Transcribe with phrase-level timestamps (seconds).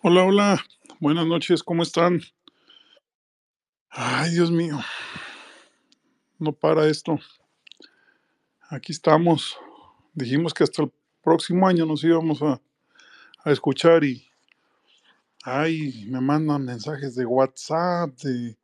[0.00, 0.64] Hola, hola.
[1.00, 2.20] Buenas noches, ¿cómo están?
[3.90, 4.78] Ay, Dios mío.
[6.38, 7.18] No para esto.
[8.70, 9.58] Aquí estamos.
[10.14, 12.60] Dijimos que hasta el próximo año nos íbamos a,
[13.42, 14.24] a escuchar y.
[15.42, 18.56] Ay, me mandan mensajes de WhatsApp, de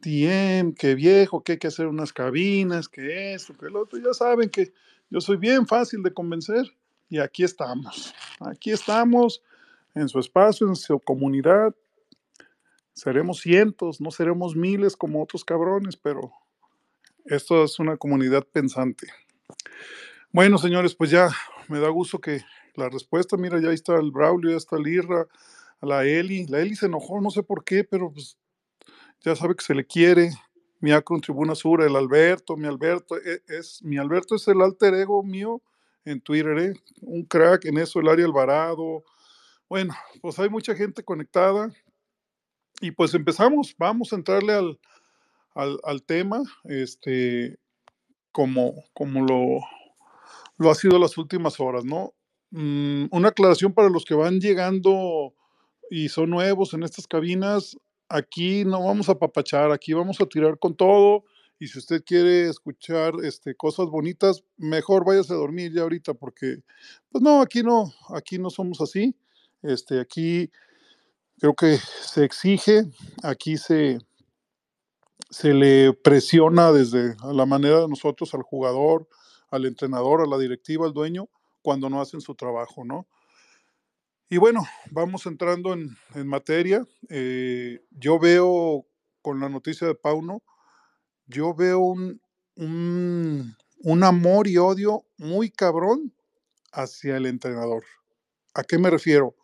[0.00, 3.98] DM, que viejo, que hay que hacer unas cabinas, que esto, que lo otro.
[3.98, 4.72] Ya saben que
[5.10, 6.72] yo soy bien fácil de convencer
[7.10, 8.14] y aquí estamos.
[8.38, 9.42] Aquí estamos
[9.94, 11.74] en su espacio, en su comunidad.
[12.94, 16.32] Seremos cientos, no seremos miles como otros cabrones, pero
[17.24, 19.08] esto es una comunidad pensante.
[20.32, 21.30] Bueno, señores, pues ya
[21.68, 22.42] me da gusto que
[22.74, 25.26] la respuesta, mira, ya está el Braulio, ya está el Irra,
[25.80, 26.46] la Eli.
[26.46, 28.36] La Eli se enojó, no sé por qué, pero pues
[29.20, 30.30] ya sabe que se le quiere.
[30.80, 34.94] Mi Acron Tribuna Sur, el Alberto, mi Alberto, e, es, mi Alberto es el alter
[34.94, 35.62] ego mío
[36.04, 36.74] en Twitter, ¿eh?
[37.02, 39.04] un crack en eso, el área Alvarado.
[39.68, 41.72] Bueno, pues hay mucha gente conectada
[42.80, 44.78] y pues empezamos, vamos a entrarle al,
[45.54, 47.58] al, tema, este,
[48.32, 49.60] como, como lo,
[50.58, 52.12] lo ha sido las últimas horas, ¿no?
[52.50, 55.34] Mm, una aclaración para los que van llegando
[55.90, 57.76] y son nuevos en estas cabinas,
[58.08, 61.24] aquí no vamos a papachar, aquí vamos a tirar con todo.
[61.58, 66.56] Y si usted quiere escuchar este, cosas bonitas, mejor váyase a dormir ya ahorita, porque,
[67.08, 69.14] pues no, aquí no, aquí no somos así.
[69.62, 70.50] Este, aquí
[71.38, 72.84] creo que se exige,
[73.22, 73.98] aquí se,
[75.30, 79.08] se le presiona desde la manera de nosotros al jugador,
[79.50, 81.28] al entrenador, a la directiva, al dueño,
[81.62, 83.06] cuando no hacen su trabajo, ¿no?
[84.28, 86.86] Y bueno, vamos entrando en, en materia.
[87.10, 88.86] Eh, yo veo
[89.20, 90.42] con la noticia de Pauno,
[91.26, 92.20] yo veo un,
[92.56, 96.14] un, un, amor y odio muy cabrón
[96.72, 97.84] hacia el entrenador.
[98.54, 99.36] ¿A qué me refiero?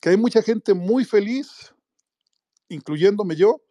[0.00, 1.74] Que hay mucha gente muy feliz,
[2.68, 3.62] incluyéndome yo,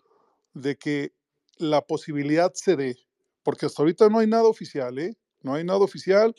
[0.53, 1.13] de que
[1.57, 2.97] la posibilidad se dé,
[3.43, 5.15] porque hasta ahorita no hay nada oficial, ¿eh?
[5.41, 6.35] No hay nada oficial.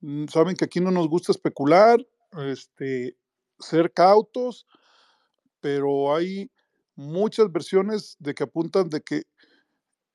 [0.00, 1.98] Mm, saben que aquí no nos gusta especular,
[2.46, 3.16] este,
[3.58, 4.66] ser cautos,
[5.60, 6.50] pero hay
[6.94, 9.22] muchas versiones de que apuntan de que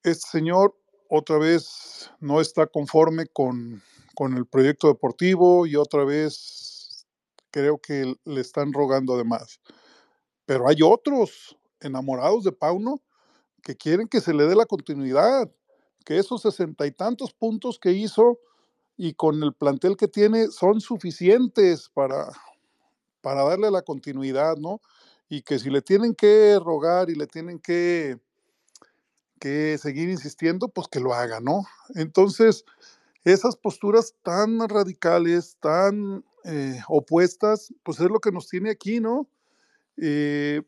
[0.02, 0.76] este señor
[1.08, 3.82] otra vez no está conforme con,
[4.14, 6.63] con el proyecto deportivo y otra vez
[7.54, 9.60] creo que le están rogando además.
[10.44, 13.00] Pero hay otros enamorados de Pauno
[13.62, 15.48] que quieren que se le dé la continuidad,
[16.04, 18.40] que esos sesenta y tantos puntos que hizo
[18.96, 22.26] y con el plantel que tiene son suficientes para,
[23.20, 24.80] para darle la continuidad, ¿no?
[25.28, 28.18] Y que si le tienen que rogar y le tienen que,
[29.38, 31.64] que seguir insistiendo, pues que lo haga, ¿no?
[31.94, 32.64] Entonces,
[33.22, 39.28] esas posturas tan radicales, tan eh, opuestas, pues es lo que nos tiene aquí, ¿no?
[39.96, 40.62] Eh,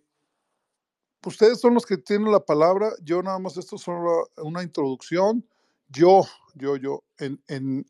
[1.24, 5.46] ustedes son los que tienen la palabra, yo nada más, esto es solo una introducción.
[5.88, 6.22] Yo,
[6.54, 7.86] yo, yo, en, en,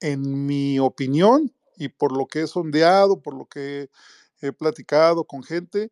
[0.00, 3.90] en mi opinión y por lo que he sondeado, por lo que
[4.40, 5.90] he platicado con gente,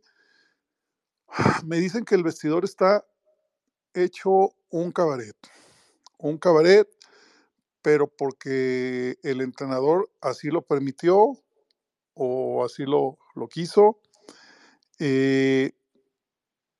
[1.65, 3.05] me dicen que el vestidor está
[3.95, 5.37] hecho un cabaret,
[6.19, 6.89] un cabaret,
[7.87, 11.39] pero porque el entrenador así lo permitió
[12.15, 14.01] o así lo, lo quiso.
[14.99, 15.71] Eh,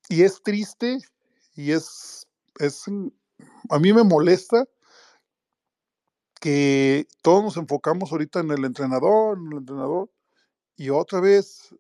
[0.09, 0.99] y es triste
[1.55, 2.27] y es,
[2.59, 2.87] es,
[3.71, 4.65] a mí me molesta
[6.41, 10.11] que todos nos enfocamos ahorita en el entrenador, en el entrenador,
[10.75, 11.73] y otra vez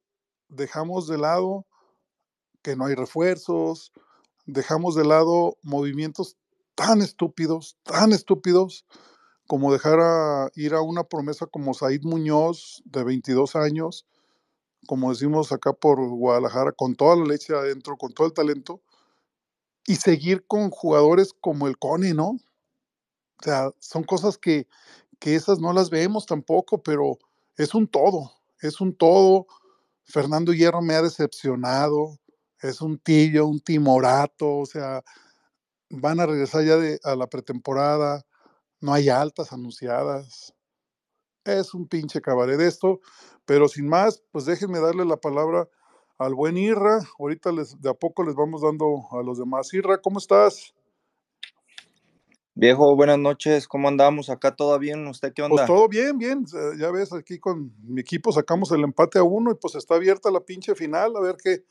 [0.47, 1.67] dejamos de lado
[2.63, 3.93] que no hay refuerzos,
[4.45, 6.37] dejamos de lado movimientos
[6.77, 8.87] tan estúpidos, tan estúpidos,
[9.47, 14.07] como dejar ir a una promesa como Said Muñoz, de 22 años,
[14.87, 18.81] como decimos acá por Guadalajara, con toda la leche adentro, con todo el talento,
[19.87, 22.31] y seguir con jugadores como el Cone, ¿no?
[23.39, 24.67] O sea, son cosas que,
[25.19, 27.19] que esas no las vemos tampoco, pero
[27.57, 29.47] es un todo, es un todo.
[30.05, 32.19] Fernando Hierro me ha decepcionado,
[32.61, 35.05] es un tillo, un timorato, o sea,
[35.91, 38.25] van a regresar ya de, a la pretemporada,
[38.87, 40.55] no hay altas anunciadas.
[41.45, 43.01] Es un pinche cabaret esto,
[43.45, 45.69] pero sin más, pues déjenme darle la palabra
[46.19, 47.01] al buen Irra.
[47.19, 49.75] Ahorita les, de a poco les vamos dando a los demás.
[49.75, 50.73] Irra, ¿cómo estás?
[52.55, 54.31] Viejo, buenas noches, ¿cómo andamos?
[54.31, 55.07] ¿Acá todo bien?
[55.09, 55.57] ¿Usted qué onda?
[55.57, 56.47] Pues todo bien, bien.
[56.79, 60.31] Ya ves, aquí con mi equipo sacamos el empate a uno y pues está abierta
[60.31, 61.65] la pinche final, a ver qué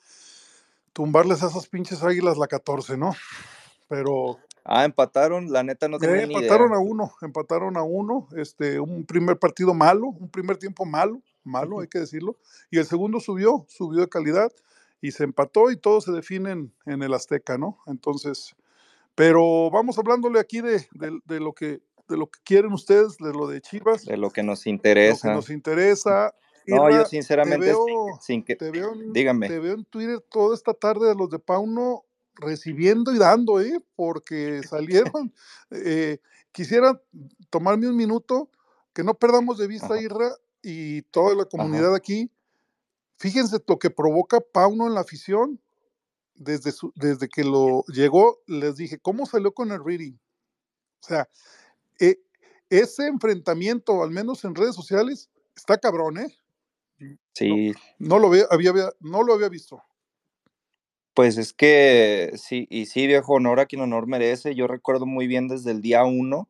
[0.92, 3.16] tumbarles a esas pinches águilas la 14, ¿no?
[3.88, 4.38] Pero.
[4.68, 6.78] Ah, empataron, la neta no tenía eh, Empataron idea.
[6.78, 11.82] a uno, empataron a uno, este, un primer partido malo, un primer tiempo malo, malo,
[11.82, 12.36] hay que decirlo,
[12.72, 14.52] y el segundo subió, subió de calidad
[15.02, 17.78] y se empató y todo se define en, en el Azteca, ¿no?
[17.86, 18.56] Entonces,
[19.14, 23.34] pero vamos hablándole aquí de, de, de, lo que de lo que quieren ustedes, de
[23.34, 24.06] lo de Chivas.
[24.06, 25.28] De lo que nos interesa.
[25.28, 26.34] Lo que nos interesa.
[26.68, 27.86] No, yo sinceramente, te veo,
[28.20, 29.48] sin que, te veo en, dígame.
[29.48, 32.04] Te veo en Twitter toda esta tarde de los de Pauno
[32.36, 33.80] recibiendo y dando, ¿eh?
[33.96, 35.34] Porque salieron.
[35.72, 36.20] eh,
[36.52, 37.02] quisiera
[37.50, 38.50] tomarme un minuto,
[38.94, 40.02] que no perdamos de vista, Ajá.
[40.02, 42.32] Irra, y toda la comunidad aquí.
[43.18, 45.62] Fíjense lo que provoca Pauno en la afición.
[46.38, 50.18] Desde, su, desde que lo llegó, les dije, ¿cómo salió con el reading?
[51.02, 51.30] O sea,
[52.00, 52.20] eh,
[52.70, 56.38] ese enfrentamiento, al menos en redes sociales, está cabrón, ¿eh?
[57.34, 57.72] Sí.
[58.00, 59.82] No, no lo, había, había, no lo había visto.
[61.16, 64.54] Pues es que sí, y sí, viejo, honor a quien honor merece.
[64.54, 66.50] Yo recuerdo muy bien desde el día uno,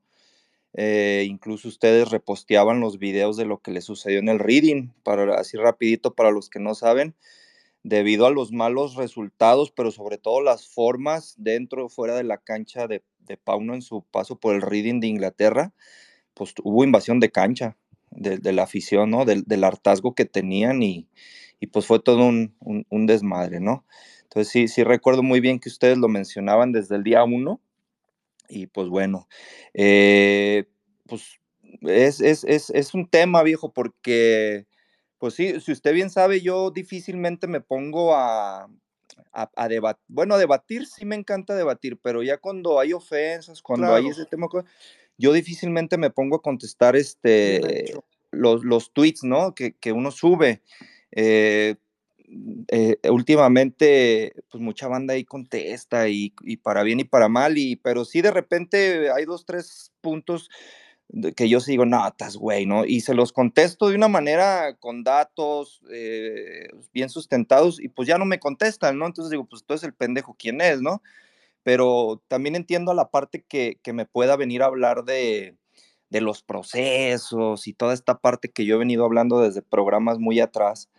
[0.73, 5.35] eh, incluso ustedes reposteaban los videos de lo que le sucedió en el reading, para,
[5.35, 7.15] así rapidito para los que no saben,
[7.83, 12.37] debido a los malos resultados, pero sobre todo las formas dentro o fuera de la
[12.39, 15.73] cancha de, de Pauno en su paso por el reading de Inglaterra,
[16.33, 17.77] pues hubo invasión de cancha
[18.11, 19.25] de, de la afición, ¿no?
[19.25, 21.09] Del, del, hartazgo que tenían y,
[21.59, 23.85] y pues fue todo un, un, un desmadre, ¿no?
[24.35, 27.61] Entonces sí, sí recuerdo muy bien que ustedes lo mencionaban desde el día uno.
[28.49, 29.29] Y pues bueno,
[29.73, 30.65] eh,
[31.07, 31.39] pues
[31.83, 34.67] es, es, es, es, un tema viejo porque,
[35.19, 38.67] pues sí, si usted bien sabe, yo difícilmente me pongo a,
[39.31, 40.03] a, a debatir.
[40.09, 44.03] Bueno, a debatir sí me encanta debatir, pero ya cuando hay ofensas, cuando claro.
[44.03, 44.47] hay ese tema,
[45.17, 47.93] yo difícilmente me pongo a contestar este,
[48.31, 49.55] los, los tweets, ¿no?
[49.55, 50.61] Que, que uno sube.
[51.11, 51.75] Eh,
[52.67, 57.75] eh, últimamente, pues mucha banda ahí contesta y, y, para bien y para mal, y,
[57.75, 60.49] pero sí de repente hay dos, tres puntos
[61.35, 62.83] que yo sigo, no, estás güey, ¿no?
[62.85, 68.17] Y se los contesto de una manera con datos eh, bien sustentados y pues ya
[68.17, 69.05] no me contestan, ¿no?
[69.05, 71.03] Entonces digo, pues entonces el pendejo, ¿quién es, no?
[71.63, 75.55] Pero también entiendo a la parte que, que me pueda venir a hablar de,
[76.09, 80.39] de los procesos y toda esta parte que yo he venido hablando desde programas muy
[80.39, 80.89] atrás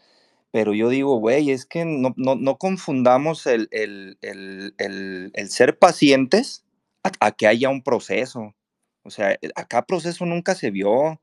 [0.57, 5.79] pero yo digo, güey, es que no, no, no confundamos el, el, el, el, ser
[5.79, 6.65] pacientes
[7.03, 8.55] a, a, que haya un proceso.
[9.03, 11.21] O sea, acá proceso nunca se vio.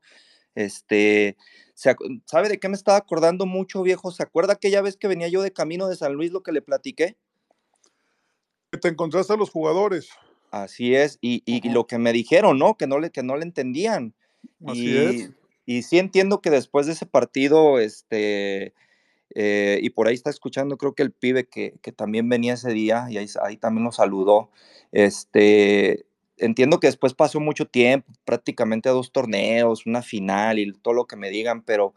[0.54, 1.36] Este,
[1.74, 4.12] ¿sabe de qué me estaba acordando mucho, viejo?
[4.12, 6.62] ¿Se acuerda aquella vez que venía yo de camino de San Luis lo que le
[6.62, 7.16] platiqué?
[8.70, 10.10] Que te encontraste a los jugadores.
[10.52, 12.76] Así es, y, y, y lo que me dijeron, ¿no?
[12.76, 14.14] Que no le, que no le entendían.
[14.64, 15.30] Así y, es.
[15.66, 18.74] Y sí entiendo que después de ese partido, este,
[19.34, 22.72] eh, y por ahí está escuchando, creo que el pibe que, que también venía ese
[22.72, 24.50] día y ahí, ahí, también nos saludó.
[24.92, 26.06] Este,
[26.38, 31.16] entiendo que después pasó mucho tiempo, prácticamente dos torneos, una final y todo lo que
[31.16, 31.94] me digan, pero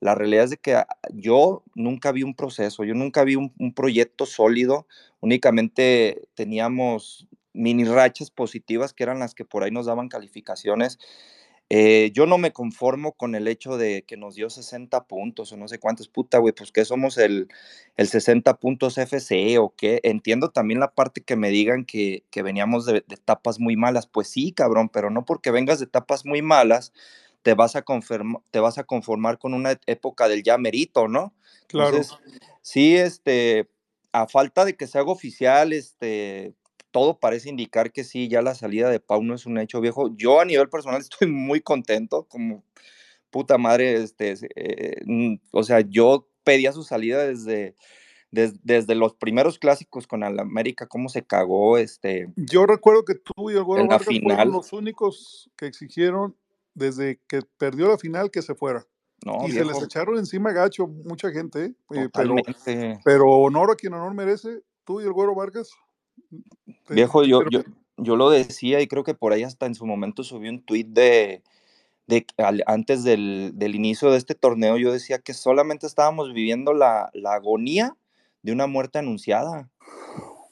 [0.00, 0.82] la realidad es de que
[1.12, 4.86] yo nunca vi un proceso, yo nunca vi un proyecto sólido,
[5.20, 10.98] únicamente teníamos mini rachas positivas que eran las que por ahí nos daban calificaciones
[11.70, 15.56] eh, yo no me conformo con el hecho de que nos dio 60 puntos o
[15.56, 17.48] no sé cuántos, puta, güey, pues que somos el,
[17.96, 20.00] el 60 puntos FC o qué.
[20.02, 24.06] Entiendo también la parte que me digan que, que veníamos de, de, etapas muy malas.
[24.06, 26.92] Pues sí, cabrón, pero no porque vengas de etapas muy malas
[27.44, 31.34] te vas a, conform, te vas a conformar con una época del ya merito, ¿no?
[31.66, 31.90] Claro.
[31.90, 32.18] Entonces,
[32.62, 33.68] sí, este,
[34.12, 36.54] a falta de que se haga oficial, este,
[36.94, 40.14] todo parece indicar que sí, ya la salida de Pau no es un hecho viejo.
[40.16, 42.62] Yo a nivel personal estoy muy contento, como
[43.30, 45.02] puta madre, este, eh,
[45.50, 47.74] o sea, yo pedía su salida desde,
[48.30, 52.32] desde, desde, los primeros clásicos con el América, cómo se cagó, este.
[52.36, 54.36] Yo recuerdo que tú y el Güero Vargas final.
[54.36, 56.36] fueron los únicos que exigieron
[56.74, 58.86] desde que perdió la final que se fuera.
[59.26, 62.08] No, y viejo, se les echaron encima gacho mucha gente, ¿eh?
[62.12, 62.36] pero,
[63.04, 65.70] pero honor a quien honor merece, tú y el Güero Vargas
[66.88, 67.62] Viejo, yo, yo,
[67.96, 70.86] yo, lo decía y creo que por ahí hasta en su momento subí un tweet
[70.88, 71.42] de,
[72.06, 76.74] de al, antes del, del, inicio de este torneo, yo decía que solamente estábamos viviendo
[76.74, 77.96] la, la agonía
[78.42, 79.70] de una muerte anunciada.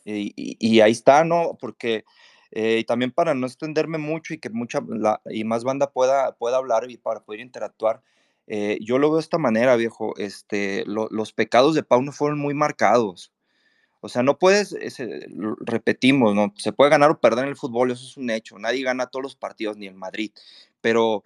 [0.05, 1.57] Y, y, y ahí está, ¿no?
[1.61, 2.05] Porque
[2.53, 6.37] eh, y también para no extenderme mucho y que mucha la, y más banda pueda,
[6.37, 8.03] pueda hablar y para poder interactuar,
[8.47, 10.15] eh, yo lo veo de esta manera, viejo.
[10.19, 13.33] Este, lo, los pecados de Pau no fueron muy marcados.
[14.05, 14.77] O sea, no puedes,
[15.61, 16.53] repetimos, ¿no?
[16.59, 18.59] Se puede ganar o perder en el fútbol, eso es un hecho.
[18.59, 20.33] Nadie gana todos los partidos, ni en Madrid.
[20.81, 21.23] Pero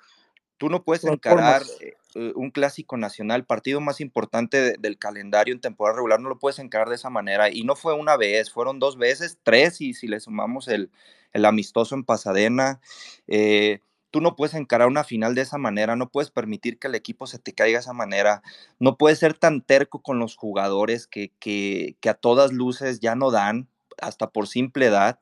[0.58, 5.62] tú no puedes encarar eh, un clásico nacional, partido más importante de, del calendario en
[5.62, 7.50] temporada regular, no lo puedes encarar de esa manera.
[7.50, 10.90] Y no fue una vez, fueron dos veces, tres, y si le sumamos el,
[11.32, 12.82] el amistoso en Pasadena.
[13.26, 16.94] Eh, tú no puedes encarar una final de esa manera, no puedes permitir que el
[16.94, 18.42] equipo se te caiga de esa manera,
[18.78, 23.14] no puedes ser tan terco con los jugadores que, que, que a todas luces ya
[23.14, 23.68] no dan,
[24.00, 25.18] hasta por simple edad.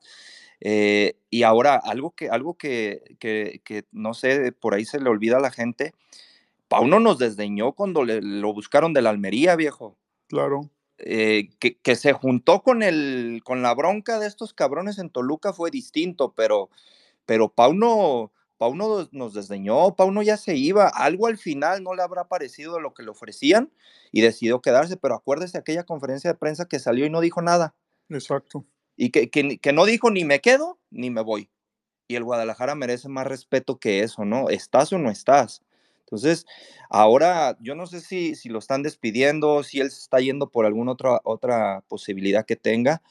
[0.61, 5.09] Eh, y ahora, algo que, algo que, que, que, no sé, por ahí se le
[5.09, 5.93] olvida a la gente,
[6.67, 9.97] Pauno nos desdeñó cuando le, lo buscaron de la Almería, viejo.
[10.27, 10.69] Claro.
[10.97, 15.51] Eh, que, que, se juntó con, el, con la bronca de estos cabrones en Toluca
[15.51, 16.69] fue distinto, pero,
[17.25, 22.27] pero Pauno, Pauno nos desdeñó, Pauno ya se iba, algo al final no le habrá
[22.27, 23.71] parecido lo que le ofrecían
[24.11, 27.75] y decidió quedarse, pero acuérdese aquella conferencia de prensa que salió y no dijo nada.
[28.09, 28.65] Exacto.
[28.95, 31.49] Y que, que, que no dijo ni me quedo ni me voy.
[32.07, 34.49] Y el Guadalajara merece más respeto que eso, ¿no?
[34.49, 35.61] ¿Estás o no estás?
[36.05, 36.45] Entonces,
[36.89, 40.65] ahora yo no sé si, si lo están despidiendo, si él se está yendo por
[40.65, 43.01] alguna otra, otra posibilidad que tenga,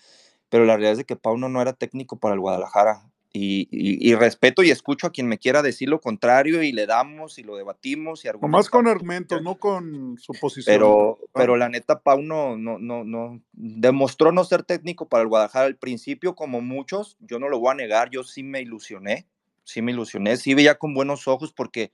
[0.48, 3.10] pero la realidad es que Pauno no era técnico para el Guadalajara.
[3.36, 6.86] Y, y, y, respeto y escucho a quien me quiera decir lo contrario y le
[6.86, 10.72] damos y lo debatimos y Nomás con argumentos, no con su posición.
[10.72, 15.28] Pero, pero la neta, Pau no, no, no, no, demostró no ser técnico para el
[15.28, 19.26] Guadalajara al principio, como muchos, yo no lo voy a negar, yo sí me ilusioné,
[19.64, 21.90] sí me ilusioné, sí veía con buenos ojos porque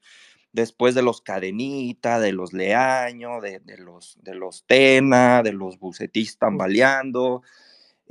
[0.52, 5.78] después de los Cadenita, de los Leaño, de, de los, de los Tena, de los
[5.78, 7.42] Bucetis tambaleando,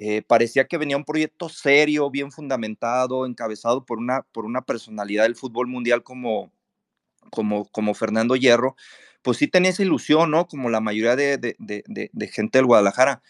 [0.02, 5.24] eh, parecía que venía un proyecto serio, bien fundamentado, encabezado por una, por una personalidad
[5.24, 6.54] del fútbol mundial como,
[7.32, 8.78] como, como Fernando Hierro,
[9.22, 10.48] pues sí tenía esa ilusión, ¿no?
[10.48, 13.22] Como la mayoría de, de, de, de gente del Guadalajara.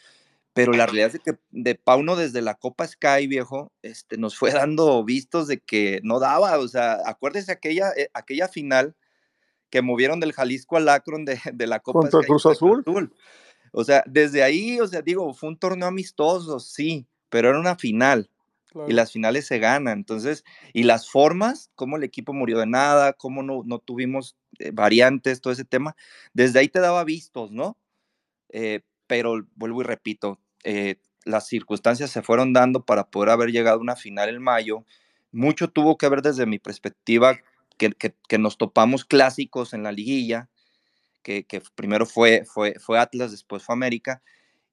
[0.54, 4.52] Pero la realidad es que de Pauno desde la Copa Sky, viejo, este, nos fue
[4.54, 6.60] dando vistos de que no daba.
[6.60, 8.96] O sea, acuérdese aquella, eh, aquella final
[9.72, 12.84] que movieron del Jalisco al Akron de, de la Copa Contra Sky, Cruz Azul.
[12.86, 13.12] Azul.
[13.72, 17.76] O sea, desde ahí, o sea, digo, fue un torneo amistoso, sí, pero era una
[17.76, 18.30] final.
[18.72, 18.90] Claro.
[18.90, 19.98] Y las finales se ganan.
[19.98, 24.72] Entonces, y las formas, cómo el equipo murió de nada, cómo no, no tuvimos eh,
[24.72, 25.96] variantes, todo ese tema,
[26.34, 27.78] desde ahí te daba vistos, ¿no?
[28.50, 33.78] Eh, pero vuelvo y repito, eh, las circunstancias se fueron dando para poder haber llegado
[33.78, 34.86] a una final en mayo.
[35.32, 37.40] Mucho tuvo que ver desde mi perspectiva
[37.78, 40.50] que, que, que nos topamos clásicos en la liguilla,
[41.22, 41.46] que,
[41.76, 44.22] primero fue, fue, fue Atlas, después fue América,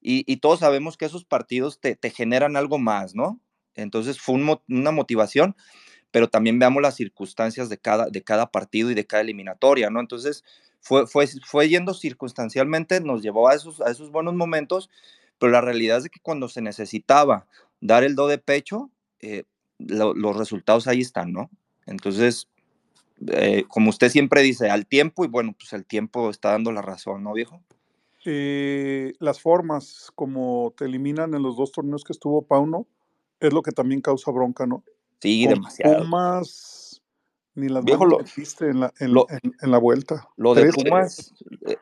[0.00, 3.40] y, todos sabemos que esos partidos te, te, generan algo más, ¿no?
[3.74, 5.56] Entonces fue un, una motivación,
[6.12, 9.98] pero también veamos las circunstancias de cada, de cada partido y de cada eliminatoria, ¿no?
[9.98, 10.44] Entonces
[10.80, 14.90] fue, fue, fue yendo circunstancialmente, nos llevó a esos, a esos buenos momentos,
[15.38, 17.46] pero la realidad es que cuando se necesitaba
[17.80, 19.42] dar el do de pecho, eh,
[19.78, 21.50] lo, los resultados ahí están, ¿no?
[21.84, 22.48] Entonces,
[23.28, 26.82] eh, como usted siempre dice, al tiempo, y bueno, pues el tiempo está dando la
[26.82, 27.62] razón, ¿no, viejo?
[28.24, 32.86] Eh, las formas como te eliminan en los dos torneos que estuvo Pauno,
[33.40, 34.82] es lo que también causa bronca, ¿no?
[35.20, 36.02] Sí, Con demasiado.
[36.02, 37.02] Pumas,
[37.54, 40.28] ni las viejo lo viste en la, en, lo, en, en la vuelta.
[40.36, 41.32] Lo de Pumas,
[41.66, 41.76] eh,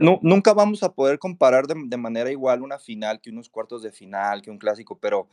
[0.00, 3.82] no, nunca vamos a poder comparar de, de, manera igual una final que unos cuartos
[3.82, 5.28] de final, que un clásico, pero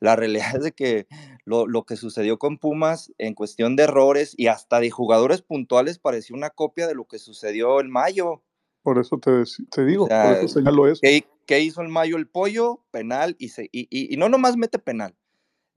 [0.00, 1.06] la realidad es de que
[1.44, 5.98] lo, lo, que sucedió con Pumas en cuestión de errores y hasta de jugadores puntuales
[5.98, 8.42] pareció una copia de lo que sucedió en mayo.
[8.82, 11.00] Por eso te, te digo, o sea, por eso señalo eso.
[11.02, 12.84] ¿qué, ¿qué, hizo el mayo el pollo?
[12.90, 15.16] Penal y, se, y, y, y no nomás mete penal.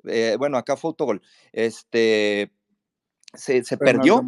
[0.06, 1.22] Eh, bueno, acá fue autogol.
[1.52, 2.52] Este,
[3.34, 4.24] se, se perdió.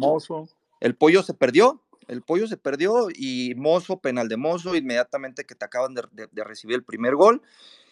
[0.80, 1.82] El pollo se perdió.
[2.08, 6.28] El pollo se perdió y Mozo, penal de Mozo, inmediatamente que te acaban de, de,
[6.30, 7.42] de recibir el primer gol.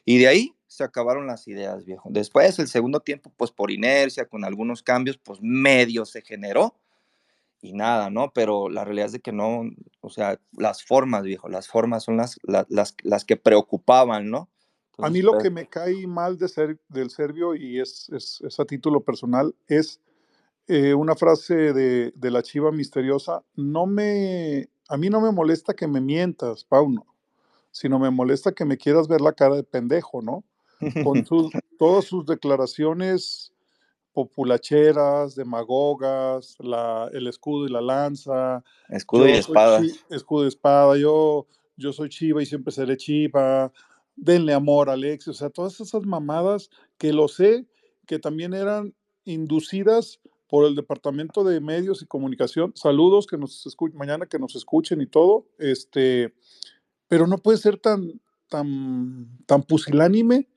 [0.04, 2.08] Y de ahí se acabaron las ideas, viejo.
[2.12, 6.76] Después, el segundo tiempo, pues por inercia, con algunos cambios, pues medio se generó
[7.60, 8.32] y nada, ¿no?
[8.32, 9.62] Pero la realidad es de que no,
[10.00, 14.48] o sea, las formas, viejo, las formas son las, las, las, las que preocupaban, ¿no?
[14.92, 18.08] Entonces, a mí lo pues, que me cae mal de ser, del serbio, y es,
[18.10, 20.00] es, es a título personal, es
[20.68, 25.74] eh, una frase de, de, la chiva misteriosa, no me, a mí no me molesta
[25.74, 27.06] que me mientas, Pauno,
[27.72, 30.44] sino me molesta que me quieras ver la cara de pendejo, ¿no?
[31.04, 33.52] Con sus, todas sus declaraciones
[34.12, 38.64] populacheras, demagogas, la, el escudo y la lanza.
[38.88, 39.80] Escudo y espada.
[39.80, 40.96] Chi, escudo y espada.
[40.96, 41.46] Yo,
[41.76, 43.72] yo soy chiva y siempre seré chiva.
[44.16, 45.28] Denle amor a Alex.
[45.28, 47.66] O sea, todas esas mamadas que lo sé
[48.06, 48.94] que también eran
[49.25, 52.72] inducidas por el Departamento de Medios y Comunicación.
[52.75, 55.46] Saludos que nos escuchen mañana, que nos escuchen y todo.
[55.58, 56.34] Este,
[57.06, 60.49] pero no puede ser tan, tan, tan pusilánime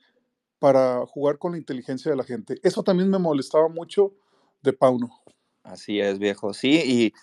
[0.64, 2.56] para jugar con la inteligencia de la gente.
[2.64, 4.14] Eso también me molestaba mucho
[4.62, 5.10] de Pauno.
[5.62, 6.54] Así es, viejo.
[6.54, 7.14] Sí, y,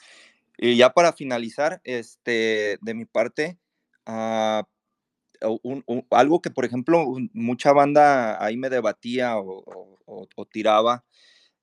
[0.58, 3.58] y ya para finalizar, este, de mi parte,
[5.40, 11.06] un, algo que, por ejemplo, mucha banda ahí me debatía o, o tiraba,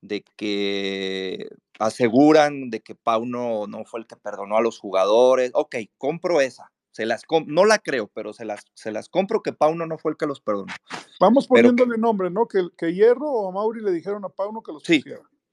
[0.02, 5.52] de que aseguran de que Pauno no fue el que perdonó a los jugadores.
[5.54, 6.72] Ok, compro esa.
[6.98, 10.14] Se las no la creo, pero se las, se las compro que Pauno no fue
[10.14, 10.74] el que los perdonó.
[11.20, 12.48] Vamos poniéndole nombre, ¿no?
[12.48, 15.04] Que, que Hierro o a Mauri le dijeron a Pauno que los sí.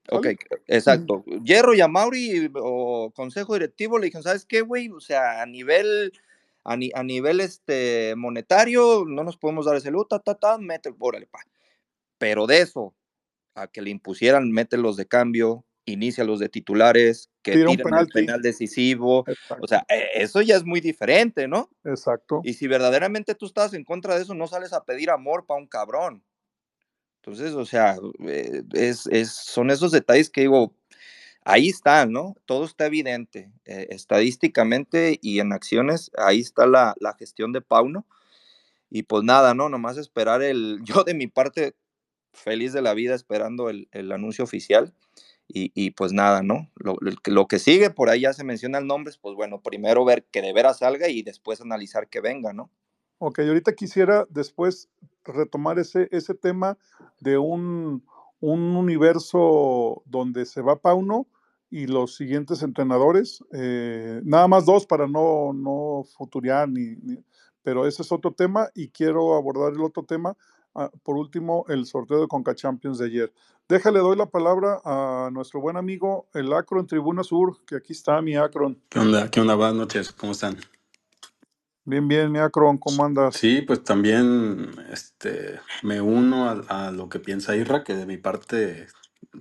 [0.09, 0.29] Ok,
[0.67, 1.23] exacto.
[1.45, 4.89] Hierro y a Mauri o consejo directivo le dijeron, ¿sabes qué, güey?
[4.89, 6.15] O sea, a nivel,
[6.65, 11.41] a, nivel este, monetario no nos podemos dar ese luta, ta, ta, mete, órale, pa.
[12.17, 12.95] Pero de eso,
[13.55, 18.43] a que le impusieran, los de cambio, inicia los de titulares, que tiran el penal
[18.43, 19.25] decisivo.
[19.61, 21.71] O sea, e, eso ya es muy diferente, ¿no?
[21.85, 22.41] Exacto.
[22.45, 25.61] Y si verdaderamente tú estás en contra de eso, no sales a pedir amor para
[25.61, 26.23] un cabrón.
[27.17, 30.75] Entonces, o sea, eh, es, son esos detalles que digo,
[31.45, 32.37] ahí están, ¿no?
[32.45, 38.07] Todo está evidente, eh, estadísticamente y en acciones, ahí está la, la, gestión de Pauno.
[38.91, 39.69] Y pues nada, ¿no?
[39.69, 41.75] Nomás esperar el, yo de mi parte,
[42.33, 44.93] feliz de la vida esperando el, el anuncio oficial.
[45.47, 46.71] Y, y, pues nada, ¿no?
[46.77, 50.55] Lo, que sigue, por ahí ya se mencionan nombres, pues bueno, primero ver que de
[50.55, 52.71] veras salga y después analizar que venga, ¿no?
[53.19, 54.89] Ok, ahorita quisiera después
[55.23, 56.79] retomar ese, ese tema
[57.21, 58.05] de un,
[58.41, 61.27] un universo donde se va Pauno
[61.71, 66.97] y los siguientes entrenadores, eh, nada más dos para no, no futurear, ni,
[67.65, 70.37] pero ese es otro tema y quiero abordar el otro tema.
[70.75, 73.33] Ah, por último, el sorteo de Conca Champions de ayer.
[73.67, 78.21] Déjale, doy la palabra a nuestro buen amigo, el Acron Tribuna Sur, que aquí está
[78.21, 78.79] mi Acron.
[78.91, 79.31] ¿Qué onda?
[79.31, 79.55] ¿Qué onda?
[79.55, 80.59] Buenas noches, ¿cómo están?
[81.87, 83.37] Bien, bien, mi Acron, ¿cómo andas?
[83.37, 88.87] Sí, pues también este, me uno a, lo que piensa Irra, que de mi parte,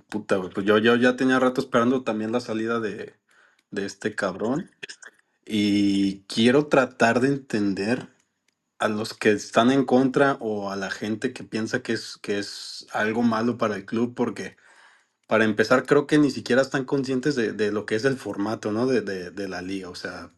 [0.08, 3.12] puta, pues yo, yo ya tenía rato esperando también la salida de,
[3.70, 4.70] de este cabrón.
[5.44, 8.08] Y quiero tratar de entender
[8.78, 12.38] a los que están en contra o a la gente que piensa que es, que
[12.38, 14.56] es algo malo para el club, porque
[15.28, 18.72] para empezar creo que ni siquiera están conscientes de, de lo que es el formato,
[18.72, 18.86] ¿no?
[18.86, 19.90] De, de, de la liga.
[19.90, 20.32] O sea,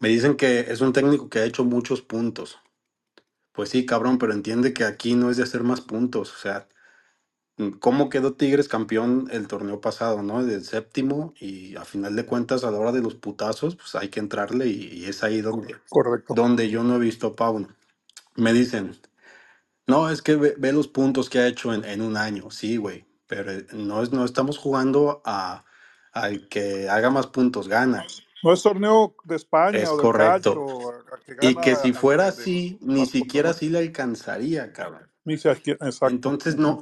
[0.00, 2.58] me dicen que es un técnico que ha hecho muchos puntos.
[3.52, 6.34] Pues sí, cabrón, pero entiende que aquí no es de hacer más puntos.
[6.34, 6.68] O sea,
[7.78, 10.44] ¿cómo quedó Tigres campeón el torneo pasado, no?
[10.44, 14.08] Del séptimo y a final de cuentas a la hora de los putazos, pues hay
[14.08, 15.76] que entrarle y, es ahí donde,
[16.28, 17.68] donde yo no he visto a Pauno.
[18.36, 18.96] Me dicen,
[19.86, 22.50] no, es que ve, los puntos que ha hecho en, un año.
[22.50, 25.64] Sí, güey, pero eh, no, es, no estamos jugando a,
[26.12, 28.04] al que haga más puntos gana.
[28.42, 31.04] No es torneo de España es o de correcto.
[31.42, 35.09] y que si fuera así, ni siquiera así le alcanzaría, cabrón.
[36.08, 36.80] Entonces no,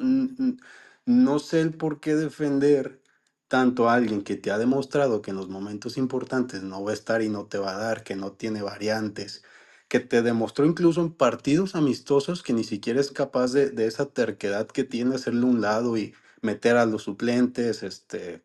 [1.07, 3.03] no sé el por qué defender
[3.49, 6.95] tanto a alguien que te ha demostrado que en los momentos importantes no va a
[6.95, 9.43] estar y no te va a dar, que no tiene variantes,
[9.89, 14.07] que te demostró incluso en partidos amistosos que ni siquiera es capaz de, de esa
[14.07, 18.45] terquedad que tiene hacerle un lado y meter a los suplentes, este,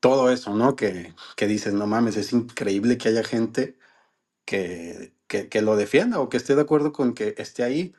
[0.00, 0.76] todo eso, ¿no?
[0.76, 3.78] Que, que dices, no mames, es increíble que haya gente
[4.46, 7.94] que, que, lo defienda o que esté de acuerdo con que esté ahí.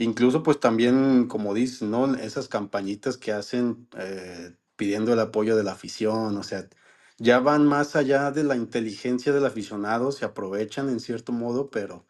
[0.00, 2.14] Incluso pues también, como dices, ¿no?
[2.14, 6.66] Esas campañitas que hacen eh, pidiendo el apoyo de la afición, o sea,
[7.18, 12.06] ya van más allá de la inteligencia del aficionado, se aprovechan en cierto modo, pero...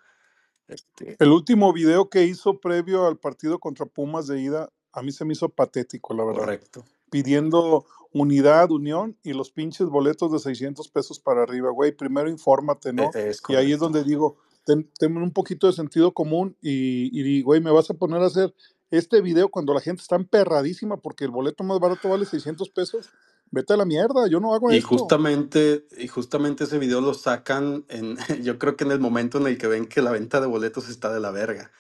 [0.69, 5.11] Este el último video que hizo previo al partido contra Pumas de ida, a mí
[5.11, 6.43] se me hizo patético, la verdad.
[6.43, 6.85] Correcto.
[7.11, 11.91] Pidiendo unidad, unión y los pinches boletos de 600 pesos para arriba, güey.
[11.91, 13.11] Primero infórmate, ¿no?
[13.15, 17.61] E, y ahí es donde digo, ten, un poquito de sentido común y, y, güey,
[17.61, 18.55] me vas a poner a hacer
[18.91, 23.11] este video cuando la gente está emperradísima porque el boleto más barato vale 600 pesos.
[23.53, 27.85] Vete a la mierda, yo no hago y Justamente, y justamente ese video lo sacan
[27.89, 30.47] en, yo creo que en el momento en el que ven que la venta de
[30.47, 31.71] boletos está de la verga.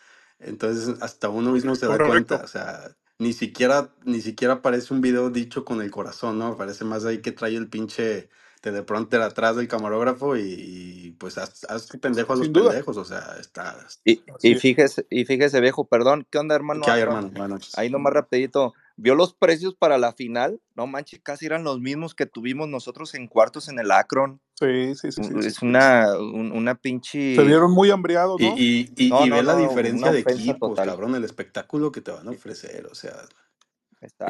[0.40, 5.00] Entonces hasta uno mismo se da cuenta, o sea, ni siquiera, ni siquiera parece un
[5.00, 6.56] video dicho con el corazón, ¿no?
[6.56, 11.64] Parece más ahí que trae el pinche teleprompter atrás del camarógrafo y, pues haz,
[12.00, 13.76] pendejo a los pendejos, o sea, está...
[14.04, 16.82] Y, y fíjese, y fíjese, viejo, perdón, ¿qué onda, hermano?
[16.84, 17.30] ¿Qué hay, hermano?
[17.30, 17.76] Buenas.
[17.78, 20.60] Ahí nomás rapidito, ¿vio los precios para la final?
[20.76, 24.40] No manches, casi eran los mismos que tuvimos nosotros en cuartos en el Akron.
[24.54, 25.22] Sí, sí, sí.
[25.38, 27.34] Es una, una pinche...
[27.34, 28.54] Se vieron muy hambriados, ¿no?
[28.58, 32.86] Y, y, ve la diferencia de equipos, cabrón, el espectáculo que te van a ofrecer,
[32.86, 33.14] o sea...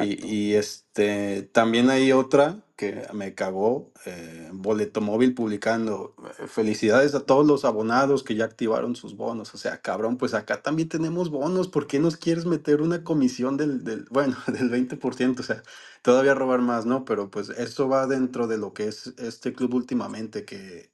[0.01, 7.13] Y, y, este también hay otra que me cagó, eh, Boleto Móvil publicando, eh, felicidades
[7.13, 9.53] a todos los abonados que ya activaron sus bonos.
[9.53, 13.55] O sea, cabrón, pues acá también tenemos bonos, ¿por qué nos quieres meter una comisión
[13.57, 15.41] del, bueno, del 20%?
[15.41, 15.61] O sea,
[16.01, 17.05] todavía robar más, ¿no?
[17.05, 20.89] Pero pues eso va dentro de lo que es este club últimamente, que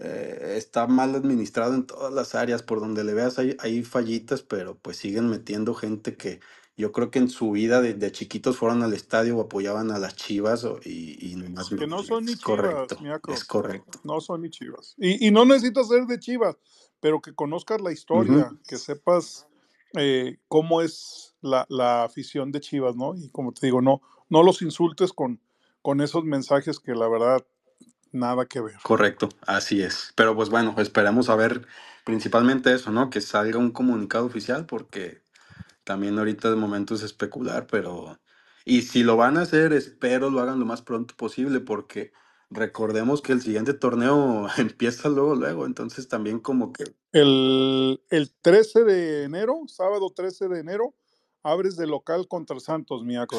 [0.00, 4.42] eh, está mal administrado en todas las áreas, por donde le veas hay, hay fallitas,
[4.42, 6.40] pero pues siguen metiendo gente que
[6.78, 9.98] yo creo que en su vida de, de chiquitos fueron al estadio o apoyaban a
[9.98, 14.00] las chivas o- y, y nomás Que no son ni es chivas, correcto, es correcto.
[14.04, 14.94] No son ni chivas.
[14.98, 16.56] Y, y no necesitas ser de chivas,
[17.00, 19.46] pero que conozcas la historia, que sepas
[19.94, 23.14] eh, cómo es la, la afición de chivas, ¿no?
[23.16, 25.40] Y como te digo, no, no los insultes con,
[25.82, 27.44] con esos mensajes que la verdad
[28.12, 28.76] nada que ver.
[28.82, 30.12] Correcto, así es.
[30.16, 31.66] Pero pues bueno, esperemos a ver
[32.04, 33.10] principalmente eso, ¿no?
[33.10, 35.22] Que salga un comunicado oficial porque
[35.88, 38.18] también ahorita de momento es especular, pero...
[38.66, 42.12] Y si lo van a hacer, espero lo hagan lo más pronto posible porque
[42.50, 46.84] recordemos que el siguiente torneo empieza luego, luego, entonces también como que...
[47.12, 50.94] El, el 13 de enero, sábado 13 de enero,
[51.42, 53.38] abres de local contra Santos, miacro.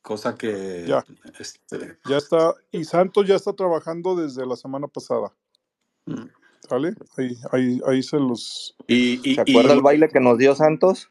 [0.00, 0.86] Cosa que...
[0.88, 1.04] Ya.
[1.38, 5.34] Este, Ya está, y Santos ya está trabajando desde la semana pasada,
[6.06, 6.24] mm.
[6.66, 6.94] ¿sale?
[7.18, 8.74] Ahí, ahí, ahí se los...
[8.88, 11.10] y, y, ¿Se acuerda y- el baile que nos dio Santos?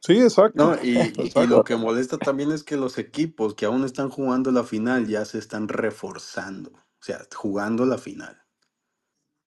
[0.00, 0.64] Sí, exacto.
[0.64, 1.12] No, y,
[1.48, 5.24] lo que molesta también es que los equipos que aún están jugando la final ya
[5.24, 8.40] se están reforzando, o sea, jugando la final.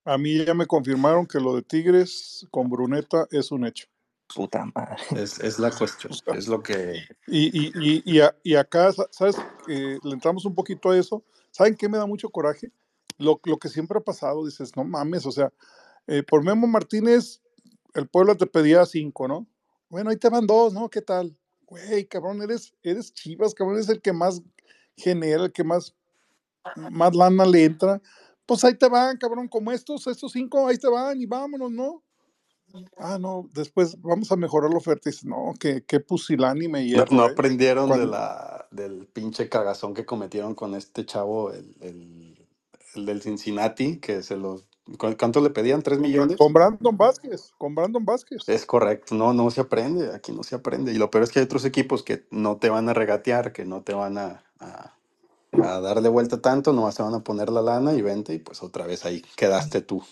[0.06, 3.88] A mí ya me confirmaron que lo de Tigres con Bruneta es un hecho.
[4.34, 4.98] Puta madre.
[5.16, 7.06] Es, es la cuestión, es lo que...
[7.28, 9.38] Y, y, y, y, a- y acá, sa- ¿sabes?
[9.68, 11.24] Eh, le entramos un poquito a eso.
[11.52, 12.72] ¿Saben qué me da mucho coraje?
[13.18, 15.54] Lo, lo que siempre ha pasado, dices, no mames, o sea,
[16.08, 17.42] eh, por Memo Martínez,
[17.94, 19.48] el pueblo te pedía cinco, ¿no?
[19.92, 20.90] Bueno, ahí te van dos, ¿no?
[20.90, 21.38] ¿Qué tal?
[21.68, 24.42] Güey, cabrón, eres, eres Chivas, cabrón, eres el que más
[24.96, 25.94] genera, el que más,
[26.92, 28.02] más lana le entra.
[28.46, 32.04] Pues ahí te van, cabrón, como estos, estos cinco, ahí te van y vámonos, ¿no?
[32.96, 35.10] Ah, no, después vamos a mejorar la oferta.
[35.10, 37.32] Y dices, no, qué, qué pusilánime y No, no ¿eh?
[37.34, 42.48] aprendieron de la, del pinche cagazón que cometieron con este chavo, el, el,
[42.96, 44.71] el del Cincinnati, que se los...
[44.98, 45.84] ¿cu- ¿Cuánto le pedían?
[45.84, 46.38] ¿Tres millones?
[46.38, 48.44] Con Brandon Vázquez, con Brandon Vázquez.
[48.48, 50.94] Es correcto, no, no se aprende, aquí no se aprende.
[50.94, 53.66] Y lo peor es que hay otros equipos que no te van a regatear, que
[53.66, 54.98] no te van a, a,
[55.54, 58.64] a darle vuelta tanto, nomás te van a poner la lana y vente y pues
[58.64, 60.04] otra vez ahí quedaste tú.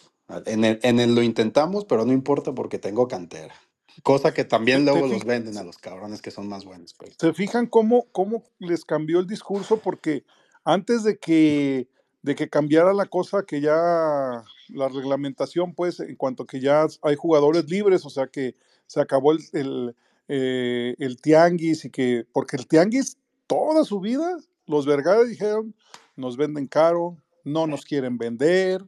[0.46, 3.56] En el, en el lo intentamos, pero no importa porque tengo cantera.
[4.04, 6.94] Cosa que también luego los venden a los cabrones que son más buenos.
[6.96, 7.18] pues.
[7.20, 9.78] ¿Se fijan cómo, cómo les cambió el discurso?
[9.80, 10.26] Porque
[10.66, 11.90] antes de que,
[12.24, 17.16] de que cambiara la cosa, que ya la reglamentación, pues, en cuanto que ya hay
[17.16, 18.56] jugadores libres, o sea que
[18.88, 19.96] se acabó el, el,
[20.28, 25.74] eh, el tianguis y que, porque el tianguis toda su vida, los Vergara dijeron,
[26.16, 28.86] nos venden caro, no nos quieren vender,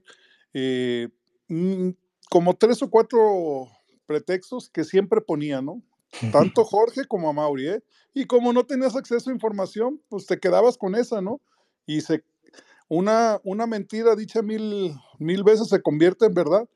[0.54, 1.10] eh,
[1.48, 1.90] mm,
[2.30, 3.68] como tres o cuatro
[4.06, 5.82] pretextos que siempre ponían, ¿no?
[6.32, 7.84] Tanto Jorge como a Mauri, ¿eh?
[8.14, 11.40] Y como no tenías acceso a información, pues te quedabas con esa, ¿no?
[11.86, 12.24] Y se,
[12.92, 16.68] una, una mentira dicha mil, mil veces se convierte en verdad.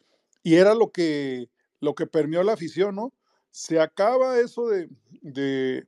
[0.43, 1.49] Y era lo que,
[1.81, 3.11] lo que permeó la afición, ¿no?
[3.51, 4.87] Se acaba eso de,
[5.21, 5.85] de,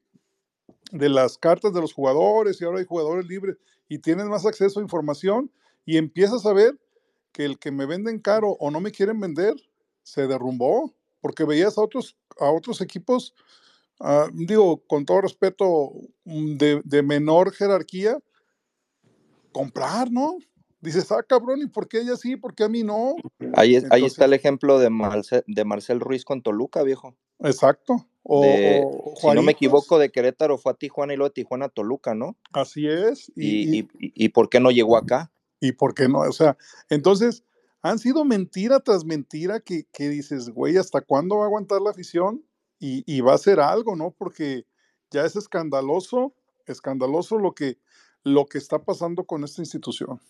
[0.91, 4.79] de las cartas de los jugadores y ahora hay jugadores libres y tienes más acceso
[4.79, 5.49] a información
[5.85, 6.77] y empiezas a ver
[7.31, 9.55] que el que me venden caro o no me quieren vender
[10.03, 13.33] se derrumbó porque veías a otros, a otros equipos,
[14.01, 15.91] ah, digo, con todo respeto,
[16.25, 18.19] mm, de, de menor jerarquía,
[19.51, 20.37] comprar, ¿no?
[20.79, 22.35] Dices, ah, cabrón, ¿y por qué ella sí?
[22.35, 23.15] ¿Por qué a mí no?
[23.55, 27.15] Ahí, es- ahí está el ejemplo de Marcel, de Marcel Ruiz con Toluca, viejo.
[27.39, 28.07] Exacto.
[28.23, 31.33] O, De- o si no me equivoco, de Querétaro fue a Tijuana y luego de
[31.33, 32.37] Tijuana a Toluca, ¿no?
[32.51, 33.31] Así es.
[33.35, 35.31] Y, Y, por qué no llegó acá?
[35.59, 36.55] y por qué no, o sea,
[36.87, 37.43] entonces
[37.81, 41.89] han sido mentira tras mentira que, que dices, güey, ¿hasta cuándo va a aguantar la
[41.89, 42.43] afición?
[42.79, 44.11] Y, y va a ser algo, ¿no?
[44.11, 44.67] Porque
[45.09, 46.35] ya es escandaloso,
[46.67, 47.79] escandaloso lo que,
[48.27, 50.21] lo que está pasando con esta institución.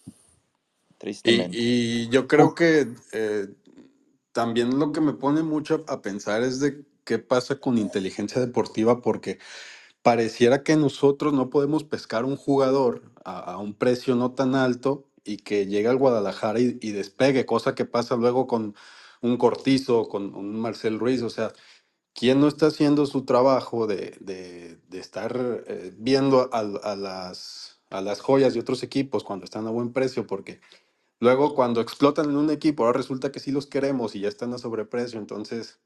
[0.99, 1.63] Tristemente.
[1.63, 3.47] Y, y yo creo que eh,
[4.33, 9.01] también lo que me pone mucho a pensar es de qué pasa con inteligencia deportiva,
[9.01, 9.39] porque
[10.03, 15.09] pareciera que nosotros no podemos pescar un jugador a, a un precio no tan alto
[15.25, 18.75] y que llegue al Guadalajara y, y despegue, cosa que pasa luego con
[19.21, 21.53] un Cortizo, con un Marcel Ruiz, o sea,
[22.13, 27.66] ¿quién no está haciendo su trabajo de, de- de estar eh, viendo a, a las,
[27.91, 30.27] a las joyas de otros equipos cuando están a buen precio?
[30.27, 30.59] Porque
[31.19, 34.53] Luego, cuando explotan en un equipo, ahora resulta que sí los queremos y ya están
[34.53, 35.19] a sobreprecio.
[35.19, 35.79] Entonces,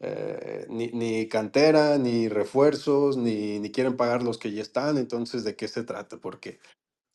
[0.00, 4.98] eh, ni, ni cantera, ni refuerzos, ni, ni quieren pagar los que ya están.
[4.98, 6.18] Entonces, ¿de qué se trata?
[6.18, 6.60] Porque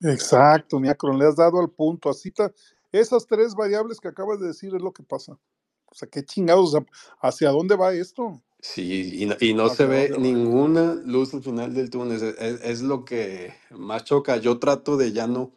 [0.02, 2.10] Exacto, Miacron, le has dado al punto.
[2.10, 2.54] Así está.
[2.92, 5.34] Esas tres variables que acabas de decir es lo que pasa.
[5.88, 6.76] O sea, qué chingados,
[7.22, 8.42] ¿hacia dónde va esto?
[8.74, 12.18] Sí, y no, y no se ¿Hacia ve ninguna luz al final del túnel.
[12.18, 14.38] Es, es- es lo que más choca.
[14.38, 15.54] Yo trato de ya no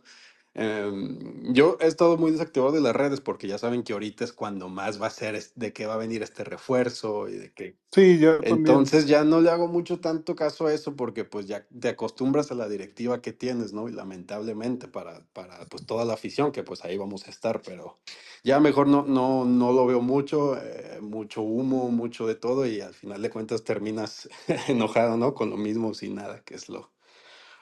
[0.55, 4.33] Em, yo he estado muy desactivado de las redes porque ya saben que ahorita es
[4.33, 7.53] cuando más va a ser es- de que va a venir este refuerzo y de
[7.53, 8.79] que Sí, también.
[8.81, 12.51] entonces ya no le hago mucho tanto caso a eso porque pues ya te acostumbras
[12.53, 13.89] a la directiva que tienes, ¿no?
[13.89, 17.99] Y lamentablemente para, para pues toda la afición que pues ahí vamos a estar, pero
[18.45, 22.81] ya mejor no, no, no lo veo mucho, eh, mucho humo, mucho de todo y
[22.81, 24.29] al final de cuentas terminas
[24.69, 25.35] enojado, ¿no?
[25.35, 26.93] Con lo mismo sin nada, que es lo,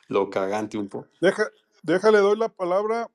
[0.08, 1.08] lo cagante un poco.
[1.20, 1.50] Deja,
[1.86, 3.08] déjale, doy la palabra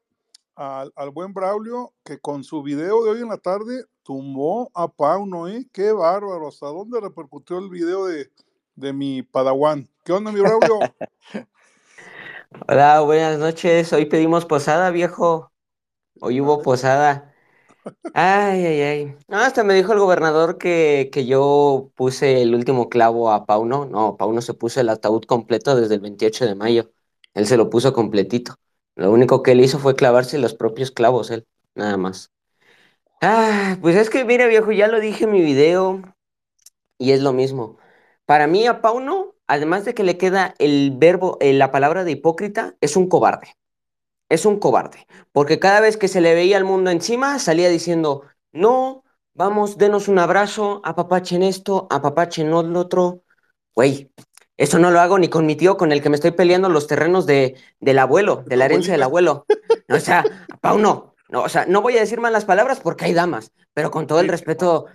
[0.56, 4.88] al, al buen Braulio, que con su video de hoy en la tarde tumbó a
[4.88, 5.68] Pauno, ¿eh?
[5.74, 6.48] Qué bárbaro.
[6.48, 8.32] ¿Hasta dónde repercutió el video de,
[8.76, 9.90] de mi Padawan?
[10.06, 10.80] ¿Qué onda, mi Braulio?
[12.68, 13.92] Hola, buenas noches.
[13.94, 15.52] Hoy pedimos posada, viejo.
[16.22, 17.34] Hoy hubo posada.
[18.14, 19.18] Ay, ay, ay.
[19.28, 23.86] No, hasta me dijo el gobernador que, que yo puse el último clavo a Pauno.
[23.86, 26.92] No, Pauno se puso el ataúd completo desde el 28 de mayo.
[27.34, 28.56] Él se lo puso completito.
[28.96, 32.32] Lo único que él hizo fue clavarse los propios clavos, él, nada más.
[33.22, 36.02] Ah, pues es que, mira, viejo, ya lo dije en mi video
[36.98, 37.78] y es lo mismo.
[38.26, 42.12] Para mí, a Pauno, además de que le queda el verbo, eh, la palabra de
[42.12, 43.56] hipócrita, es un cobarde.
[44.30, 45.08] Es un cobarde.
[45.32, 50.08] Porque cada vez que se le veía al mundo encima, salía diciendo, no, vamos, denos
[50.08, 53.24] un abrazo, apapachen esto, apapachen lo otro.
[53.76, 54.12] Güey,
[54.58, 56.88] eso no lo hago ni con mi tío con el que me estoy peleando los
[56.88, 59.46] terrenos de, del abuelo, de la herencia del abuelo.
[59.90, 60.24] O sea,
[60.62, 64.08] Pauno, no, o sea, no voy a decir malas palabras porque hay damas, pero con
[64.08, 64.86] todo el respeto,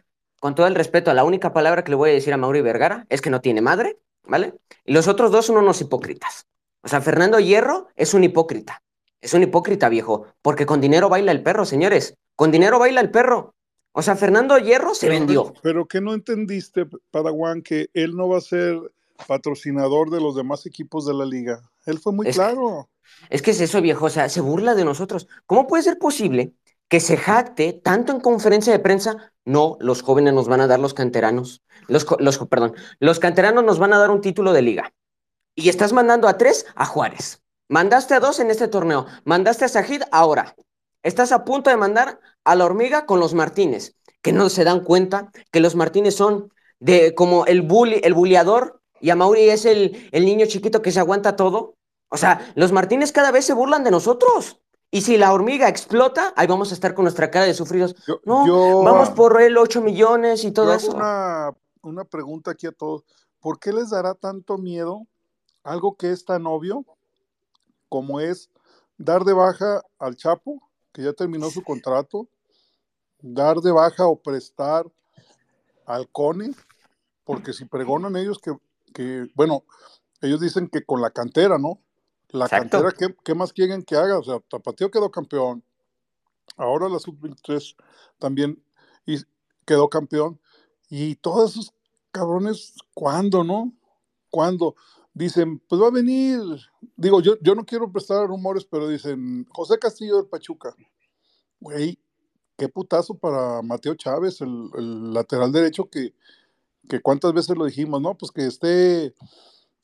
[0.40, 3.06] con todo el respeto, la única palabra que le voy a decir a Mauri Vergara
[3.08, 4.54] es que no tiene madre, ¿vale?
[4.84, 6.46] Y los otros dos son unos hipócritas.
[6.82, 8.82] O sea, Fernando Hierro es un hipócrita.
[9.20, 12.14] Es un hipócrita, viejo, porque con dinero baila el perro, señores.
[12.36, 13.54] Con dinero baila el perro.
[13.92, 15.54] O sea, Fernando Hierro se Pero, vendió.
[15.62, 18.78] pero que no entendiste, Padawan, que él no va a ser
[19.26, 21.60] patrocinador de los demás equipos de la liga.
[21.84, 22.88] Él fue muy Es- claro.
[23.30, 25.28] Es que es eso, viejo, o sea, se burla de nosotros.
[25.46, 26.54] ¿Cómo puede ser posible
[26.88, 29.32] que se jacte tanto en conferencia de prensa?
[29.44, 31.62] No, los jóvenes nos van a dar los canteranos.
[31.86, 34.92] Los, los, perdón, los canteranos nos van a dar un título de liga.
[35.54, 37.42] Y estás mandando a tres a Juárez.
[37.68, 39.06] Mandaste a dos en este torneo.
[39.24, 40.54] Mandaste a Sajid ahora.
[41.02, 44.80] Estás a punto de mandar a la hormiga con los Martínez, que no se dan
[44.80, 49.64] cuenta que los Martínez son de como el bully, el buleador, y a Mauri es
[49.64, 51.74] el, el niño chiquito que se aguanta todo.
[52.08, 54.60] O sea, los Martínez cada vez se burlan de nosotros.
[54.90, 57.96] Y si la hormiga explota, ahí vamos a estar con nuestra cara de sufridos.
[58.06, 60.94] Yo, No, yo, vamos por el 8 millones y yo todo hago eso.
[60.94, 63.04] una, una pregunta aquí a todos.
[63.40, 65.06] ¿Por qué les dará tanto miedo
[65.64, 66.84] algo que es tan obvio
[67.88, 68.50] como es
[68.96, 70.60] dar de baja al Chapo,
[70.92, 72.28] que ya terminó su contrato,
[73.20, 74.86] dar de baja o prestar
[75.84, 76.50] al Cone,
[77.24, 78.56] porque si pregonan ellos que,
[78.96, 79.64] que, bueno,
[80.22, 81.82] ellos dicen que con la cantera, ¿no?
[82.30, 82.78] La Exacto.
[82.78, 84.18] cantera, ¿qué, qué más quieren que haga?
[84.18, 85.62] O sea, Tapatío quedó campeón,
[86.56, 87.76] ahora la sub-23
[88.18, 88.64] también
[89.04, 89.18] y
[89.66, 90.40] quedó campeón,
[90.88, 91.74] y todos esos
[92.10, 93.74] cabrones, ¿cuándo, no?
[94.30, 94.74] ¿Cuándo?
[95.12, 96.40] Dicen, pues va a venir,
[96.96, 100.74] digo, yo, yo no quiero prestar rumores, pero dicen, José Castillo del Pachuca,
[101.60, 101.98] güey,
[102.56, 106.14] qué putazo para Mateo Chávez, el, el lateral derecho que,
[106.88, 108.16] que cuántas veces lo dijimos, ¿no?
[108.16, 109.14] Pues que esté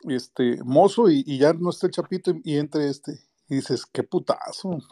[0.09, 3.21] este mozo y, y ya no esté el chapito y, y entre este.
[3.49, 4.71] Y dices, qué putazo.
[4.71, 4.83] O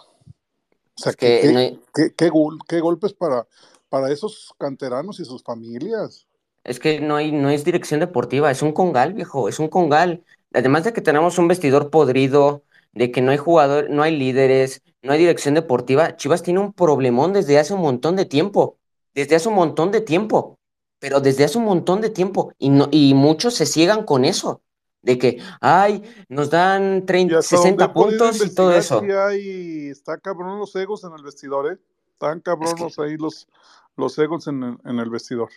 [0.96, 3.48] sea, Es qué, que qué, no hay- qué- qué gol- qué golpes para,
[3.88, 6.28] para esos canteranos y sus familias.
[6.64, 10.24] Es que no hay, no es dirección deportiva, es un congal, viejo, es un congal.
[10.52, 14.82] Además de que tenemos un vestidor podrido, de que no hay jugador, no hay líderes,
[15.02, 18.78] no hay dirección deportiva, Chivas tiene un problemón desde hace un montón de tiempo,
[19.14, 20.59] desde hace un montón de tiempo,
[21.00, 24.62] pero desde hace un montón de tiempo, y, no, y muchos se ciegan con eso,
[25.02, 28.72] de que, ay, nos dan Y 30, hasta donde 60 he podido puntos y todo
[28.74, 29.02] eso.
[29.02, 31.78] sí hay, está cabrón los egos en el vestidor, ¿eh?
[32.12, 33.48] Están Es cabronos que, ahí los,
[33.96, 35.50] los egos en el, en el vestidor.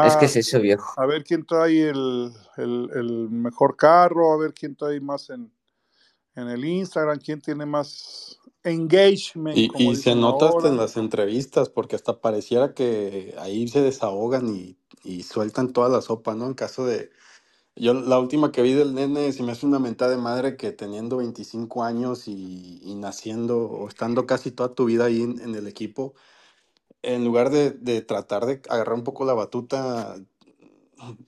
[0.00, 0.94] es que es eso, viejo.
[0.96, 5.52] a ver quién trae el, el- el mejor carro, a ver quién trae más en,
[6.36, 10.96] en el Instagram, quién tiene más engagement, Y, como y se nota hasta en las
[10.96, 14.76] entrevistas, porque hasta pareciera que ahí se desahogan y,
[15.06, 16.46] y sueltan toda la sopa, ¿no?
[16.46, 17.10] En caso de...
[17.76, 20.72] Yo la última que vi del nene se me hace una mentada de madre que
[20.72, 25.66] teniendo 25 años y, y naciendo o estando casi toda tu vida ahí en, el
[25.68, 26.14] equipo,
[27.02, 30.16] en lugar de, de tratar de agarrar un poco la batuta,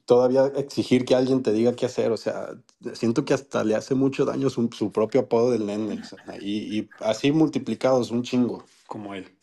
[0.07, 2.13] todavía exigir que alguien te diga qué hacer.
[2.13, 2.51] O sea,
[2.95, 6.01] siento que hasta le hace mucho daño su, su propio apodo del nene.
[6.01, 9.38] o sea, y así multiplicados, un chingo, como él.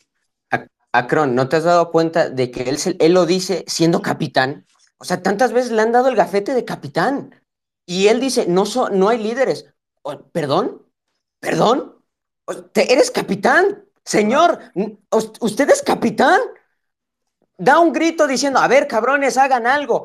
[0.98, 4.66] Acron, ¿no te has dado cuenta de que él, se- él lo dice siendo capitán?
[4.98, 7.34] O sea, tantas veces le han dado el gafete de capitán.
[7.86, 9.66] Y él dice, no, so- no hay líderes.
[10.32, 10.82] ¿Perdón?
[11.40, 11.94] ¿Perdón?
[12.72, 13.84] Te- ¿Eres capitán?
[14.04, 14.58] Señor,
[15.10, 16.40] ¿us- ¿usted es capitán?
[17.58, 20.04] Da un grito diciendo, a ver, cabrones, hagan algo.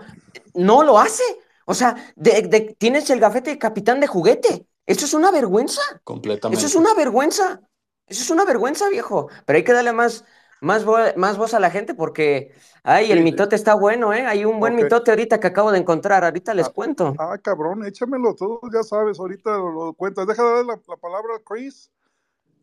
[0.53, 1.23] No lo hace.
[1.65, 4.67] O sea, de- de- tienes el gafete de capitán de juguete.
[4.85, 5.81] Eso es una vergüenza.
[6.03, 6.57] Completamente.
[6.57, 7.61] Eso es una vergüenza.
[8.07, 9.29] Eso es una vergüenza, viejo.
[9.45, 10.25] Pero hay que darle más,
[10.61, 13.23] más, vo- más voz a la gente porque, ay, el Sí.
[13.23, 14.25] mitote está bueno, ¿eh?
[14.25, 16.23] Hay un buen mitote ahorita que acabo de encontrar.
[16.23, 17.13] Ahorita les cuento.
[17.19, 20.25] Ah, cabrón, échamelo, todos ya sabes, ahorita lo, lo cuentas.
[20.27, 21.91] Deja de dar la, la palabra a Chris.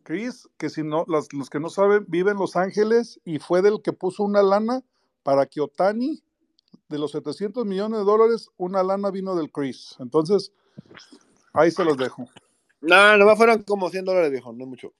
[0.04, 3.60] Chris, que si no, las- los que no saben, vive en Los Ángeles y fue
[3.60, 4.82] del que puso una lana
[5.22, 6.22] para que Otani,
[6.88, 9.96] de los 700 millones de dólares, una lana vino del Chris.
[9.98, 10.52] Entonces,
[11.52, 12.26] ahí se los dejo.
[12.80, 14.92] No, nomás fueron como 100 dólares, viejo, no es mucho.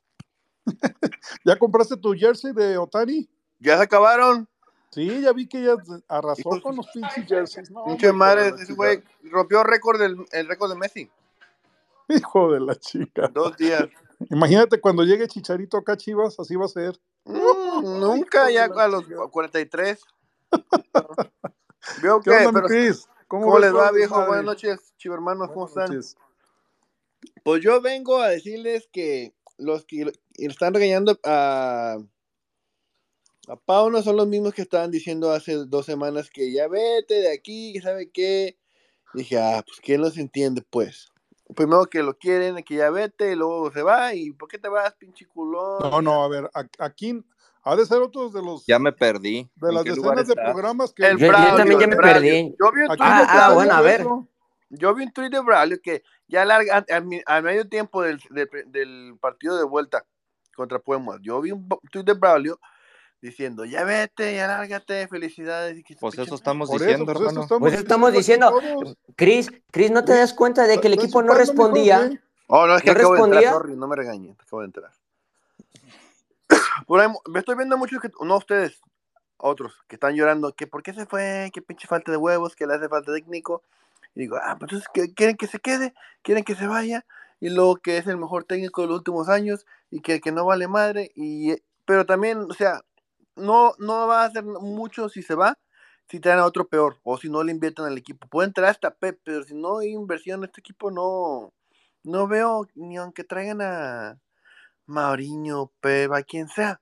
[1.45, 3.29] ¿Ya compraste tu jersey de Otani?
[3.61, 4.49] Ya se acabaron.
[4.91, 5.77] Sí, ya vi que ya
[6.09, 7.71] arrasó con los pinches jerseys.
[7.71, 11.11] No, Pinche madre, ese güey rompió récord del, el récord de Messi.
[12.09, 13.29] Hijo de la chica.
[13.29, 13.87] Dos días.
[14.31, 16.99] Imagínate cuando llegue Chicharito acá, Chivas, así va a ser.
[17.25, 17.35] Mm,
[18.01, 20.03] nunca, ya a los 43.
[22.03, 23.09] Veo ¿Qué onda, mi pero, Chris?
[23.29, 24.27] ¿cómo les va, el viejo?
[24.27, 25.97] Buenas noches, chivermanos, ¿cómo Buenas están?
[25.97, 26.17] noches.
[27.45, 31.99] Pues yo vengo a decirles que los que le están regañando a,
[33.49, 37.15] a Pau no son los mismos que estaban diciendo hace dos semanas que ya vete
[37.15, 38.59] de aquí, que sabe qué.
[39.15, 41.09] Dije, ah, pues ¿quién los entiende, pues?
[41.57, 44.69] Primero que lo quieren, que ya vete, y luego se va, y ¿por qué te
[44.69, 45.91] vas, pinche culón?
[45.91, 47.25] No, no, a ver, a- aquí
[47.63, 49.49] ha de ser otros de los Ya me perdí.
[49.57, 52.55] de ¿En las decenas de programas que El Yo- yo también ya me perdí.
[52.61, 54.03] Yo vi Ah, ah, bueno, a ver.
[54.03, 54.29] eso.
[54.71, 58.49] Yo vi un tweet de Braulio que ya larga, al, al medio tiempo del, del,
[58.67, 60.05] del partido de vuelta
[60.55, 62.59] contra Puebla, yo vi un tweet de Braulio
[63.21, 65.79] diciendo, ya vete, ya lárgate, felicidades.
[65.79, 67.43] y que su Pues eso estamos Por eso, diciendo, pues eso hermano.
[67.43, 68.61] estamos Pues eso estamos diciendo.
[69.17, 72.11] Cris, Cris, ¿no te Cris, das cuenta de que el ¿estás equipo no respondía?
[72.11, 72.21] qué?
[72.49, 73.53] Oh, no, es que ¿No acabo de entrar, respondía?
[73.53, 74.91] sorry, no me regañen, acabo de entrar.
[76.87, 78.81] Por ahí, me estoy viendo muchos que, no ustedes,
[79.37, 82.67] otros, que están llorando, que por qué se fue, que pinche falta de huevos, que
[82.67, 83.63] le hace falta técnico.
[84.19, 85.95] Y digo, ah, pues entonces, ¿qué- ¿quieren que se quede?
[86.25, 87.07] ¿Quieren que se vaya?
[87.41, 90.45] Y luego que es el mejor técnico de los últimos años y que, que no
[90.47, 91.13] vale madre.
[91.17, 91.55] Y,
[91.87, 92.83] pero también, o sea,
[93.37, 95.59] no, no va a hacer mucho si se va,
[96.11, 98.29] si traen a otro peor, o si no le invierten al equipo.
[98.29, 101.55] Pueden traer hasta Pep, pero si no hay inversión en este equipo, no,
[102.05, 104.19] no veo ni aunque traigan a
[104.87, 106.81] Mauriño, Pep, a quien sea.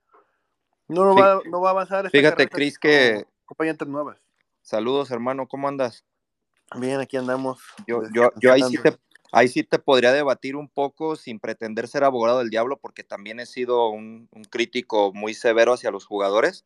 [0.88, 2.06] No, lo Fí- va, no va a avanzar.
[2.06, 4.18] esta Fíjate, Cris, que Acompañantes nuevas.
[4.62, 6.04] saludos, hermano, ¿cómo andas?
[6.74, 7.60] Bien, aquí andamos.
[7.86, 8.96] Yo, yo, yo ahí, sí te,
[9.32, 13.38] ahí sí te podría debatir un poco sin pretender ser abogado del diablo, porque también
[13.38, 16.64] he sido un, un crítico muy severo hacia los jugadores,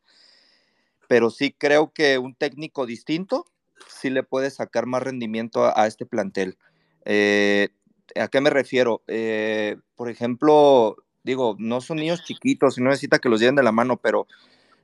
[1.07, 3.45] pero sí creo que un técnico distinto
[3.87, 6.57] sí le puede sacar más rendimiento a, a este plantel.
[7.05, 7.69] Eh,
[8.15, 9.03] ¿A qué me refiero?
[9.07, 13.63] Eh, por ejemplo, digo, no son niños chiquitos y no necesita que los lleven de
[13.63, 14.27] la mano, pero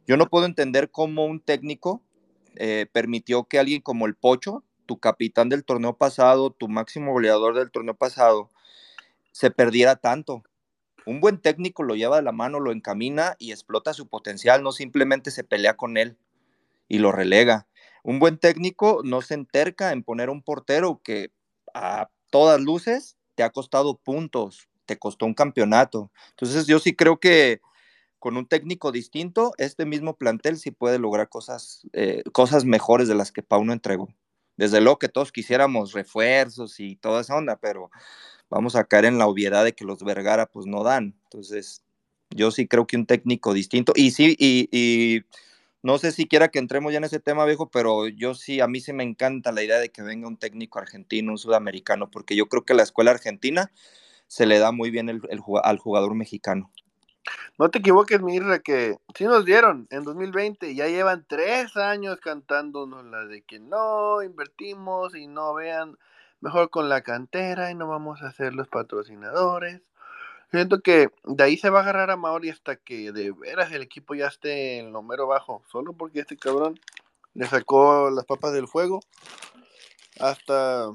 [0.05, 2.01] yo no puedo entender cómo un técnico
[2.55, 7.55] eh, permitió que alguien como el Pocho, tu capitán del torneo pasado, tu máximo goleador
[7.55, 8.49] del torneo pasado,
[9.31, 10.41] se perdiera tanto.
[11.05, 14.71] Un buen técnico lo lleva de la mano, lo encamina y explota su potencial, no
[14.71, 16.17] simplemente se pelea con él
[16.87, 17.67] y lo relega.
[18.03, 21.31] Un buen técnico no se enterca en poner un portero que
[21.73, 26.11] a todas luces te ha costado puntos, te costó un campeonato.
[26.31, 27.61] Entonces yo sí creo que
[28.19, 33.15] con un técnico distinto, este mismo plantel sí puede lograr cosas, eh, cosas mejores de
[33.15, 34.09] las que Pauno entregó.
[34.57, 37.89] Desde luego que todos quisiéramos refuerzos y toda esa onda, pero
[38.49, 41.15] vamos a caer en la obviedad de que los Vergara pues no dan.
[41.23, 41.83] Entonces,
[42.31, 45.21] yo sí creo que un técnico distinto, y sí, y, y
[45.83, 48.67] no sé si quiera que entremos ya en ese tema, viejo, pero yo sí, a
[48.67, 52.35] mí sí me encanta la idea de que venga un técnico argentino, un sudamericano, porque
[52.35, 53.71] yo creo que la escuela argentina
[54.27, 55.21] se le da muy bien el,
[55.63, 56.71] al jugador mexicano.
[57.57, 63.05] No te equivoques, Mirra, que sí nos dieron en 2020, ya llevan tres años cantándonos
[63.05, 65.97] la de que no invertimos y no vean
[66.39, 69.81] mejor con la cantera y no vamos a ser los patrocinadores.
[70.51, 73.81] Siento que de ahí se va a agarrar a Mauri hasta que de veras el
[73.81, 76.79] equipo ya esté en lo mero bajo, solo porque este cabrón
[77.33, 79.01] le sacó las papas del fuego
[80.19, 80.91] hasta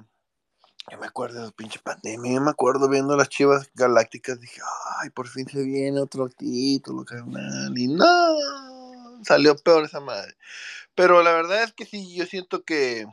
[0.91, 4.61] yo me acuerdo de la pinche pandemia, yo me acuerdo viendo las chivas galácticas, dije,
[5.01, 8.05] ay, por fin se viene otro título, carnal, y no,
[9.24, 10.37] salió peor esa madre.
[10.95, 13.07] Pero la verdad es que sí, yo siento que,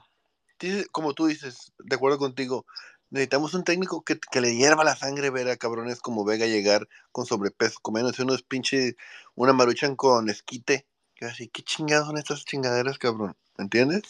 [0.91, 2.65] como tú dices, de acuerdo contigo,
[3.11, 6.87] necesitamos un técnico que, que le hierva la sangre ver a cabrones como Vega llegar
[7.11, 8.95] con sobrepeso, comiéndose unos pinches,
[9.35, 13.35] una maruchan con esquite, que así, ¿qué chingados son estas chingaderas, cabrón?
[13.57, 14.03] ¿Entiendes?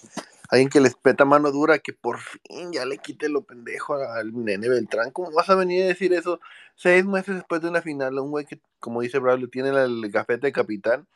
[0.49, 4.33] Alguien que les peta mano dura, que por fin ya le quite lo pendejo al
[4.33, 5.11] nene Beltrán.
[5.11, 6.39] ¿Cómo vas a venir a decir eso
[6.75, 8.17] seis meses después de una final?
[8.19, 11.07] Un güey que, como dice Braulio, tiene el gafete de capitán.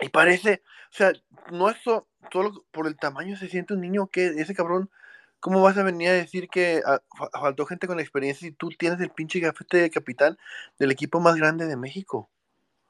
[0.00, 1.12] Y parece, o sea,
[1.52, 4.90] no es so- solo por el tamaño se siente un niño que ese cabrón,
[5.40, 6.82] ¿cómo vas a venir a decir que
[7.16, 10.36] fa- faltó gente con experiencia si tú tienes el pinche gafete de capitán
[10.78, 12.28] del equipo más grande de México?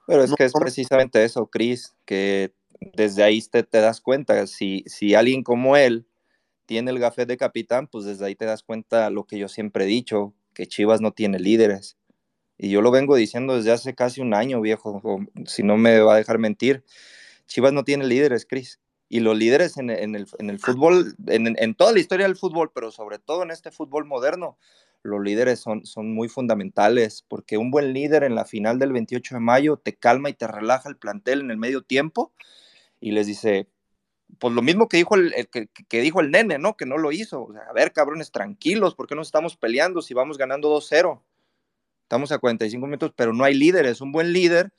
[0.07, 4.47] Pero es No, que es precisamente eso, Chris, que desde ahí te, te das cuenta,
[4.47, 6.07] si, si alguien como él
[6.66, 9.85] tiene el gafete de capitán, pues desde ahí te das cuenta lo que yo siempre
[9.85, 11.97] he dicho, que Chivas no tiene líderes.
[12.59, 15.01] Y yo lo vengo diciendo desde hace casi un año, viejo,
[15.45, 16.85] si no me va a dejar mentir.
[17.47, 18.81] Chivas no tiene líderes, Chris.
[19.09, 22.37] Y los líderes en, en el, en el fútbol, en, en toda la historia del
[22.37, 24.59] fútbol, pero sobre todo en este fútbol moderno,
[25.03, 29.37] los líderes son, son muy fundamentales, porque un buen líder en la final del 28
[29.37, 32.33] de mayo te calma y te relaja el plantel en el medio tiempo
[33.01, 33.69] y les dice,
[34.39, 36.77] pues lo mismo que dijo el, el que, que, dijo el nene, ¿no?
[36.77, 37.45] Que no lo hizo.
[37.45, 41.21] O sea, a ver, cabrones, tranquilos, ¿por qué nos estamos peleando si vamos ganando 2-0?
[42.03, 44.01] Estamos a 45 minutos, pero no hay líderes.
[44.01, 44.73] Un buen líder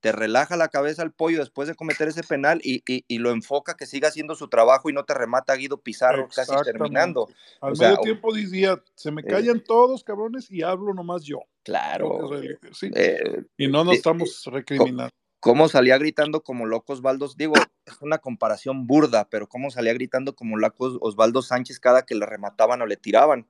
[0.00, 3.30] te relaja la cabeza al pollo después de cometer ese penal y, y, y lo
[3.30, 7.28] enfoca que siga haciendo su trabajo y no te remata Guido Pizarro casi terminando.
[7.60, 11.22] Al o medio sea, tiempo diría, se me callan eh, todos, cabrones, y hablo nomás
[11.22, 11.42] yo.
[11.62, 12.30] Claro.
[12.72, 12.90] ¿sí?
[12.94, 15.14] eh, y no nos estamos recriminando.
[15.42, 17.28] ¿Cómo salía gritando como loco Osvaldo?
[17.36, 22.14] Digo, es una comparación burda, pero cómo salía gritando como loco Osvaldo Sánchez cada que
[22.14, 23.48] le remataban o le tiraban,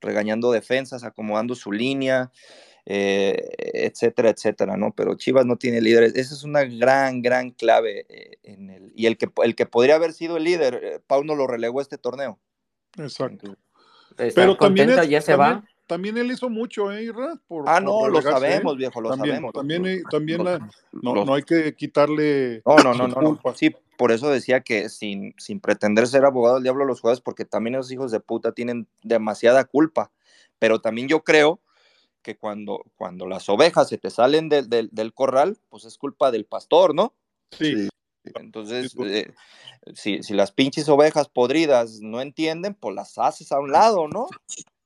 [0.00, 2.32] regañando defensas, acomodando su línea,
[2.86, 3.36] eh,
[3.74, 4.94] etcétera, etcétera, ¿no?
[4.94, 6.14] Pero Chivas no tiene líderes.
[6.14, 8.90] Esa es una gran, gran clave eh, en el.
[8.96, 11.98] Y el que, el que podría haber sido el líder, eh, Pauno lo relegó este
[11.98, 12.40] torneo.
[12.96, 13.54] Exacto.
[14.16, 15.68] Está Pero también, es- ya se también- va.
[15.92, 17.34] También él hizo mucho, ¿eh, Irra?
[17.46, 18.22] Por- Ah, por no, lo ¿eh?
[18.22, 19.52] sabemos, viejo, lo también, sabemos.
[19.52, 20.58] También, eh, también Lo- la-
[20.92, 23.28] no, lo- no hay que quitarle No, no, no, no, no.
[23.28, 23.54] culpa.
[23.54, 27.20] Sí, por eso decía que sin, sin pretender ser abogado del diablo a los jugadores,
[27.20, 30.10] porque también esos hijos de puta tienen demasiada culpa.
[30.58, 31.60] Pero también yo creo
[32.22, 36.30] que cuando, cuando las ovejas se te salen del, del, del corral, pues es culpa
[36.30, 37.14] del pastor, ¿no?
[37.50, 37.88] Sí,
[38.34, 39.12] Entonces, pues.
[39.12, 39.34] eh,
[39.94, 44.28] si, si las pinches ovejas podridas no entienden, pues las haces a un lado, ¿no?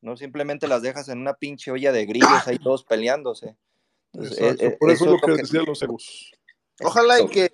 [0.01, 3.57] No simplemente las dejas en una pinche olla de grillos ahí todos peleándose.
[4.13, 6.33] Entonces, eh, eh, Por eso es lo que, que- decían los egos.
[6.83, 7.51] Ojalá y que,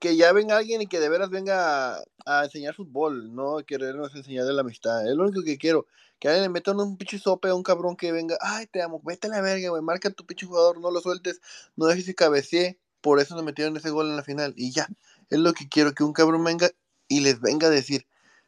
[0.00, 4.14] que ya venga alguien y que de veras venga a, a enseñar fútbol, no querernos
[4.14, 5.08] enseñar de la amistad.
[5.08, 5.86] Es lo único que quiero.
[6.18, 9.00] Que alguien le meta un pinche sope a un cabrón que venga, ay, te amo,
[9.04, 11.40] vete a la verga, güey, marca a tu pinche jugador, no lo sueltes,
[11.76, 12.78] no dejes que cabecee.
[13.00, 14.54] Por eso nos metieron ese gol en la final.
[14.56, 14.88] Y ya,
[15.30, 16.70] es lo que quiero, que un cabrón venga
[17.08, 18.06] y les venga a decir,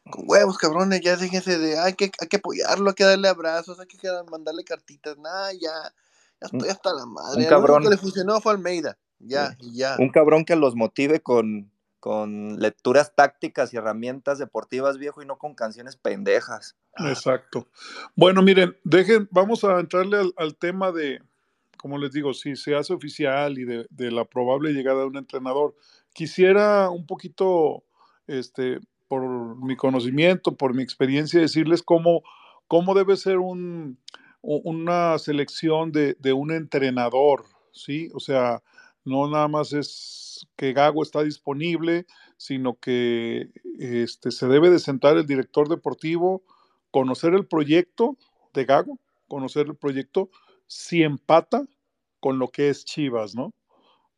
[0.09, 3.79] con huevos, cabrones, ya déjense de, hay que, hay que apoyarlo, hay que darle abrazos,
[3.79, 3.97] hay que
[4.29, 5.71] mandarle cartitas, nada, ya,
[6.41, 7.37] ya estoy hasta la madre.
[7.37, 7.83] un El cabrón.
[7.83, 9.95] que le funcionó fue Almeida, ya, y ya.
[9.99, 15.37] Un cabrón que los motive con, con lecturas tácticas y herramientas deportivas, viejo, y no
[15.37, 16.75] con canciones pendejas.
[16.97, 17.67] Exacto.
[18.15, 21.21] Bueno, miren, dejen, vamos a entrarle al, al tema de,
[21.77, 25.17] como les digo, si se hace oficial y de, de la probable llegada de un
[25.17, 25.75] entrenador.
[26.13, 27.83] Quisiera un poquito,
[28.25, 29.23] este, por
[29.63, 32.23] mi conocimiento, por mi experiencia, decirles cómo,
[32.67, 33.99] cómo debe ser un,
[34.41, 38.09] una selección de, de un entrenador, ¿sí?
[38.13, 38.61] O sea,
[39.05, 42.05] no nada más es que Gago está disponible,
[42.37, 43.49] sino que
[43.79, 46.43] este, se debe de sentar el director deportivo,
[46.91, 48.17] conocer el proyecto
[48.53, 50.29] de Gago, conocer el proyecto,
[50.67, 51.65] si empata
[52.19, 53.53] con lo que es Chivas, ¿no?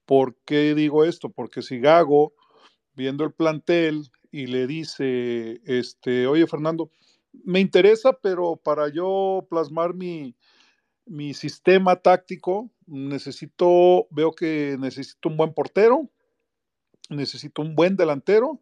[0.05, 1.29] ¿Por qué digo esto?
[1.29, 2.33] Porque si Gago,
[2.95, 6.91] viendo el plantel y le dice, este, oye Fernando,
[7.43, 10.35] me interesa, pero para yo plasmar mi,
[11.05, 16.09] mi sistema táctico, necesito, veo que necesito un buen portero,
[17.09, 18.61] necesito un buen delantero,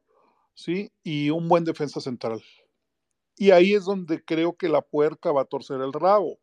[0.54, 0.92] ¿sí?
[1.04, 2.42] Y un buen defensa central.
[3.38, 6.40] Y ahí es donde creo que la puerca va a torcer el rabo,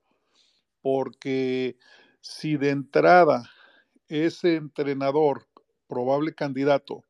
[0.81, 1.77] porque
[2.21, 3.51] si de entrada
[4.09, 5.47] ese entrenador,
[5.89, 7.03] probable candidato,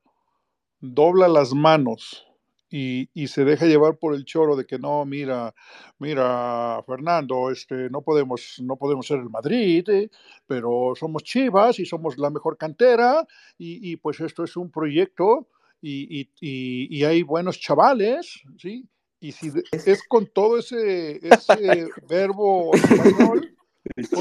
[0.92, 2.26] dobla las manos
[2.70, 5.54] y, y se deja llevar por el choro de que no, mira,
[5.98, 10.10] mira, Fernando, este, no podemos, no podemos ser el Madrid, eh,
[10.46, 13.26] pero somos Chivas y somos la mejor cantera
[13.56, 15.48] y, y pues esto es un proyecto
[15.80, 18.88] y, y- hay buenos chavales, ¿sí?
[19.20, 23.54] Y si de- es con todo ese, ese verbo español,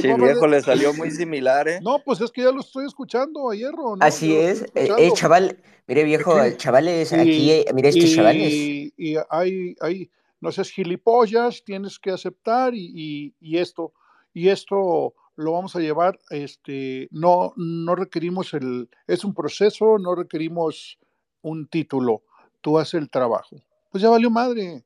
[0.02, 1.80] Sí, viejo, le salió muy similar, ¿eh?
[1.82, 4.06] no, pues es que ya lo estoy escuchando a hierro, ¿no?
[4.06, 4.64] Así es.
[4.76, 5.58] Eh, eh, chaval,
[5.88, 8.52] mire viejo, chavales, aquí, eh, mire estos chavales.
[8.54, 10.10] y, y hay, hay,
[10.42, 13.94] no seas gilipollas, tienes que aceptar y, y- y esto,
[14.34, 20.14] y esto lo vamos a llevar, este, no, no requerimos el, es un proceso, no
[20.16, 21.00] requerimos
[21.42, 22.22] un título,
[22.62, 23.56] tú haces el trabajo.
[23.90, 24.84] pues ya valió madre,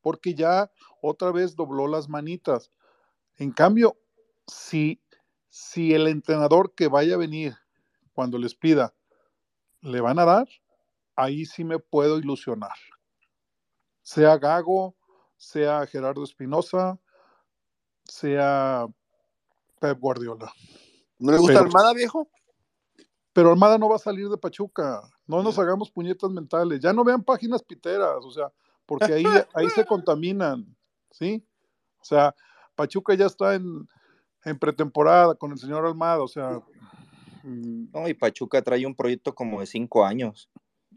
[0.00, 0.70] porque ya
[1.00, 2.70] otra vez dobló las manitas.
[3.38, 3.96] En cambio,
[4.48, 5.00] si,
[5.48, 7.54] si el entrenador que vaya a venir
[8.12, 8.94] cuando les pida,
[9.80, 10.48] le van a dar,
[11.14, 12.74] ahí sí me puedo ilusionar.
[14.02, 14.96] Sea Gago,
[15.36, 16.98] sea Gerardo Espinosa,
[18.04, 18.86] sea
[19.80, 20.50] Pep Guardiola.
[21.18, 22.28] ¿No le gusta Pero- Almada, viejo?
[23.32, 25.02] Pero Almada no va a salir de Pachuca.
[25.26, 26.80] No nos hagamos puñetas mentales.
[26.80, 28.50] Ya no vean páginas piteras, o sea,
[28.84, 29.24] porque ahí,
[29.54, 30.74] ahí se contaminan,
[31.10, 31.46] ¿sí?
[32.00, 32.34] O sea,
[32.74, 33.88] Pachuca ya está en,
[34.44, 36.60] en pretemporada con el señor Almada, o sea.
[37.42, 40.48] mm, No, y Pachuca trae un proyecto como de cinco años.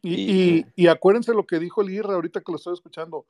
[0.04, 3.26] Y, Y- y- y acuérdense lo que dijo el Irra ahorita que lo estoy escuchando.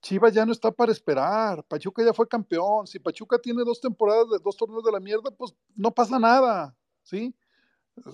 [0.00, 1.64] Chivas ya no está para esperar.
[1.64, 2.86] Pachuca ya fue campeón.
[2.86, 6.76] Si Pachuca tiene dos temporadas de dos torneos de la mierda, pues no pasa nada,
[7.02, 7.34] ¿sí?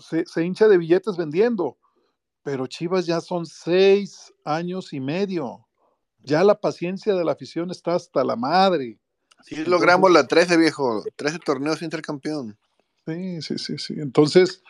[0.00, 1.76] Se, se hincha de billetes vendiendo.
[2.42, 5.66] Pero Chivas ya son seis años y medio.
[6.20, 8.98] Ya la paciencia de la afición está hasta la madre.
[9.44, 11.04] Sí, Entonces- logramos la 13, viejo.
[11.16, 12.56] 13 torneos sin ser campeón.
[13.06, 13.94] Sí, sí, sí, sí.
[13.98, 14.62] Entonces,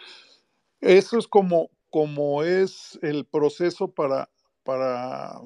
[0.81, 4.31] eso es como, como es el proceso para,
[4.65, 5.39] para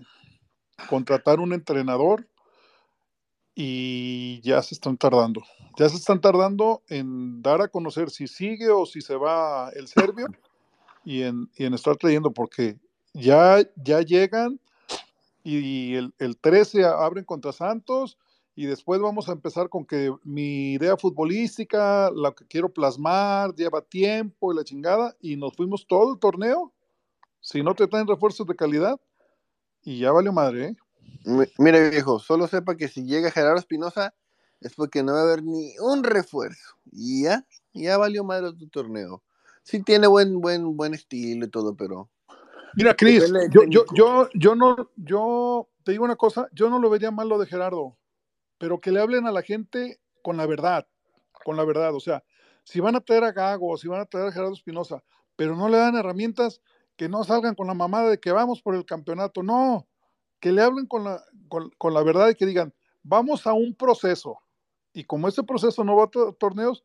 [0.88, 2.28] contratar un entrenador
[3.54, 5.42] y ya se están tardando.
[5.78, 9.88] Ya se están tardando en dar a conocer si sigue o si se va el
[9.88, 10.26] serbio
[11.04, 12.78] y en, y en estar trayendo, porque
[13.14, 14.60] ya, ya llegan
[15.42, 18.18] y el, el 13 abren contra Santos
[18.56, 23.82] y después vamos a empezar con que mi idea futbolística, la que quiero plasmar, lleva
[23.82, 26.72] tiempo y la chingada, y nos fuimos todo el torneo,
[27.40, 28.98] si no te traen refuerzos de calidad,
[29.82, 30.76] y ya valió madre, ¿eh?
[31.26, 34.14] Mi- Mire, viejo, solo sepa que si llega Gerardo Espinosa
[34.60, 36.76] es porque no va a haber ni un refuerzo.
[36.90, 39.22] Y ya, ya valió madre tu torneo.
[39.62, 42.08] Sí tiene buen, buen, buen estilo y todo, pero
[42.74, 46.90] Mira, Cris, yo, yo, yo, yo no, yo te digo una cosa, yo no lo
[46.90, 47.96] vería mal lo de Gerardo,
[48.58, 50.86] pero que le hablen a la gente con la verdad,
[51.44, 52.24] con la verdad, o sea,
[52.64, 55.02] si van a traer a Gago, si van a traer a Gerardo Espinosa,
[55.36, 56.60] pero no le dan herramientas
[56.96, 59.86] que no salgan con la mamada de que vamos por el campeonato, no,
[60.40, 61.22] que le hablen con la,
[61.78, 64.38] con, la verdad y que digan, vamos a un proceso,
[64.92, 66.82] y como ese proceso no va a to- torneos,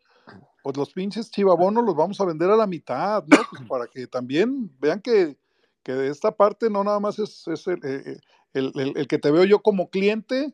[0.63, 3.37] pues los pinches chivabonos los vamos a vender a la mitad, ¿no?
[3.49, 5.37] Pues para que también vean que,
[5.81, 8.19] que de esta parte no nada más es, es el, eh,
[8.53, 10.53] el- el que te veo yo como cliente,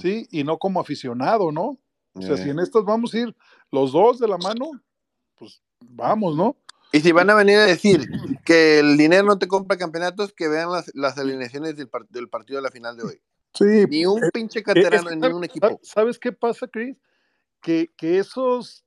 [0.00, 0.26] ¿sí?
[0.30, 1.78] Y no como aficionado, ¿no?
[2.14, 2.38] O sea, Eh.
[2.38, 3.36] si en estas vamos a ir
[3.70, 4.70] los dos de la mano,
[5.36, 6.56] pues vamos, ¿no?
[6.92, 8.00] Y si van a venir a decir
[8.44, 12.28] que el dinero no te compra campeonatos, que vean las, las alineaciones del, par- del
[12.28, 13.20] partido de la final de hoy.
[13.54, 13.86] Sí.
[13.88, 15.80] Ni un eh, pinche eh, canterano, es que, ni ¿sabes- un equipo.
[15.82, 16.96] ¿Sabes qué pasa, Chris?
[17.60, 18.84] Que, que esos,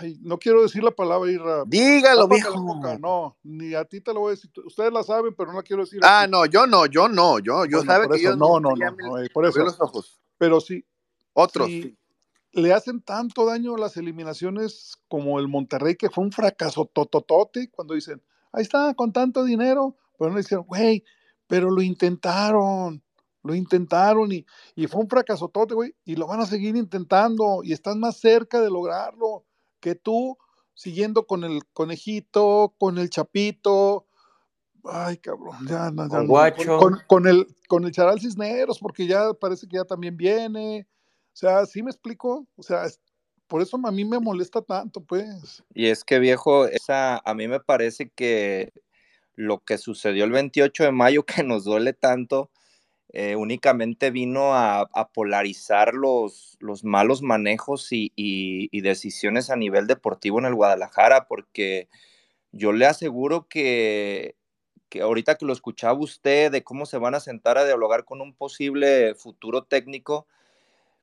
[0.00, 1.64] ay, no quiero decir la palabra Irra.
[1.66, 2.98] Dígalo, viejo.
[3.00, 4.50] No, ni a ti te lo voy a decir.
[4.64, 6.00] Ustedes la saben, pero no la quiero decir.
[6.02, 6.30] Ah, aquí.
[6.30, 8.90] no, yo no, yo no, yo, yo Bueno, sabe que eso, yo no, no, no,
[8.90, 9.56] no, eh, por eso.
[9.56, 10.20] veo los ojos.
[10.38, 10.84] Pero sí,
[11.32, 11.66] Otros.
[11.68, 11.96] sí.
[12.52, 17.94] le hacen tanto daño las eliminaciones como el Monterrey, que fue un fracaso tototote, cuando
[17.94, 18.22] dicen,
[18.52, 21.04] ahí está, con tanto dinero, pero no dicen, güey,
[21.46, 23.02] pero lo intentaron,
[23.42, 27.60] lo intentaron y, y fue un fracaso tote, güey, y lo van a seguir intentando
[27.62, 29.44] y están más cerca de lograrlo
[29.84, 30.38] que tú
[30.72, 34.06] siguiendo con el conejito, con el chapito.
[34.82, 36.78] Ay, cabrón, ya, no, ya Con Guacho.
[36.78, 40.86] Con, con el, con el Charal Cisneros, porque ya parece que ya también viene.
[41.34, 42.46] O sea, ¿sí me explico?
[42.56, 42.98] O sea, es-
[43.46, 45.62] por eso a mí me molesta tanto, pues.
[45.74, 48.72] Y es que viejo, esa, a mí me parece que
[49.34, 52.50] lo que sucedió el 28 de mayo que nos duele tanto,
[53.16, 60.46] eh, únicamente vino a, polarizar los, los malos manejos y, decisiones a nivel deportivo en
[60.46, 61.88] el Guadalajara, porque
[62.50, 64.34] yo le aseguro que,
[64.88, 68.20] que ahorita que lo escuchaba usted de cómo se van a sentar a dialogar con
[68.20, 70.26] un posible futuro técnico,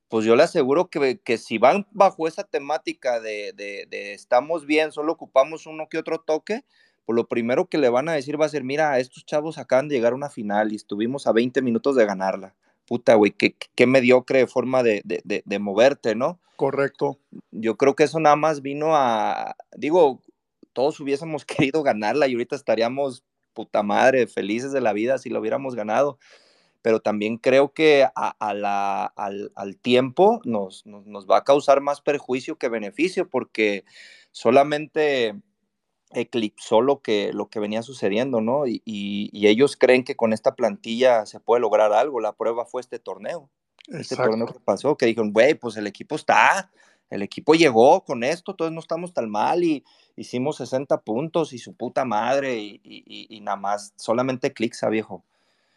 [0.10, 5.14] pues yo le aseguro que, que si van bajo esa temática de estamos bien, solo
[5.14, 6.66] ocupamos uno que otro toque,
[7.06, 9.88] pues lo primero que le van a decir va a ser, mira, estos chavos acaban
[9.88, 12.56] de llegar a una final y estuvimos a 20 minutos de ganarla.
[12.86, 16.40] Puta, güey, qué, qué mediocre forma de, de, de, de moverte, ¿no?
[16.56, 17.20] Correcto.
[17.52, 20.22] Yo creo que eso nada más vino a, digo,
[20.74, 23.24] todos hubiésemos querido ganarla y ahorita estaríamos
[23.54, 26.18] puta madre, felices de la vida si lo hubiéramos ganado
[26.82, 31.44] pero también creo que a, a la, al, al, tiempo nos, nos, nos, va a
[31.44, 33.86] causar más perjuicio que beneficio, porque
[34.32, 35.36] solamente
[36.14, 38.68] eclipsó lo que, lo que venía sucediendo, ¿no?
[38.68, 42.20] Y, y, y, ellos creen que con esta plantilla se puede lograr algo.
[42.20, 43.50] La prueba fue este torneo.
[43.88, 46.70] Este torneo que pasó, que dijeron, güey, pues el equipo está,
[47.10, 49.84] el equipo llegó con esto, entonces no estamos tan mal y
[50.16, 55.24] hicimos 60 puntos y su puta madre y, y nada más, solamente clics a viejo.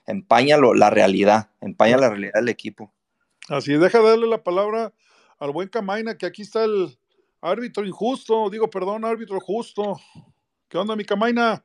[0.06, 2.92] empaña la realidad, empaña la realidad del equipo.
[3.48, 4.92] Así es, deja darle la palabra
[5.38, 6.96] al buen Camaina, que aquí está el
[7.44, 10.00] árbitro injusto, digo, perdón, árbitro justo.
[10.66, 11.62] ¿Qué onda, mi Camaina?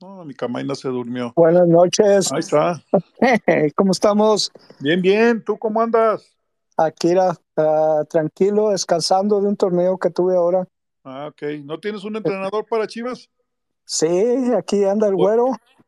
[0.00, 1.32] No, mi Camaina se durmió.
[1.34, 2.30] Buenas noches.
[2.30, 2.80] Ahí está.
[3.74, 4.52] ¿Cómo estamos?
[4.78, 5.42] Bien, bien.
[5.42, 6.36] ¿Tú cómo andas?
[6.76, 10.68] Aquí uh, tranquilo, descansando de un torneo que tuve ahora.
[11.02, 11.42] Ah, ok.
[11.64, 13.28] ¿No tienes un entrenador para Chivas?
[13.84, 15.46] Sí, aquí anda el güero.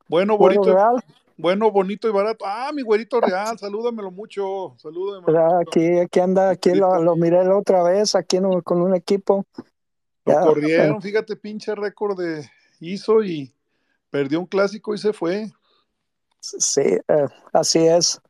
[0.09, 0.75] Bueno, güero bonito.
[0.75, 1.05] real.
[1.41, 2.45] Bueno, bonito y barato.
[2.47, 4.75] Ah, mi güerito real, salúdamelo mucho.
[4.77, 5.33] Salúdamelo.
[5.33, 8.95] Ya, Aquí, aquí anda, aquí lo, lo miré la otra vez, aquí en- con un
[8.95, 9.47] equipo.
[10.27, 12.49] Lo Ya, corrieron, fíjate, pinche récord de
[12.81, 13.55] hizo y
[14.11, 15.51] perdió un clásico y se fue.
[16.41, 18.21] Sí, eh, así es.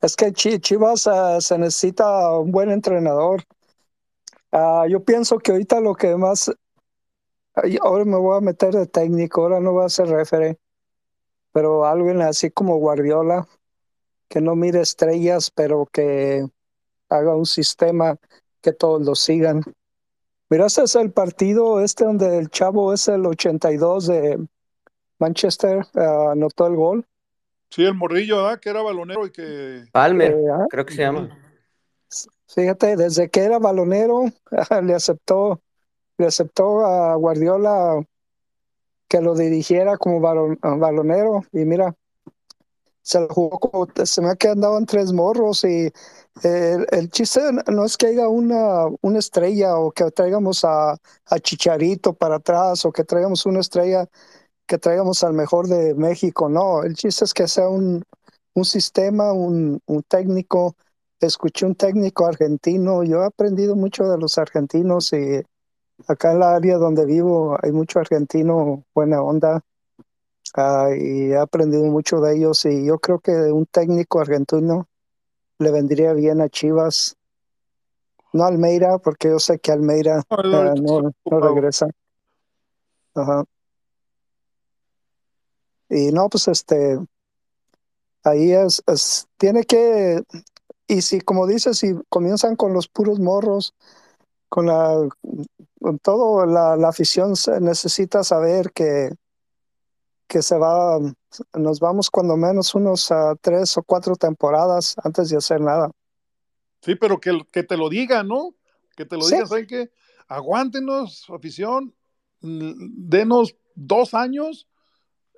[0.00, 3.42] Es que Chi- Chivas eh, se necesita un buen entrenador.
[4.52, 6.52] Ah, yo pienso que ahorita lo que más,
[7.82, 10.56] ahora me voy a meter de técnico, ahora no voy a ser referee,
[11.54, 13.46] pero alguien así como Guardiola,
[14.28, 16.44] que no mire estrellas, pero que
[17.08, 18.16] haga un sistema
[18.60, 19.62] que todos lo sigan.
[20.50, 24.44] Mira, este es el partido este donde el chavo es el 82 de
[25.20, 27.06] Manchester, ah, anotó el gol.
[27.70, 28.58] Sí, el morrillo, ¿verdad?
[28.58, 29.84] Que era balonero y que.
[29.92, 31.38] Palmer, Eh, ah, creo que se llama.
[32.48, 34.24] Fíjate, desde que era balonero,
[34.82, 35.62] le aceptó,
[36.18, 38.04] le aceptó a Guardiola
[39.08, 41.42] que lo dirigiera como balon- balonero.
[41.52, 41.94] Y mira,
[43.02, 45.64] se lo jugó como, se me ha que andaban tres morros.
[45.64, 45.90] Y
[46.42, 47.40] el, el chiste
[47.72, 50.92] no es que haya una, una estrella o que traigamos a,
[51.26, 54.08] a Chicharito para atrás o que traigamos una estrella
[54.66, 56.48] que traigamos al mejor de México.
[56.48, 58.04] No, el chiste es que sea un,
[58.54, 60.76] un sistema, un, un técnico
[61.26, 65.42] escuché un técnico argentino, yo he aprendido mucho de los argentinos y
[66.08, 69.62] acá en la área donde vivo hay mucho argentino buena onda
[70.54, 74.88] ah, y he aprendido mucho de ellos y yo creo que un técnico argentino
[75.58, 77.16] le vendría bien a Chivas.
[78.32, 81.86] No a Almeida, porque yo sé que Almeida No, ah, no, no regresa.
[83.14, 83.44] Ajá.
[85.88, 86.98] Y no, pues este,
[88.24, 90.22] ahí es, es- tiene que,
[90.88, 93.74] y si como dices, si comienzan con los puros morros,
[94.48, 95.08] con la,
[96.02, 99.10] todo, la, la afición se necesita saber que,
[100.26, 100.98] que se va,
[101.54, 105.90] nos vamos cuando menos unos tres o cuatro temporadas antes de hacer nada.
[106.82, 108.54] Sí, pero que, que te lo digan, ¿no?
[108.96, 109.34] Que te lo Sí.
[109.34, 109.90] digan, ¿saben qué?
[110.28, 111.94] Aguántenos, afición,
[112.40, 112.72] mm,
[113.08, 114.66] denos dos años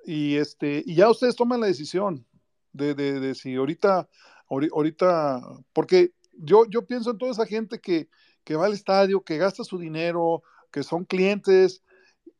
[0.05, 2.25] y este y ya ustedes toman la decisión
[2.71, 4.07] de, de, de si ahorita,
[4.49, 5.41] ahori- ahorita,
[5.73, 8.07] porque yo, yo pienso en toda esa gente que,
[8.47, 10.41] que va al estadio, que gasta su dinero,
[10.71, 11.83] que son clientes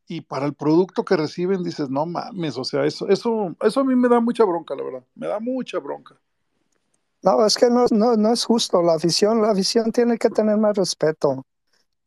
[0.07, 3.83] y para el producto que reciben dices, no mames, o sea, eso, eso, eso a
[3.83, 6.17] mí me da mucha bronca, la verdad, me da mucha bronca.
[7.23, 8.81] No, es que no, no, no es justo.
[8.81, 11.45] La afición, la afición tiene que tener más respeto.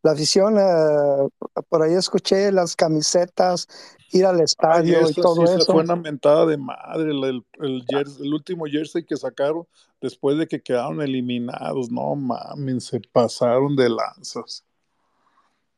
[0.03, 1.29] La afición, eh,
[1.69, 3.67] por ahí escuché las camisetas,
[4.13, 5.73] ir al Ay, estadio y todo sí eso.
[5.73, 9.67] fue una mentada de madre, el, el, el jersey- el último jersey que sacaron
[10.01, 11.91] después de que quedaron eliminados.
[11.91, 14.65] No mames, se pasaron de lanzas.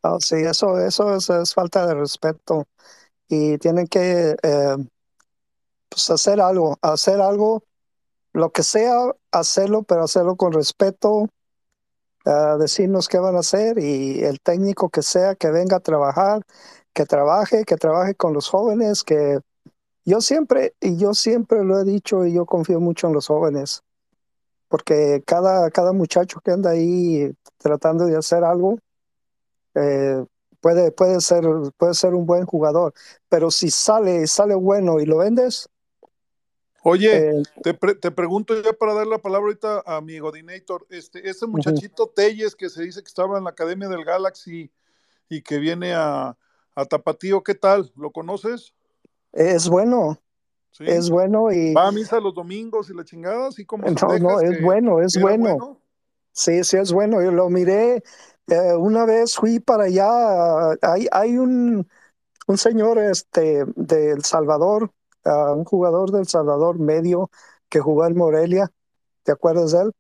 [0.03, 2.65] Ah, sí, eso, eso es, es falta de respeto.
[3.29, 4.77] Y tienen que eh,
[5.89, 7.65] pues hacer algo, hacer algo,
[8.33, 8.95] lo que sea,
[9.33, 11.29] hacerlo, pero hacerlo con respeto,
[12.27, 16.43] ah, decirnos qué van a hacer y el técnico que sea que venga a trabajar,
[16.93, 19.41] que trabaje, que trabaje con los jóvenes, que
[20.05, 23.83] yo siempre, y yo siempre lo he dicho y yo confío mucho en los jóvenes,
[24.69, 28.79] porque cada, cada muchacho que anda ahí tratando de hacer algo,
[29.75, 30.25] eh,
[30.61, 31.45] puede, puede, ser,
[31.77, 32.95] puede ser un buen jugador,
[33.29, 35.69] pero si sale, sale bueno y lo vendes,
[36.85, 40.87] Oye, eh, te, pre- te pregunto ya para dar la palabra ahorita a mi Godinator,
[40.91, 44.71] este, ese muchachito Telles que se dice que estaba en la Academia del Galaxy
[45.29, 46.37] y que viene a,
[46.75, 47.93] a Tapatío, ¿qué tal?
[47.97, 48.75] ¿Lo conoces?
[49.33, 50.19] es bueno,
[50.73, 50.85] ¿Sí?
[50.87, 54.41] es bueno y Va a misa los domingos y la chingada, así como no, no,
[54.41, 55.81] es bueno, es bueno.
[56.33, 57.23] Sí, sí, es bueno.
[57.23, 58.03] Yo lo miré
[58.49, 60.71] eh, una vez, fui para allá.
[60.83, 61.87] Hay, hay un,
[62.47, 64.91] un señor este, de El Salvador,
[65.25, 67.31] ah, un jugador del Salvador medio
[67.69, 68.71] que jugó en Morelia.
[69.23, 69.93] ¿Te acuerdas de él?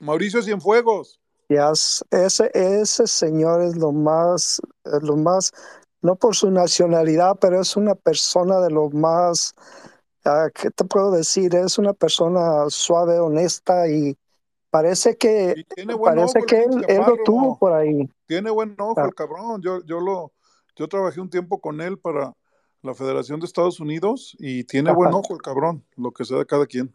[0.00, 1.18] Mauricio Cienfuegos.
[1.48, 5.52] Ya, es- ese, ese señor es lo más, lo más,
[6.00, 9.54] no por su nacionalidad, pero es una persona de lo más,
[10.24, 11.54] ah, ¿qué te puedo decir?
[11.54, 14.16] Es una persona suave, honesta y
[14.70, 15.66] parece que,
[16.02, 18.08] parece ojo que él, él lo tuvo por ahí.
[18.26, 19.04] Tiene buen ojo Ah.
[19.06, 19.60] el cabrón.
[19.62, 20.32] Yo, yo lo,
[20.74, 22.32] yo trabajé un tiempo con él para
[22.82, 26.46] la Federación de Estados Unidos y tiene buen ojo el cabrón, lo que sea de
[26.46, 26.94] cada quien.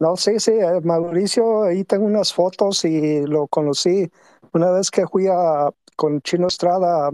[0.00, 4.10] No, sí, sí, eh, Mauricio, ahí tengo unas fotos y lo conocí
[4.52, 7.10] una vez que fui a, con Chino Estrada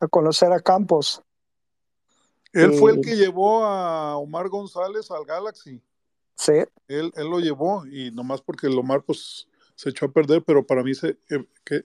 [0.00, 1.22] a conocer a Campos.
[2.52, 5.82] Él fue el que llevó a Omar González al Galaxy.
[6.36, 6.52] Sí,
[6.88, 10.64] Él, él lo llevó y nomás porque el Omar pues se echó a perder, pero
[10.64, 11.84] para mí se, eh, que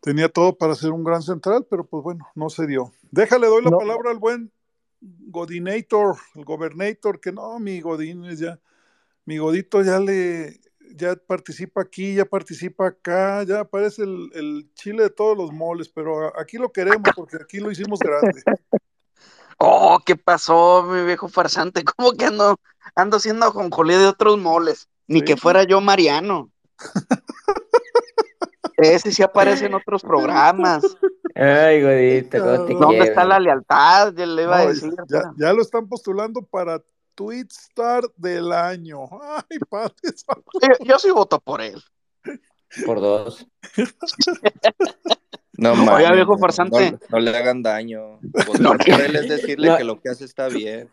[0.00, 2.92] tenía todo para ser un gran central, pero pues bueno, no se dio.
[3.10, 3.78] Déjale, doy la No.
[3.78, 4.52] palabra al buen
[5.02, 8.60] Godinator, el Gobernator, que no, mi Godín es ya,
[9.24, 10.60] mi Godito ya le,
[10.94, 15.88] ya participa aquí, ya participa acá, ya parece el, el chile de todos los moles,
[15.88, 18.42] pero aquí lo queremos porque aquí lo hicimos grande.
[19.64, 21.84] Oh, ¿qué pasó, mi viejo farsante?
[21.96, 22.58] ¿Cómo que ando,
[22.96, 24.88] ando siendo ajonjolí de otros moles?
[25.06, 25.24] Ni Sí.
[25.24, 26.50] que fuera yo Mariano.
[28.76, 30.82] Ese sí aparece en otros programas.
[31.34, 33.04] Ay, Godito, ¿cómo te No, ¿Dónde quiero?
[33.04, 34.12] está la lealtad?
[34.14, 34.92] Yo le iba a decir.
[35.08, 36.82] ya, ya lo están postulando para
[37.14, 39.00] Tweet Star del año.
[39.22, 39.94] Ay, padre.
[40.62, 41.82] Yo, yo sí voto por él.
[42.86, 43.46] Por dos.
[45.58, 46.92] No, Oiga, mames, viejo no, farsante.
[46.92, 48.18] No, no le hagan daño.
[48.46, 49.76] Votar por él es decirle No.
[49.76, 50.88] que lo que hace está bien.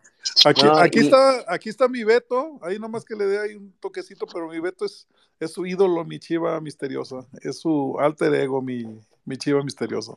[0.45, 2.59] Aquí, No, aquí y- está, aquí está mi Beto.
[2.61, 5.07] Ahí nomás que le dé ahí un toquecito, pero mi Beto es,
[5.39, 7.25] es su ídolo, mi chiva misteriosa.
[7.41, 8.83] Es su alter ego, mi,
[9.25, 10.13] mi chiva misteriosa.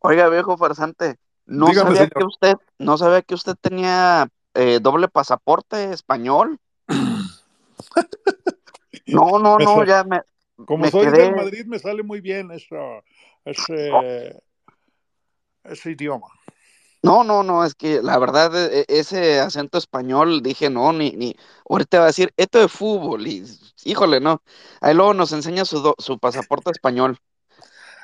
[0.00, 1.16] Oiga, viejo farsante,
[1.46, 2.12] no Dígame, sabía señor.
[2.14, 6.58] que usted, no sabía que usted tenía eh, doble pasaporte español.
[9.06, 9.84] No, no, no, Eso.
[9.84, 10.20] ya me,
[10.66, 12.76] Como Me soy quedé- del Madrid, me sale muy bien eso,
[13.44, 14.38] ese,
[15.64, 16.26] ese idioma.
[17.02, 21.12] No, no, no, es que la verdad, e- e- ese acento español, dije, no, ni,
[21.12, 21.36] ni,
[21.68, 23.44] ahorita va a decir, esto de fútbol, y
[23.84, 24.42] híjole, no,
[24.80, 27.18] ahí luego nos enseña su, do- su pasaporte español.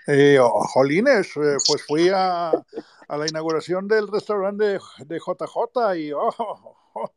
[0.07, 2.51] Eh, oh, jolines, eh, pues fui a,
[3.09, 6.29] a la inauguración del restaurante de, de JJ y oh,
[6.95, 7.11] oh,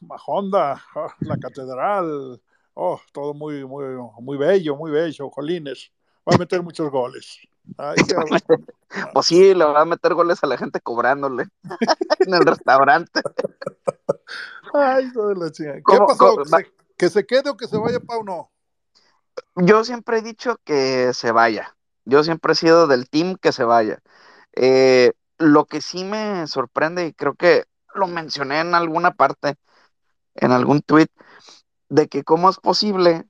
[0.00, 2.40] Majonda, oh, la catedral,
[2.74, 3.84] oh, todo muy, muy,
[4.20, 5.92] muy bello, muy bello, jolines.
[6.28, 7.38] Va a meter muchos goles.
[7.78, 7.96] Ay.
[9.14, 11.48] Pues sí, le va a meter goles a la gente cobrándole
[12.18, 13.22] en el restaurante.
[14.74, 15.76] Ay, de la chingada.
[15.76, 16.36] ¿Qué ¿Cómo- pasó?
[16.36, 18.22] ¿Que se, que se quede o que se vaya, Pau?
[18.22, 18.50] No.
[19.56, 21.74] Yo siempre he dicho que se vaya.
[22.04, 24.02] Yo siempre he sido del team que se vaya.
[24.54, 29.54] Eh, lo que sí me sorprende, y creo que lo mencioné en alguna parte,
[30.34, 31.08] en algún tweet,
[31.88, 33.24] de que cómo es posible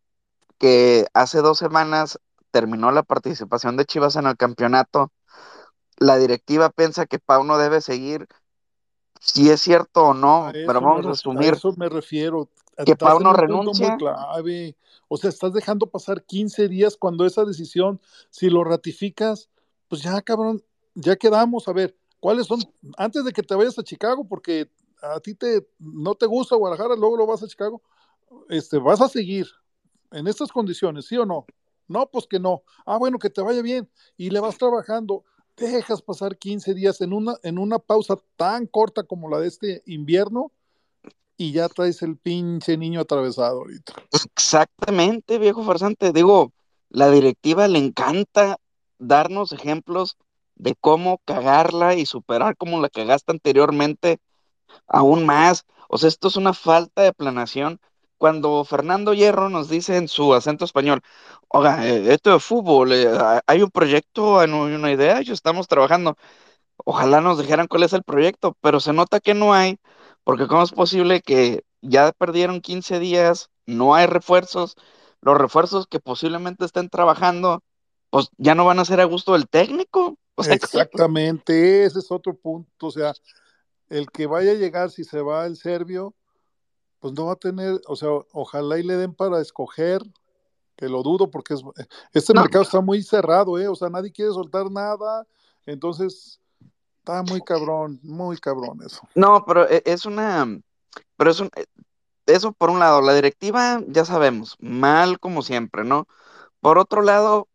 [0.59, 2.19] que hace dos semanas
[2.53, 5.11] terminó la participación de Chivas en el campeonato,
[5.99, 8.29] la directiva piensa que Pau no debe seguir,
[9.21, 11.55] si es cierto o no, A pero vamos a ref- asumir.
[11.55, 12.49] eso me refiero.
[12.85, 13.97] que Pau no renuncia.
[13.97, 14.77] clave.
[15.09, 18.01] O sea, estás dejando pasar 15 días cuando esa decisión,
[18.31, 19.49] si lo ratificas,
[19.89, 20.63] pues ya, cabrón,
[20.95, 21.69] ya quedamos.
[21.69, 22.61] A ver, ¿cuáles son?
[22.97, 24.71] Antes de que te vayas a Chicago, porque
[25.03, 27.83] a ti te no te gusta Guadalajara, luego lo vas a Chicago,
[28.49, 29.47] este, vas a seguir
[30.11, 31.47] en estas condiciones, ¿sí o no?
[31.89, 32.63] No, pues que no.
[32.87, 33.89] Ah, bueno, que te vaya bien.
[34.17, 35.25] Y le vas trabajando.
[35.57, 39.83] Dejas pasar 15 días en una, en una pausa tan corta como la de este
[39.87, 40.51] invierno
[41.37, 43.65] y ya traes el pinche niño atravesado.
[44.13, 46.13] Exactamente, viejo farsante.
[46.13, 46.53] Digo,
[46.89, 48.59] la directiva le encanta
[48.99, 50.17] darnos ejemplos
[50.55, 54.21] de cómo cagarla y superar como la cagaste anteriormente,
[54.87, 55.65] aún más.
[55.89, 57.81] O sea, esto es una falta de planeación.
[58.23, 61.01] Cuando Fernando Hierro nos dice en su acento español,
[61.49, 63.11] oiga, eh, esto de fútbol, eh,
[63.49, 66.17] hay un proyecto, hay una idea, y estamos trabajando.
[66.85, 69.81] Ojalá nos dijeran cuál es el proyecto, pero se nota que no hay,
[70.23, 74.77] porque cómo es posible que ya perdieron 15 días, no hay refuerzos,
[75.21, 77.65] los refuerzos que posiblemente estén trabajando,
[78.11, 80.17] pues ya no van a ser a gusto del técnico.
[80.49, 82.87] Exactamente, ese es otro punto.
[82.87, 83.15] O sea,
[83.89, 86.15] el que vaya a llegar, si se va el serbio,
[87.03, 90.01] pues no va a tener, o sea, ojalá y le den para escoger,
[90.77, 91.63] que lo dudo porque es,
[92.13, 92.43] este No.
[92.43, 93.67] mercado está muy cerrado, ¿eh?
[93.67, 95.27] O sea, nadie quiere soltar nada,
[95.67, 96.41] entonces
[97.01, 99.01] está muy cabrón, muy cabrón eso.
[99.17, 100.47] No, pero e- es una,
[101.17, 101.67] pero es un, eh,
[102.27, 106.07] eso por un lado, la directiva, ya sabemos, mal como siempre, ¿no?
[106.61, 107.49] Por otro lado,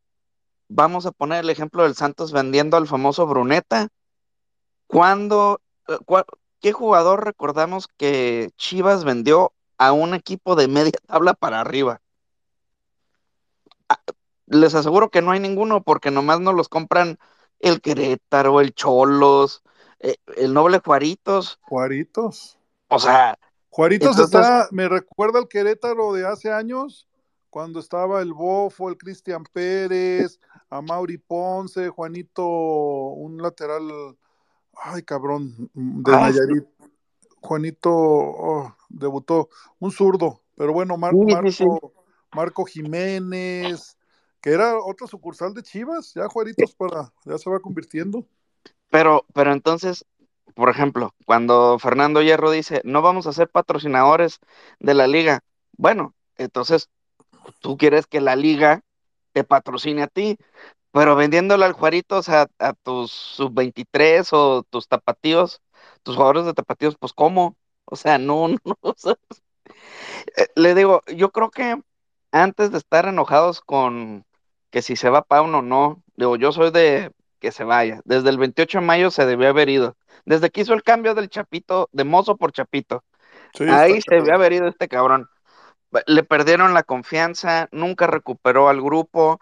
[0.68, 3.88] vamos a poner el ejemplo del Santos vendiendo al famoso Bruneta.
[4.88, 5.98] ¿Cuándo, eh,
[6.62, 12.02] qué jugador recordamos que Chivas vendió a un equipo de media tabla para arriba?
[13.90, 14.00] Ah,
[14.48, 17.18] Les aseguro que no hay ninguno porque nomás nos los compran
[17.60, 19.64] el Querétaro, el Cholos,
[20.00, 21.60] eh, el Noble Juaritos.
[21.62, 22.58] Juaritos.
[22.88, 23.38] O sea,
[23.70, 27.08] Juaritos Entonces- está, me recuerda al Querétaro de hace años,
[27.50, 30.40] cuando estaba el Bofo, el Cristian Pérez,
[30.70, 34.18] a Mauri Ponce, Juanito, un lateral,
[34.84, 36.40] ay cabrón, de Ah, sí.
[36.40, 36.66] Nayarit.
[37.40, 39.50] Juanito oh, debutó,
[39.80, 41.66] un zurdo, pero bueno, Mar- Sí, sí, Marco, sí.
[42.34, 43.98] Marco Jiménez,
[44.42, 48.26] que era otra sucursal de Chivas, ya Juaritos para, ya se va convirtiendo.
[48.90, 50.06] Pero, pero entonces,
[50.56, 54.40] por ejemplo, cuando Fernando Hierro dice, no vamos a ser patrocinadores
[54.80, 55.42] de la liga,
[55.78, 56.90] bueno, entonces
[57.60, 58.84] tú quieres que la liga
[59.34, 60.38] te patrocine a ti,
[60.92, 65.62] pero vendiéndole al Juaritos a, a tus sub-23 o tus tapatíos,
[66.04, 67.58] tus jugadores de tapatíos, pues ¿cómo?
[67.86, 69.16] O sea, no, no, o sea,
[70.38, 71.82] eh, le digo, yo creo que
[72.32, 74.26] antes de estar enojados con
[74.70, 78.02] que si se va Pauno o no, digo, yo soy de que se vaya.
[78.06, 79.96] Desde el 28 de mayo se debió haber ido.
[80.26, 83.04] Desde que hizo el cambio del Chapito, de Mozo por Chapito.
[83.54, 85.30] Sí, Ahí se debió haber ido este cabrón.
[86.06, 89.40] Le perdieron la confianza, nunca recuperó al grupo.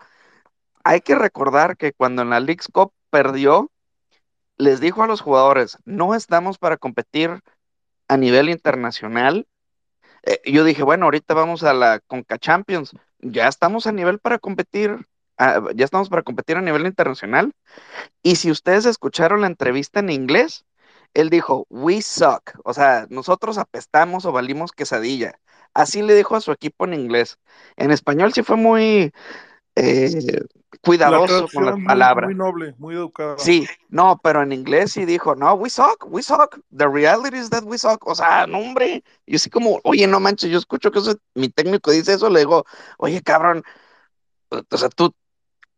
[0.85, 3.71] Hay que recordar que cuando en la League's Cup perdió,
[4.57, 7.41] les dijo a los jugadores, no estamos para competir
[8.07, 9.47] a nivel internacional.
[10.21, 14.37] Eh, yo dije, bueno, ahorita vamos a la Conca Champions, ya estamos a nivel para
[14.37, 15.07] competir,
[15.39, 17.51] ah, ya estamos para competir a nivel internacional.
[18.21, 20.65] Y si ustedes escucharon la entrevista en inglés,
[21.15, 25.39] él dijo, we suck, o sea, nosotros apestamos o valimos quesadilla.
[25.73, 27.39] Así le dijo a su equipo en inglés.
[27.75, 29.11] En español sí fue muy
[29.75, 30.43] eh,
[30.85, 32.27] La cuidadoso con las muy, palabras.
[32.27, 33.37] muy noble, muy educada.
[33.37, 37.49] Sí, no, pero en inglés sí dijo, no, we suck, we suck, the reality is
[37.49, 40.91] that we suck, o sea, no, hombre, yo sí como, oye, no manches, yo escucho
[40.91, 42.65] que eso- mi técnico dice eso, le digo,
[42.97, 43.63] oye, cabrón,
[44.49, 45.13] o sea, tú,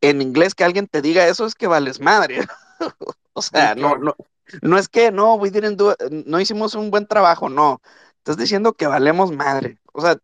[0.02, 2.40] en inglés que alguien te diga eso es que vales madre,
[3.34, 4.16] o sea, no, no,
[4.62, 5.96] no es que, no, we didn't do
[6.26, 7.82] no hicimos un buen trabajo, no,
[8.18, 10.18] estás diciendo que valemos madre, o sea,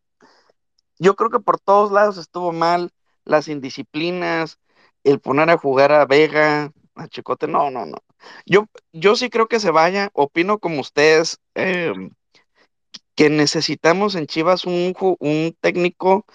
[0.99, 2.91] yo creo que por todos lados estuvo mal,
[3.25, 4.59] las indisciplinas,
[5.03, 7.97] el poner a jugar a Vega, a Chicote, no, no, no.
[8.45, 11.93] Yo, yo sí creo que se vaya, opino como ustedes, eh,
[13.15, 16.25] que necesitamos en Chivas un, un técnico.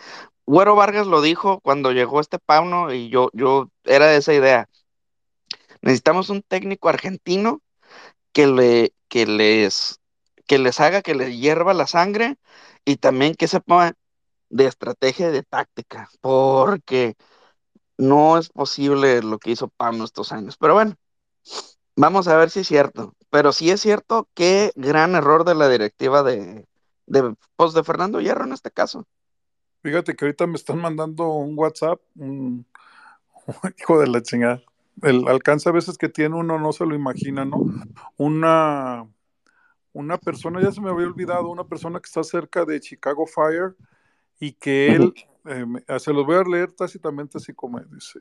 [0.47, 4.69] Güero Vargas lo dijo cuando llegó este Pauno y yo, yo era de esa idea.
[5.83, 7.61] Necesitamos un técnico argentino
[8.33, 10.01] que le, que les,
[10.47, 12.37] que les haga que les hierva la sangre
[12.85, 13.95] y también que sepa
[14.51, 17.17] de estrategia y de táctica, porque
[17.99, 20.57] no es posible lo que hizo Pauno estos años.
[20.57, 20.95] Pero bueno,
[21.97, 23.15] vamos a ver si es cierto.
[23.31, 26.67] Pero sí es cierto, qué gran error de la directiva de,
[27.07, 29.05] de, pues de Fernando Hierro en este caso.
[29.83, 32.65] Fíjate que ahorita me están mandando un WhatsApp, un
[33.79, 34.63] hijo de la chingada.
[35.03, 37.65] El alcance a veces que tiene uno no se lo imagina, ¿no?
[38.17, 39.07] Una,
[39.93, 43.77] una persona, ya se me había olvidado, una persona que está cerca de Chicago Fire
[44.41, 45.15] y que él,
[45.49, 48.21] eh, me- se los voy a leer tácitamente así como dice,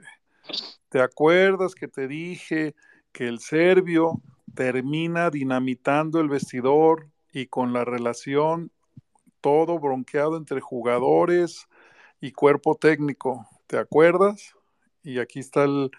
[0.89, 2.75] ¿te acuerdas que te dije
[3.11, 4.21] que el serbio
[4.53, 8.71] termina dinamitando el vestidor y con la relación
[9.41, 11.67] todo bronqueado entre jugadores
[12.21, 13.47] y cuerpo técnico?
[13.67, 14.53] ¿Te acuerdas?
[15.03, 15.91] Y aquí está el,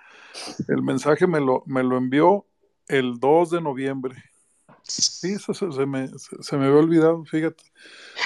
[0.69, 2.47] el mensaje, me lo, me lo envió
[2.89, 4.17] el 2 de noviembre.
[4.89, 7.63] Sí, eso se, se me, se, se me había olvidado, fíjate.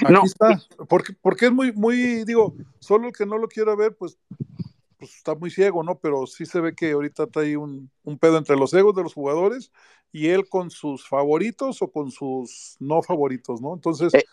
[0.04, 3.74] Aquí No, está, porque, porque es muy, muy, digo, solo el que no lo quiera
[3.74, 4.16] ver, pues,
[4.96, 5.98] pues está muy ciego, ¿no?
[5.98, 9.02] Pero sí se ve que ahorita está ahí un, un pedo entre los egos de
[9.02, 9.72] los jugadores
[10.12, 13.74] y él con sus favoritos o con sus no favoritos, ¿no?
[13.74, 14.24] Entonces, eh,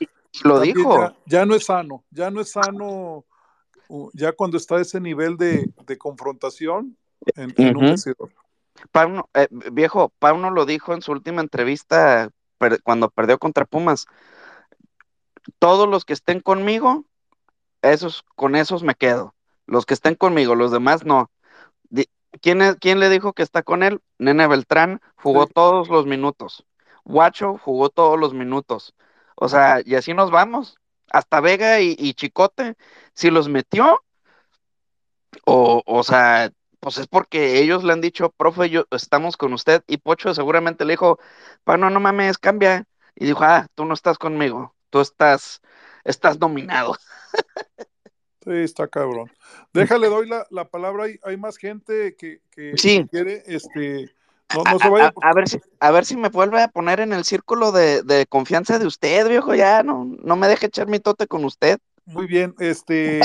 [0.44, 0.96] lo dijo.
[0.96, 3.26] ya, ya no es sano, ya no es sano,
[3.88, 6.96] uh, ya cuando está ese nivel de, de confrontación
[7.36, 8.30] en, en un Ujú.
[8.92, 14.06] Pauno, eh, viejo, Pauno lo dijo en su última entrevista per- cuando perdió contra Pumas.
[15.60, 17.06] Todos los que estén conmigo,
[17.82, 19.36] esos, con esos me quedo.
[19.66, 21.30] Los que estén conmigo, los demás no.
[22.42, 24.02] ¿Quién, es- quién le dijo que está con él?
[24.20, 25.54] Nene Beltrán jugó Sí.
[25.54, 26.66] todos los minutos.
[27.04, 28.94] Guacho jugó todos los minutos.
[29.36, 30.78] O sea, y así nos vamos.
[31.12, 32.76] Hasta Vega y, y Chicote,
[33.14, 34.04] si los metió,
[35.46, 39.84] o, o sea, pues es porque ellos le han dicho, profe, yo estamos con usted,
[39.88, 41.20] y Pocho seguramente le dijo,
[41.66, 42.86] bueno, no mames, cambia.
[43.16, 45.62] Y dijo, ah, tú no estás conmigo, tú estás,
[46.06, 46.96] estás nominado.
[48.44, 49.32] Sí, está cabrón.
[49.74, 51.06] Déjale, doy la, la palabra.
[51.06, 53.06] Hay, hay más gente que, que, Sí.
[53.10, 54.10] quiere, este,
[54.54, 55.14] no, A, no se a- vaya.
[55.22, 58.02] a- a ver si, a ver si me vuelve a poner en el círculo de,
[58.04, 61.80] de confianza de usted, viejo, ya no, no me deje echar mi tote con usted.
[62.12, 63.20] Muy bien, este,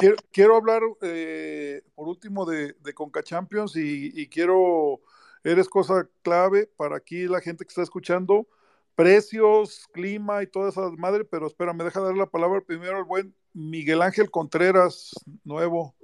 [0.00, 5.00] quiero, quiero hablar eh, por último de, de Conca Champions y, y quiero,
[5.44, 8.48] eres cosa clave para aquí la gente que está escuchando,
[8.96, 13.04] precios, clima y toda esa madre, pero espera, me deja dar la palabra primero al
[13.04, 15.12] buen Miguel Ángel Contreras,
[15.44, 15.94] nuevo,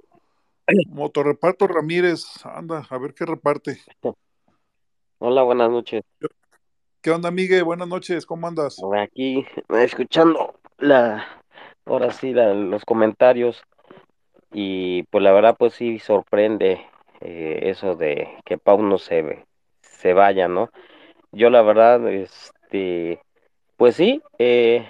[0.91, 3.81] Motorreparto Ramírez, anda, a ver qué reparte.
[5.17, 6.03] Hola, buenas noches.
[7.01, 7.65] ¿Qué onda, Miguel?
[7.65, 8.77] Buenas noches, ¿cómo andas?
[8.97, 11.42] Aquí escuchando la,
[11.85, 13.63] ahora sí, los comentarios
[14.51, 16.81] y pues la verdad pues sí sorprende
[17.21, 19.45] eh, eso de que Pau no se,
[19.81, 20.69] se vaya, ¿no?
[21.31, 23.21] Yo la verdad, este,
[23.77, 24.87] pues sí, eh,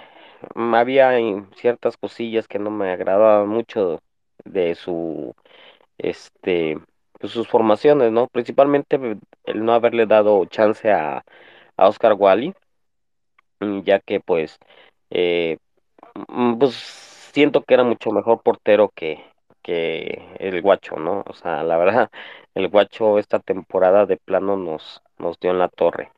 [0.56, 1.12] había
[1.56, 4.00] ciertas cosillas que no me agradaban mucho
[4.44, 5.34] de su,
[5.98, 6.78] este,
[7.20, 8.28] pues, sus formaciones, ¿no?
[8.28, 8.98] Principalmente
[9.44, 11.24] el no haberle dado chance a,
[11.76, 12.54] a Oscar Wally,
[13.84, 14.58] ya que pues,
[15.10, 15.58] eh,
[16.58, 16.74] pues
[17.32, 19.24] siento que era mucho mejor portero que,
[19.62, 21.24] que el Guacho, ¿no?
[21.26, 22.10] O sea, la verdad,
[22.54, 26.12] el Guacho esta temporada de plano nos, nos dio en la torre.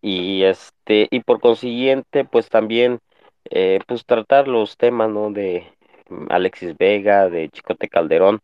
[0.00, 3.00] Y este y por consiguiente pues también
[3.50, 5.66] eh, pues tratar los temas no de
[6.08, 8.40] mm, Alexis Vega de Chicote Calderón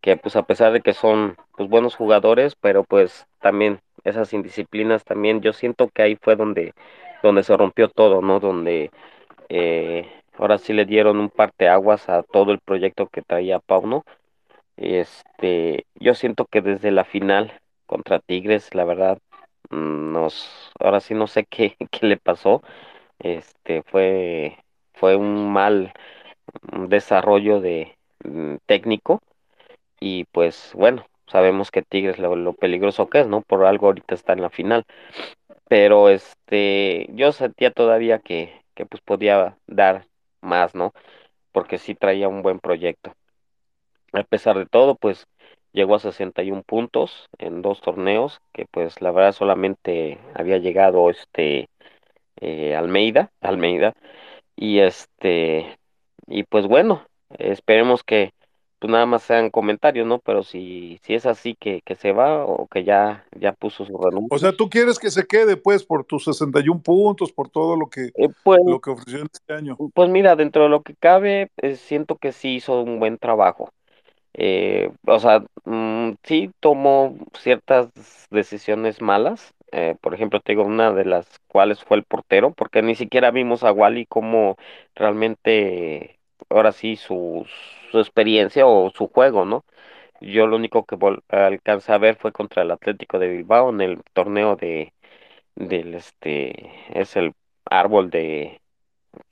[0.00, 5.04] que pues a pesar de que son pues buenos jugadores pero pues también esas indisciplinas
[5.04, 6.74] también yo siento que ahí fue donde
[7.22, 8.90] donde se rompió todo no donde
[9.52, 14.04] eh, ahora sí le dieron un parteaguas a todo el proyecto que traía Pauno
[14.76, 17.52] este, yo siento que desde la final
[17.86, 19.18] contra Tigres, la verdad,
[19.70, 22.62] nos, ahora sí no sé qué, qué le pasó.
[23.20, 24.58] Este, fue,
[24.94, 25.92] fue un mal
[26.88, 29.20] desarrollo de mm, técnico
[30.00, 33.42] y pues bueno, sabemos que Tigres lo, lo peligroso que es, ¿no?
[33.42, 34.84] Por algo ahorita está en la final.
[35.68, 40.06] Pero este, yo sentía todavía que, que pues podía dar
[40.40, 40.92] más, ¿no?
[41.52, 43.14] Porque sí traía un buen proyecto.
[44.12, 45.26] A pesar de todo, pues
[45.72, 51.68] llegó a 61 puntos en dos torneos, que pues la verdad solamente había llegado este
[52.40, 53.94] eh, Almeida, Almeida,
[54.56, 55.78] y este,
[56.26, 57.06] y pues bueno,
[57.38, 58.32] esperemos que
[58.82, 60.18] pues nada más sean comentarios, ¿no?
[60.18, 63.96] Pero si, si es así que, que se va o que ya, ya puso su
[64.26, 67.76] O renuncia, sea, tú quieres que se quede, pues, por tus 61 puntos, por todo
[67.76, 69.80] lo que, eh, pues, lo que ofreció en este año.
[69.94, 73.70] pues mira, dentro de lo que cabe, eh, siento que sí hizo un buen trabajo.
[74.34, 77.90] Eh, o sea, mm, sí tomó ciertas
[78.30, 79.54] decisiones malas.
[79.72, 83.30] eh, por ejemplo, te digo, una de las cuales fue el portero, porque ni siquiera
[83.30, 84.56] vimos a Wally como
[84.94, 86.18] realmente,
[86.50, 87.46] ahora sí, su,
[87.92, 89.64] su experiencia o su juego, ¿no?
[90.20, 90.96] Yo lo único que
[91.30, 94.94] alcancé a ver fue contra el Atlético de Bilbao en el torneo de,
[95.56, 97.34] del, este, es el
[97.70, 98.60] árbol de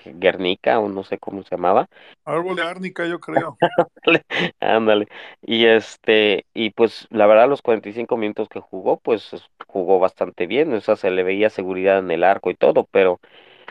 [0.04, 1.88] Guernica, o no sé cómo se llamaba
[2.24, 3.60] Árbol de árnica, yo creo.
[4.60, 5.08] Ándale.
[5.42, 10.46] Y este, y pues la verdad los 45 minutos que jugó, pues es- jugó bastante
[10.46, 13.20] bien, o sea, se le veía seguridad en el arco y todo, pero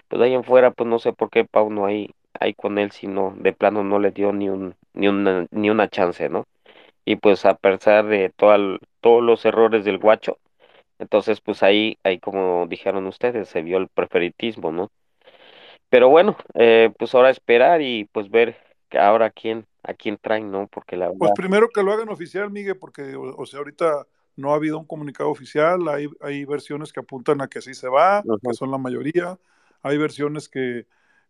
[0.10, 2.78] pues de ahí en fuera, pues no sé por qué Pau no hay, hay con
[2.80, 6.46] él, sino de plano no le dio ni un, ni una, ni una chance, ¿no?
[7.06, 10.38] Y pues a pesar de toda el- todos los errores del guacho,
[11.00, 14.90] entonces pues ahí, ahí como dijeron ustedes, se vio el preferitismo, ¿no?
[15.90, 18.58] Pero bueno, eh, pues ahora esperar y pues ver
[18.94, 20.68] ahora a quién, a quién traen, ¿no?
[20.68, 24.52] Porque la Pues primero que lo hagan oficial, Miguel, porque, o, o sea, ahorita no
[24.54, 28.24] ha habido un comunicado oficial, hay, hay versiones que apuntan a que sí se va,
[28.24, 29.38] que son la mayoría,
[29.82, 30.88] hay versiones que,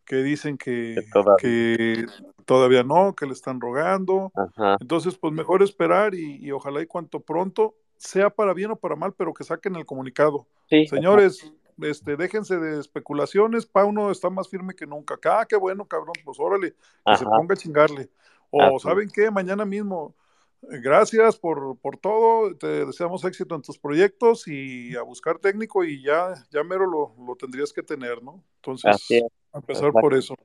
[0.10, 2.06] que dicen que que, todavía, que
[2.46, 4.32] todavía no, que le están rogando.
[4.36, 8.76] ajá, Entonces, pues mejor esperar y, y ojalá y cuanto pronto, sea para bien o
[8.76, 10.48] para mal, pero que saquen el comunicado.
[10.68, 15.20] sí, ajá, Señores, este, déjense de especulaciones, Pauno está más firme que nunca.
[15.26, 16.74] Ah, qué bueno, cabrón, pues órale,
[17.06, 18.10] que se ponga a chingarle.
[18.50, 19.30] O, ¿saben qué?
[19.30, 20.16] Mañana mismo,
[20.62, 26.02] gracias por, por todo, te deseamos éxito en tus proyectos y a buscar técnico y
[26.02, 28.44] ya, ya mero lo, lo tendrías que tener, ¿no?
[28.58, 30.36] Entonces, es, a empezar por eso.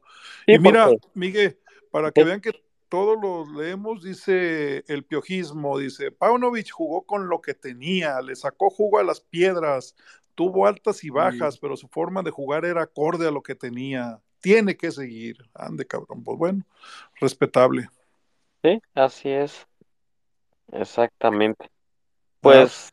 [0.47, 1.59] Sí, Y mira, porque, Miguel,
[1.91, 2.53] para que sí, vean que
[2.89, 8.71] todos los leemos, dice el piojismo, dice, Paunovic jugó con lo que tenía, le sacó
[8.71, 9.97] jugo a las piedras,
[10.35, 14.21] tuvo altas y bajas, pero su forma de jugar era acorde a lo que tenía.
[14.41, 15.39] Tiene que seguir.
[15.55, 16.23] Ande, cabrón.
[16.23, 16.67] Pues bueno,
[17.21, 17.89] respetable.
[18.63, 19.67] sí, así es,
[20.73, 21.69] exactamente.
[22.41, 22.93] Pues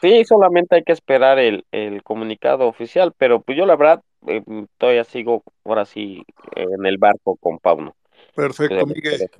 [0.00, 4.42] sí, solamente hay que esperar el, el comunicado oficial, pero pues yo la verdad eh,
[4.44, 6.24] mm, todavía sigo ahora sí
[6.56, 7.96] eh, en el barco con Pauno.
[8.34, 9.30] Perfecto, el Miguel.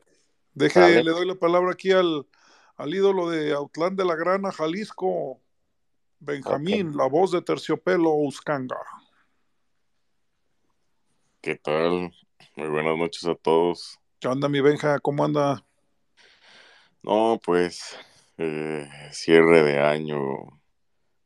[0.55, 2.27] Deje, le doy la palabra aquí al,
[2.77, 5.41] al ídolo de Autlán de la Grana, Jalisco.
[6.21, 8.81] Benjamín, la voz de Terciopelo Uscanga.
[11.41, 12.13] ¿Qué tal?
[12.57, 13.99] Muy buenas noches a todos.
[14.19, 14.99] ¿Qué onda, mi Benja?
[14.99, 15.65] ¿Cómo anda?
[17.03, 17.97] No, pues
[18.39, 20.21] eh, cierre de año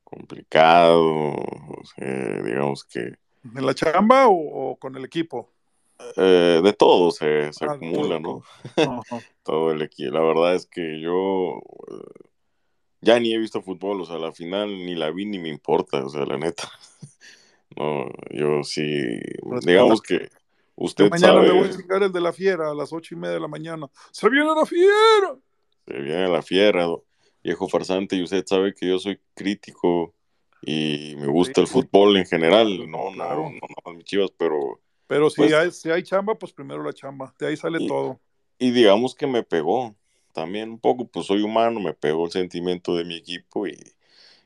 [0.04, 3.14] complicado, o sea, digamos que
[3.54, 5.50] ¿En la chamba o, o con el equipo?
[6.16, 8.42] eh, de todo se, se Ah, acumula, ¿no?
[9.42, 9.72] todo.
[9.72, 10.12] El equipo.
[10.14, 11.58] La verdad es que yo,
[11.90, 12.28] eh,
[13.00, 16.04] ya ni he visto fútbol, o sea, la final ni la vi ni me importa,
[16.04, 16.68] o sea, la neta.
[17.74, 19.18] No, yo sí,
[19.64, 20.28] digamos que
[20.76, 21.46] usted mañana sabe.
[21.46, 23.88] me voy a el de la fiera a las ocho y media de la mañana.
[24.10, 25.38] ¡Se viene la fiera!
[25.86, 26.86] Se viene la fiera,
[27.42, 30.14] viejo farsante, y usted sabe que yo soy crítico
[30.62, 33.50] y me gusta el fútbol en general, no, no, no,
[33.84, 37.34] no, mis chivas, pero Pero si, Pues- hay, si hay chamba, pues primero la chamba.
[37.38, 38.20] De ahí sale Y- todo.
[38.58, 39.94] Y digamos que me pegó
[40.32, 43.76] también un poco, pues soy humano, me pegó el sentimiento de mi equipo y,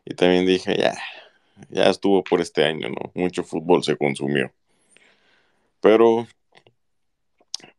[0.05, 0.97] y también dije, ya,
[1.69, 3.13] ya estuvo por este año, ¿no?
[3.15, 4.51] Mucho fútbol se consumió.
[5.81, 6.27] Pero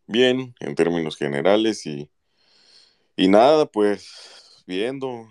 [0.06, 2.10] bien, en términos generales y,
[3.18, 5.28] y nada, pues viendo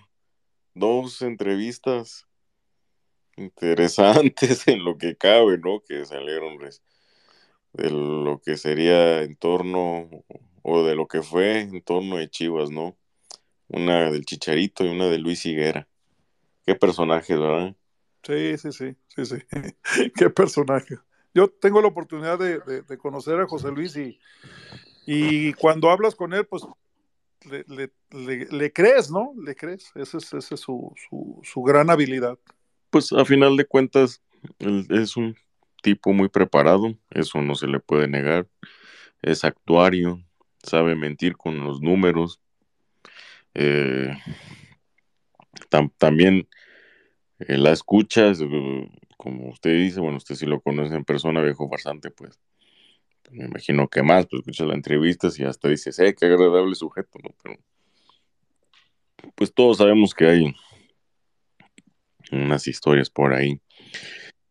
[0.74, 2.26] dos entrevistas
[3.37, 5.80] interesantes en lo que cabe, ¿no?
[5.87, 6.82] Que salieron res-
[7.72, 10.09] de lo que sería en torno
[10.62, 12.97] o de lo que fue en torno de Chivas, ¿no?
[13.68, 15.89] Una del Chicharito y una de Luis Higuera.
[16.64, 17.76] Qué personajes, ¿verdad?
[18.22, 19.37] Sí, sí, sí, sí, sí.
[20.16, 20.97] Qué personaje.
[21.34, 24.18] Yo tengo la oportunidad de, de- de conocer a José Luis y,
[25.07, 26.62] y cuando hablas con él, pues
[27.47, 29.33] le, crees, ¿no?
[29.43, 29.91] Le crees.
[29.95, 30.27] Esa es,
[30.61, 30.93] su,
[31.43, 32.39] su, gran habilidad.
[32.91, 34.23] Pues a final de cuentas,
[34.59, 35.37] él es un
[35.83, 38.49] tipo muy preparado, eso no se le puede negar.
[39.23, 40.23] Es actuario,
[40.63, 42.41] sabe mentir con los números.
[43.55, 44.11] Eh,
[45.71, 46.49] tam- también
[47.41, 51.43] eh, la escucha, es, eh, como usted dice, bueno, usted sí lo conoce en persona,
[51.43, 52.39] viejo farsante, pues
[53.31, 57.18] me imagino que más, pues escucha las entrevistas y hasta dices, eh, qué agradable sujeto,
[57.22, 57.31] ¿no?
[57.43, 57.57] Pero
[59.35, 60.55] pues todos sabemos que hay
[62.33, 63.61] unas historias por ahí.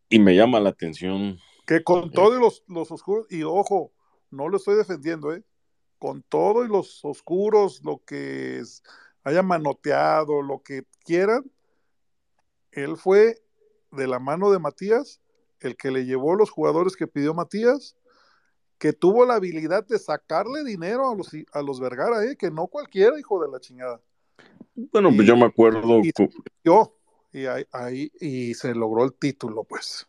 [0.09, 3.91] Y me llama la atención, Que con todos los, los oscuros, y ojo,
[4.29, 5.43] no lo estoy defendiendo, ¿eh?
[5.97, 8.83] Con todo y los oscuros, lo que es-
[9.23, 11.43] haya manoteado, lo que quieran,
[12.71, 13.41] él fue
[13.91, 15.21] de la mano de Matías,
[15.61, 17.95] el que le llevó los jugadores que pidió Matías,
[18.85, 22.35] que tuvo la habilidad de sacarle dinero a los, a los Vergara, ¿eh?
[22.37, 23.99] Que no cualquiera, hijo de la chingada.
[24.75, 26.11] bueno, pues Y- yo me acuerdo, y-
[26.63, 26.95] Yo,
[27.33, 30.07] y ahí, ahí- y se logró el título, pues.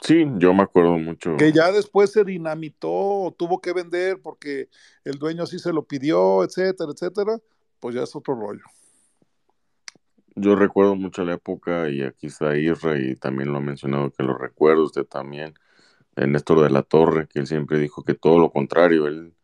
[0.00, 1.34] sí, yo me acuerdo mucho.
[1.36, 4.68] que ya después se dinamitó, tuvo que vender porque
[5.02, 7.36] el dueño así se lo pidió, etcétera, etcétera,
[7.80, 8.62] pues ya es otro rollo.
[10.36, 14.22] Yo recuerdo mucho la época, y aquí está Isra, y también lo ha mencionado que
[14.22, 15.54] lo recuerdo usted también,
[16.16, 19.34] de Néstor de la Torre, que él siempre dijo que todo lo contrario, él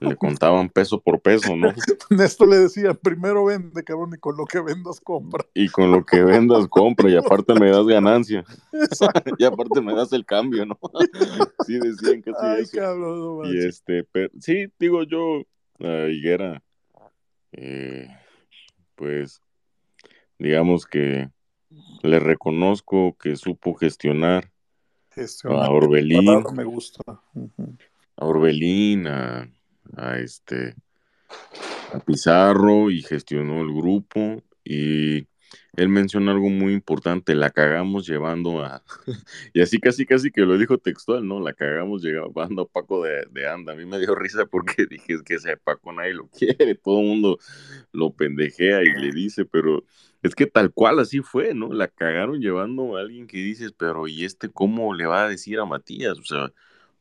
[0.00, 1.72] le contaban peso por peso, ¿no?
[2.10, 5.44] Néstor le decía, primero vende, cabrón, y con lo que vendas compra.
[5.54, 8.44] Y con lo que vendas, compra, y aparte me das ganancia,
[9.38, 10.78] y aparte me das el cambio, ¿no?
[11.64, 12.76] Sí decían que sí Ay, eso.
[12.76, 15.42] cabrón, no Y este, pero, sí, digo yo,
[15.80, 16.62] a Higuera,
[17.52, 18.08] eh,
[18.96, 19.40] pues,
[20.38, 21.30] digamos que
[22.02, 24.50] le reconozco que supo gestionar
[25.16, 27.00] Gestionar, a Orbelín, me gusta.
[27.34, 27.76] Ujú.
[28.16, 29.50] a Orbelín, a,
[29.96, 30.74] a este,
[31.92, 35.26] a Pizarro y gestionó el grupo y
[35.76, 38.82] él menciona algo muy importante, la cagamos llevando a,
[39.52, 41.40] y así casi casi que lo dijo textual, ¿no?
[41.40, 43.72] La cagamos llevando a Paco de, de Anda.
[43.72, 47.00] A mí me dio risa porque dije, es que ese Paco nadie lo quiere, todo
[47.00, 47.38] el mundo
[47.92, 49.84] lo pendejea y le dice, pero
[50.22, 51.72] es que tal cual así fue, ¿no?
[51.72, 55.58] La cagaron llevando a alguien que dices, pero ¿y este cómo le va a decir
[55.58, 56.18] a Matías?
[56.18, 56.52] O sea,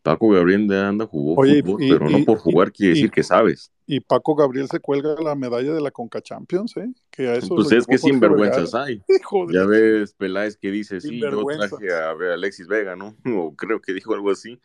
[0.06, 3.23] Paco Gabriel de Anda jugó Oye, fútbol, y- pero no por jugar quiere decir que
[3.23, 3.72] sabes.
[3.88, 6.88] Y Paco Gabriel se cuelga la medalla de la Conca Champions, ¿eh?
[7.10, 9.02] Que a eso Pues es que sinvergüenzas hay.
[9.10, 13.15] Hijo Ya ves Peláez que dice, sí, yo traje a, a Alexis Vega, ¿no?
[13.26, 14.60] O creo que dijo algo así.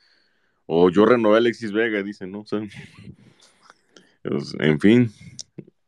[0.67, 2.41] O yo renové a Alexis Vega, dice, ¿no?
[2.43, 2.61] O sea,
[4.23, 5.11] pues, en fin.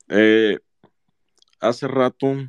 [0.08, 0.58] Eh,
[1.60, 2.48] hace rato,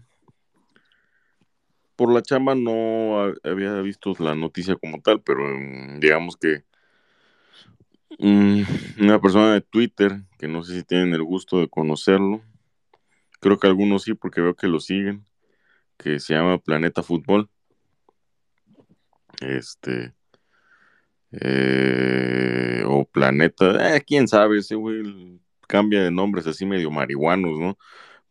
[1.98, 6.64] por la chamba no ha- había visto la noticia como tal, pero mm, digamos que
[8.20, 12.42] una persona de Twitter, que no sé si tienen el gusto de conocerlo,
[13.40, 15.26] creo que algunos sí, porque veo que lo siguen,
[15.98, 17.50] que se llama Planeta Fútbol.
[19.42, 20.14] Este.
[21.32, 27.78] eh, o Planeta, eh, quién sabe, ese güey cambia de nombres así medio marihuanos, ¿no?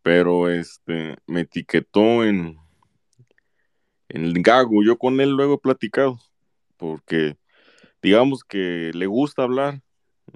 [0.03, 2.59] Pero este, me etiquetó en,
[4.09, 4.83] en el Gago.
[4.85, 6.19] Yo con él luego he platicado,
[6.77, 7.37] porque
[8.03, 9.81] digamos que le gusta hablar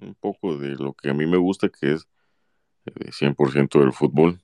[0.00, 2.08] un poco de lo que a mí me gusta, que es
[2.86, 4.40] eh, 100% del fútbol.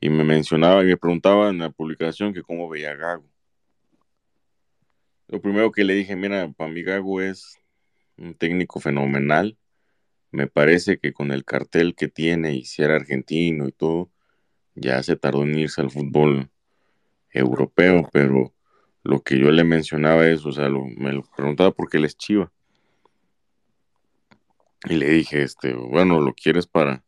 [0.00, 3.28] Y me mencionaba y me preguntaba en la publicación que cómo veía Gago.
[5.28, 7.58] Lo primero que le dije, mira, para mí Gago es
[8.16, 9.56] un técnico fenomenal.
[10.32, 14.10] Me parece que con el cartel que tiene y si era argentino y todo,
[14.74, 16.50] ya se tardó en irse al fútbol
[17.32, 18.52] europeo, pero
[19.02, 22.16] lo que yo le mencionaba es, o sea, lo- me lo preguntaba porque él es
[22.16, 22.52] chiva.
[24.84, 27.04] Y le dije, este, bueno, lo quieres para,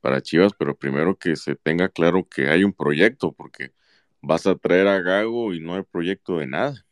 [0.00, 3.72] para Chivas, pero primero que se tenga claro que hay un proyecto, porque
[4.22, 6.86] vas a traer a Gago y no hay proyecto de nada.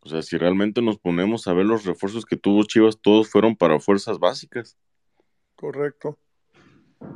[0.00, 3.56] O sea, si realmente nos ponemos a ver los refuerzos que tuvo Chivas, todos fueron
[3.56, 4.78] para fuerzas básicas,
[5.54, 6.18] Correcto.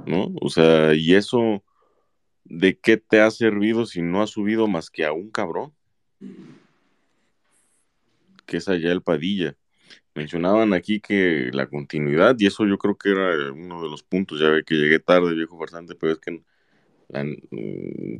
[0.05, 0.28] ¿no?
[0.43, 1.62] O sea, y eso,
[2.44, 5.73] ¿de qué te ha servido si no ha subido más que a un cabrón?
[8.47, 9.56] Que es allá el Padilla.
[10.14, 14.40] Mencionaban aquí que la continuidad, y eso yo creo que era uno de los puntos,
[14.40, 16.43] ya ve que llegué tarde, viejo farsante, pero es que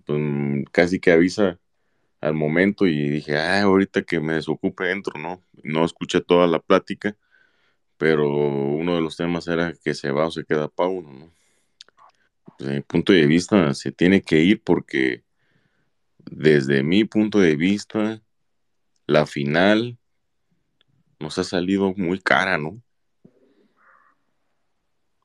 [0.07, 0.21] pues,
[0.73, 1.59] casi que avisa
[2.21, 5.43] al momento y dije, ah, ahorita que me desocupe entro, ¿no?
[5.63, 7.17] No escuché toda la plática,
[7.99, 11.42] pero uno de los temas era que se va o se queda Pauno, ¿no?
[12.59, 15.25] Desde mi punto de vista, se tiene que ir porque
[16.19, 18.23] desde mi punto de vista,
[19.07, 19.99] la final
[21.19, 22.83] nos ha salido muy cara, ¿no?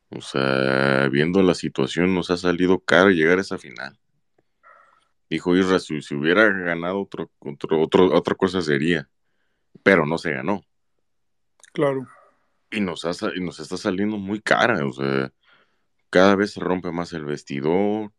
[0.10, 4.00] O sea, viendo la situación, nos ha salido caro llegar a esa final.
[5.30, 9.10] Dijo Isra, si, si hubiera ganado otro, otro, otro- otra cosa sería,
[9.84, 10.64] pero no se ganó.
[11.74, 12.08] Claro.
[12.72, 15.32] Y nos, ha y nos está saliendo muy cara, o sea,
[16.10, 18.12] cada vez se rompe más el vestidor,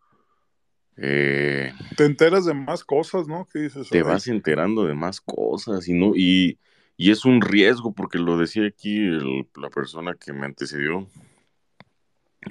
[0.97, 3.47] eh, Te enteras de más cosas, ¿no?
[3.53, 6.59] Que dices, te "Ay, vas enterando de más cosas y no y,
[6.97, 11.09] y es un riesgo porque lo decía aquí el- la persona que me antecedió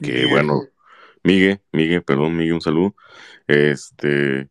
[0.01, 0.27] que Miguel.
[0.29, 0.61] bueno
[1.23, 2.95] Miguel Miguel perdón Miguel un saludo
[3.47, 4.49] este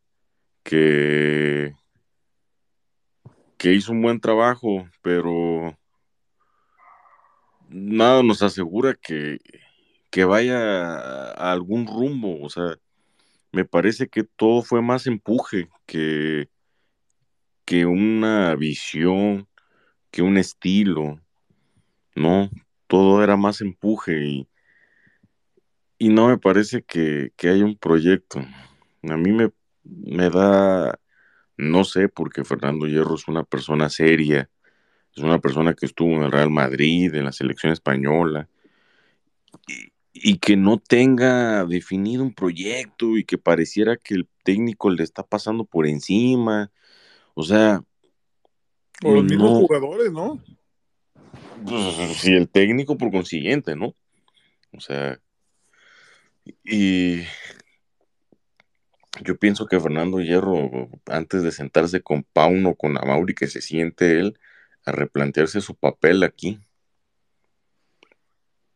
[0.63, 1.75] que
[3.57, 5.79] que hizo un buen trabajo pero
[7.69, 9.39] nada nos asegura que
[10.17, 12.79] que vaya a, algún rumbo o sea
[13.53, 16.49] me parece que todo fue más empuje que
[17.67, 19.47] que una visión
[20.11, 21.21] que un estilo,
[22.15, 22.49] ¿no?
[22.87, 24.49] Todo era más empuje y,
[25.99, 28.41] y no me parece que, que haya un proyecto.
[29.03, 29.51] A mí me,
[29.85, 30.99] me da,
[31.59, 34.49] no sé, porque Fernando Hierro es una persona seria,
[35.15, 38.49] es una persona que estuvo en el Real Madrid, en la selección española,
[39.69, 45.03] y, y que no tenga definido un proyecto y que pareciera que el técnico le
[45.03, 46.71] está pasando por encima.
[47.35, 47.83] O sea,
[49.05, 50.41] O los mismos jugadores, ¿no?
[51.65, 53.95] pues, si el técnico por consiguiente, ¿no?
[54.73, 55.21] O sea,
[56.65, 57.23] y
[59.23, 64.19] yo pienso que Fernando Hierro, antes de sentarse con Pauno, con Amauri, que se siente
[64.19, 64.39] él
[64.85, 66.61] a replantearse su papel aquí,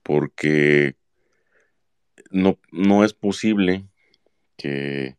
[0.02, 0.96] porque
[2.30, 3.86] no, no es posible
[4.56, 5.16] que,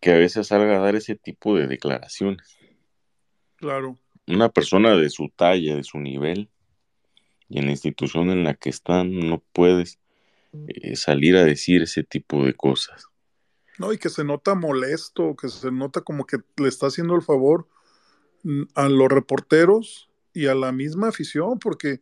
[0.00, 2.56] que a veces salga a dar ese tipo de declaraciones.
[3.56, 3.98] Claro.
[4.26, 6.48] Una persona de su talla, de su nivel,
[7.48, 9.98] y en la institución en la que están, no puedes
[10.68, 13.06] eh, salir a decir ese tipo de cosas.
[13.78, 17.22] No, y que se nota molesto, que se nota como que le está haciendo el
[17.22, 17.68] favor
[18.42, 22.00] mm, a los reporteros y a la misma afición, porque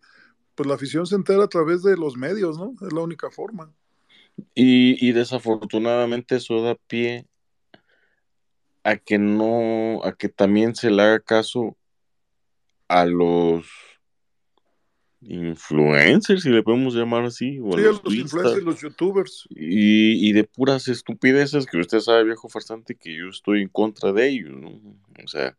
[0.60, 2.74] pues la afición se entera a través de los medios, ¿no?
[2.86, 3.72] Es la única forma.
[4.54, 7.26] Y, y desafortunadamente eso da pie
[8.84, 11.78] a que no, a que también se le haga caso
[12.88, 13.64] a los
[15.22, 19.48] influencers, si le podemos llamar así, o Sí, a los los influencers, los youtubers.
[19.48, 24.12] y, y de puras estupideces que usted sabe, viejo farsante, que yo estoy en contra
[24.12, 24.78] de ellos, ¿no?
[25.24, 25.56] O sea,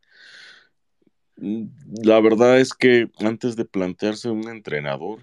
[1.41, 5.19] la verdad es que antes de plantearse un entrenador,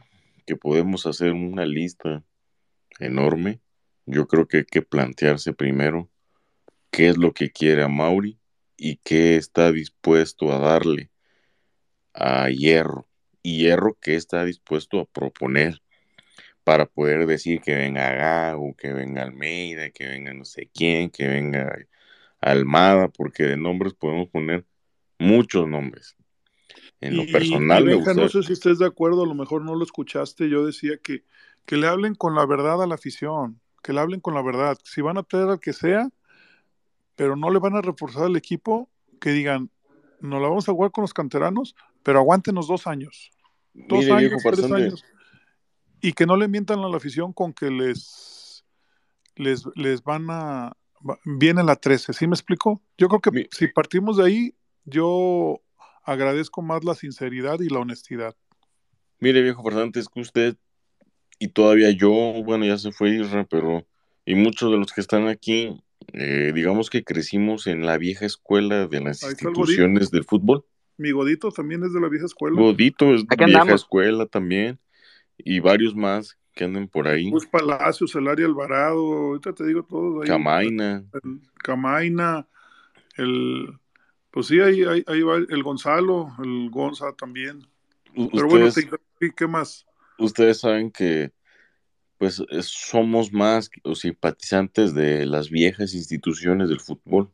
[0.46, 2.24] que podemos hacer una lista
[2.98, 3.60] enorme,
[4.06, 6.10] yo creo que hay que plantearse primero
[6.90, 8.40] qué es lo que quiere a Mauri
[8.76, 11.10] y qué está dispuesto a darle
[12.14, 13.06] a Hierro.
[13.42, 15.82] Y Hierro qué está dispuesto a proponer
[16.64, 21.28] para poder decir que venga Gago, que venga Almeida, que venga no sé quién, que
[21.28, 21.78] venga
[22.40, 24.64] Almada, porque de nombres podemos poner
[25.18, 26.16] muchos nombres.
[27.00, 29.64] En lo Y, y personal me no sé si estés de acuerdo, a lo mejor
[29.64, 31.24] no lo escuchaste, yo decía que,
[31.64, 34.78] que le hablen con la verdad a la afición, que le hablen con la verdad.
[34.84, 36.10] Si van a traer al que sea,
[37.14, 38.88] pero no le van a reforzar al equipo,
[39.20, 39.70] que digan,
[40.20, 43.30] nos la vamos a jugar con los canteranos, pero aguántenos dos años.
[43.74, 45.04] Dos mire años, tres años.
[46.00, 48.64] Y que no le mientan a la afición con que les,
[49.36, 50.72] les, les van a...
[51.24, 52.82] Viene la 13, ¿sí me explico?
[52.96, 54.54] Yo creo que mi- si partimos de ahí,
[54.88, 55.60] yo
[56.04, 58.34] agradezco más la sinceridad y la honestidad.
[59.20, 59.62] mire viejo
[59.94, 60.56] es que usted
[61.38, 62.10] y todavía yo,
[62.44, 63.86] bueno, ya se fue Isra, pero
[64.24, 65.80] Y muchos de los que están aquí,
[66.12, 70.64] eh, digamos que crecimos en la vieja escuela de las instituciones del fútbol.
[70.96, 72.60] Mi Godito también es de la vieja escuela.
[72.60, 73.80] Godito es Aquí vieja andamos.
[73.82, 74.78] escuela también.
[75.38, 77.30] Y varios más que anden por ahí.
[77.30, 80.22] Luis Palacios, Elaria Alvarado, ahorita te digo todos.
[80.22, 81.04] Ahí, Camaina.
[81.12, 82.48] el Camaina,
[83.16, 83.78] el.
[84.38, 87.66] Pues sí, ahí, ahí, ahí va el Gonzalo, el Gonza también.
[88.14, 89.84] Pero bueno, Ustedes, te- ¿y ¿qué más?
[90.16, 91.32] ustedes saben que
[92.18, 97.32] pues somos más o simpatizantes de las viejas instituciones del fútbol.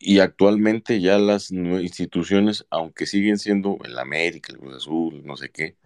[0.00, 5.50] Y actualmente ya las instituciones, aunque siguen siendo el América, el Cruz Azul, no sé
[5.50, 5.76] qué,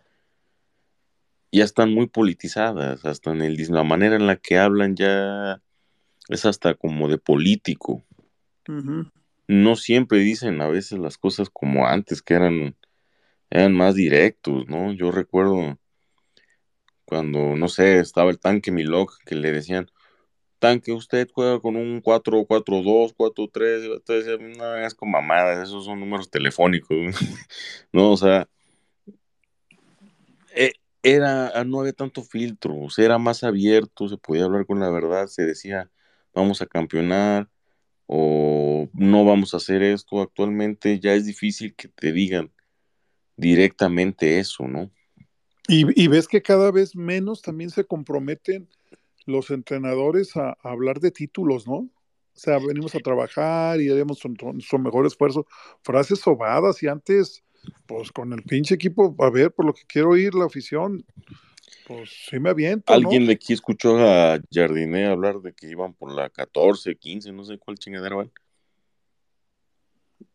[1.53, 5.61] ya están muy politizadas, hasta en el, la manera en la que hablan ya
[6.31, 8.03] es hasta como de político.
[8.67, 9.11] Ujú.
[9.49, 12.77] No siempre dicen a veces las cosas como antes, que eran,
[13.51, 14.93] eran más directos, ¿no?
[14.93, 15.79] Yo recuerdo
[17.05, 19.91] cuando, no sé, estaba el tanque Milok, que le decían,
[20.59, 25.85] tanque, usted juega con un 4-4-2, 4-3, y usted decía, no, es con mamadas, esos
[25.85, 26.97] son números telefónicos,
[27.93, 28.13] ¿no?
[28.13, 28.49] O sea,
[30.55, 34.67] e- era, ah, no había tanto filtro, o sea, era más abierto, se podía hablar
[34.67, 35.91] con la verdad, se decía,
[36.35, 37.49] vamos a campeonar,
[38.15, 42.53] o no vamos a hacer esto, actualmente ya es difícil que te digan
[43.39, 44.91] directamente eso, ¿no?
[45.67, 48.69] Y, y ves que cada vez menos también se comprometen
[49.25, 51.77] los entrenadores a, hablar de títulos, ¿no?
[51.77, 51.91] O
[52.39, 55.47] sea, venimos a trabajar y haremos nuestro, mejor esfuerzo.
[55.83, 57.43] Frases sobadas y antes,
[57.87, 61.05] pues con el pinche equipo, a ver, por lo que quiero oír la afición,
[61.87, 62.97] pues sí me aviento, ¿no?
[62.97, 67.45] Alguien de aquí escuchó a Jardiné hablar de que iban por la 14, 15, no
[67.45, 68.33] sé cuál chingadera van.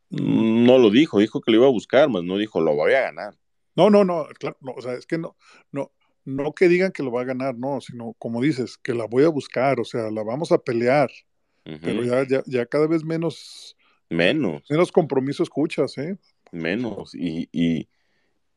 [0.09, 3.01] No lo dijo, dijo que lo iba a buscar, más no dijo lo voy a
[3.01, 3.35] ganar.
[3.75, 5.35] No, no, no, claro, no, o sea, es que no,
[5.71, 5.91] no,
[6.25, 9.25] no que digan que lo va a ganar, no, sino como dices, que la voy
[9.25, 11.11] a buscar, o sea, la vamos a pelear,
[11.63, 13.77] pero ya, ya, ya cada vez menos,
[14.09, 16.17] Menos, menos compromiso escuchas, ¿eh?
[16.51, 17.13] menos.
[17.13, 17.89] Y, y,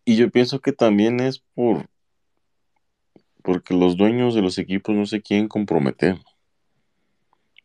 [0.04, 1.89] y yo pienso que también es por
[3.42, 6.18] porque los dueños de los equipos no se quieren comprometer.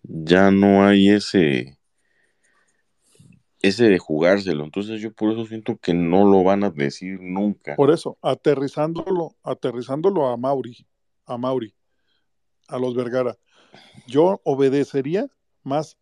[0.03, 1.77] Ya no hay ese
[3.67, 4.63] ese de jugárselo.
[4.63, 7.75] Entonces yo por eso siento que no lo van a decir nunca.
[7.75, 10.85] Por eso, aterrizándolo, aterrizándolo a Mauri,
[11.25, 11.73] a Mauri,
[12.67, 13.37] a los Vergara.
[14.07, 15.25] Yo obedecería
[15.63, 15.97] más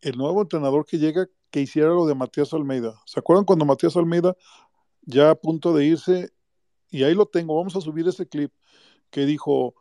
[0.00, 2.94] el nuevo entrenador que llega que hiciera lo de Matías Almeida.
[3.04, 4.34] ¿Se acuerdan cuando Matías Almeida,
[5.02, 6.30] ya a punto de irse,
[6.90, 8.52] y ahí lo tengo, vamos a subir ese clip,
[9.12, 9.74] que dijo,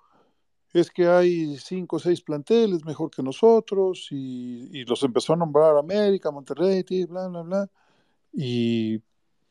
[0.74, 5.38] es que hay cinco o seis planteles mejor que nosotros, y, y los empezó a
[5.38, 7.70] nombrar América, Monterrey, tí, bla, bla, bla.
[8.34, 8.99] Y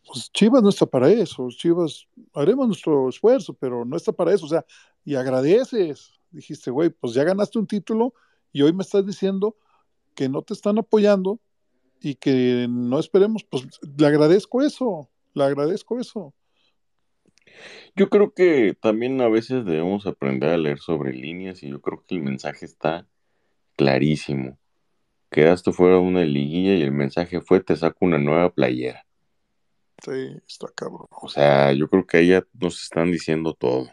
[0.07, 4.47] pues Chivas no está para eso, Chivas haremos nuestro esfuerzo, pero no está para eso,
[4.47, 4.65] o sea,
[5.05, 8.15] y agradeces, dijiste, güey, pues ya ganaste un título
[8.53, 9.57] y hoy me estás diciendo
[10.15, 11.41] que no te están apoyando
[12.01, 13.67] y que no esperemos, pues
[13.97, 16.35] le agradezco eso, le agradezco eso.
[17.97, 22.03] Yo creo que también a veces debemos aprender a leer sobre líneas y yo creo
[22.07, 23.07] que el mensaje está
[23.77, 24.59] clarísimo.
[25.31, 29.07] Quedaste fuera de una liguilla y el mensaje fue te saco una nueva playera.
[30.03, 31.07] Sí, está cabrón.
[31.11, 33.89] O sea, yo creo que ahí ya nos están diciendo todo.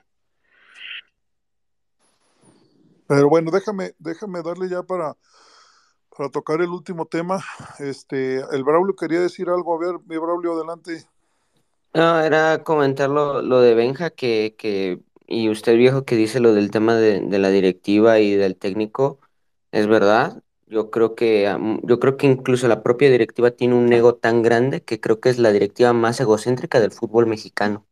[3.07, 5.15] Pero bueno, déjame, déjame darle ya para,
[6.15, 7.43] para tocar el último tema.
[7.79, 11.07] Este, el Braulio quería decir algo, a ver, mi Braulio, adelante.
[11.93, 16.53] No, era comentar lo, lo de Benja, que, que, y usted viejo que dice lo
[16.53, 19.19] del tema de, de la directiva y del técnico,
[19.71, 20.43] es verdad.
[20.67, 21.49] Yo creo que,
[21.83, 25.29] yo creo que incluso la propia directiva tiene un ego tan grande que creo que
[25.29, 27.87] es la directiva más egocéntrica del fútbol mexicano.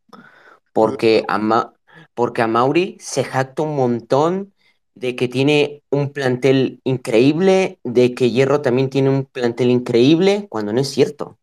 [0.74, 1.74] Porque a, Ma-
[2.16, 4.54] porque a Mauri se jacta un montón
[4.96, 10.74] de que tiene un plantel increíble, de que Hierro también tiene un plantel increíble, cuando
[10.74, 11.38] no es cierto.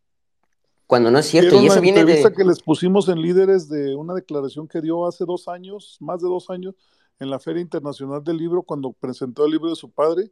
[0.93, 2.35] Cuando no es cierto, y ¿Vieron eso viene entrevista de...
[2.36, 6.28] que les pusimos en Líderes de una declaración que dio hace dos años, más de
[6.28, 6.74] dos años,
[7.19, 10.31] en la Feria Internacional del Libro, cuando presentó el libro de su padre,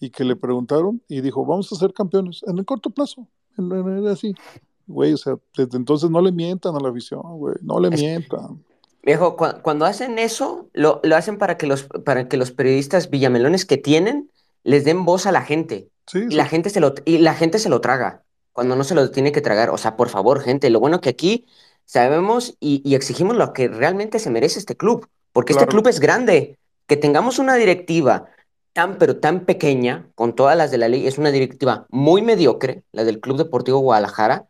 [0.00, 3.28] y que le preguntaron, y dijo, vamos a ser campeones en el corto plazo.
[3.56, 4.34] Era así.
[4.88, 8.00] Güey, o sea, desde entonces no le mientan a la afición, güey, no le Es-
[8.00, 8.64] mientan.
[9.04, 13.10] Viejo, cua- cuando hacen eso, lo, lo hacen para que los, para que los periodistas
[13.10, 14.28] villamelones que tienen
[14.64, 15.88] les den voz a la gente.
[16.08, 18.84] Sí, Y sí, la gente se lo, y la gente se lo traga cuando no
[18.84, 19.70] se lo tiene que tragar.
[19.70, 21.46] O sea, por favor, gente, lo bueno que aquí
[21.84, 26.00] sabemos y, y exigimos lo que realmente se merece este club, porque este club es
[26.00, 26.58] grande.
[26.86, 28.26] Que tengamos una directiva
[28.72, 32.82] tan, pero tan pequeña, con todas las de la ley, es una directiva muy mediocre,
[32.92, 34.46] la del Club Deportivo Guadalajara.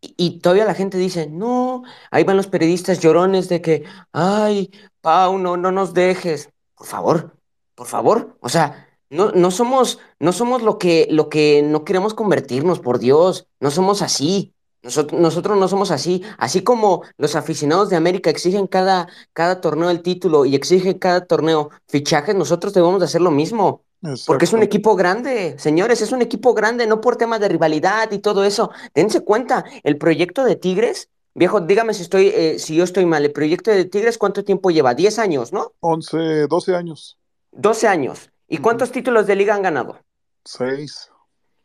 [0.00, 4.70] Y, y todavía la gente dice, no, ahí van los periodistas llorones de que, ay,
[5.00, 6.50] Pau, no, no nos dejes.
[6.74, 7.36] Por favor,
[7.74, 8.36] por favor.
[8.40, 12.98] O sea, no, no somos, no somos lo que, lo que no queremos convertirnos, por
[12.98, 13.46] Dios.
[13.60, 14.54] No somos así.
[14.82, 16.22] Nosotros, nosotros no somos así.
[16.38, 21.26] Así como los aficionados de América exigen cada, cada torneo el título y exigen cada
[21.26, 23.84] torneo fichajes, nosotros debemos de hacer lo mismo.
[24.26, 28.10] Porque es un equipo grande, señores, es un equipo grande, no por temas de rivalidad
[28.10, 28.70] y todo eso.
[28.94, 33.24] Dense cuenta, el proyecto de Tigres, viejo, dígame si estoy, eh, si yo estoy mal,
[33.24, 34.94] el proyecto de Tigres, ¿cuánto tiempo lleva?
[34.94, 35.74] 10 años, ¿no?
[35.80, 37.18] 11, 12 años.
[37.52, 38.31] 12 años.
[38.52, 39.98] ¿Y cuántos títulos de liga han ganado?
[40.44, 41.10] Seis.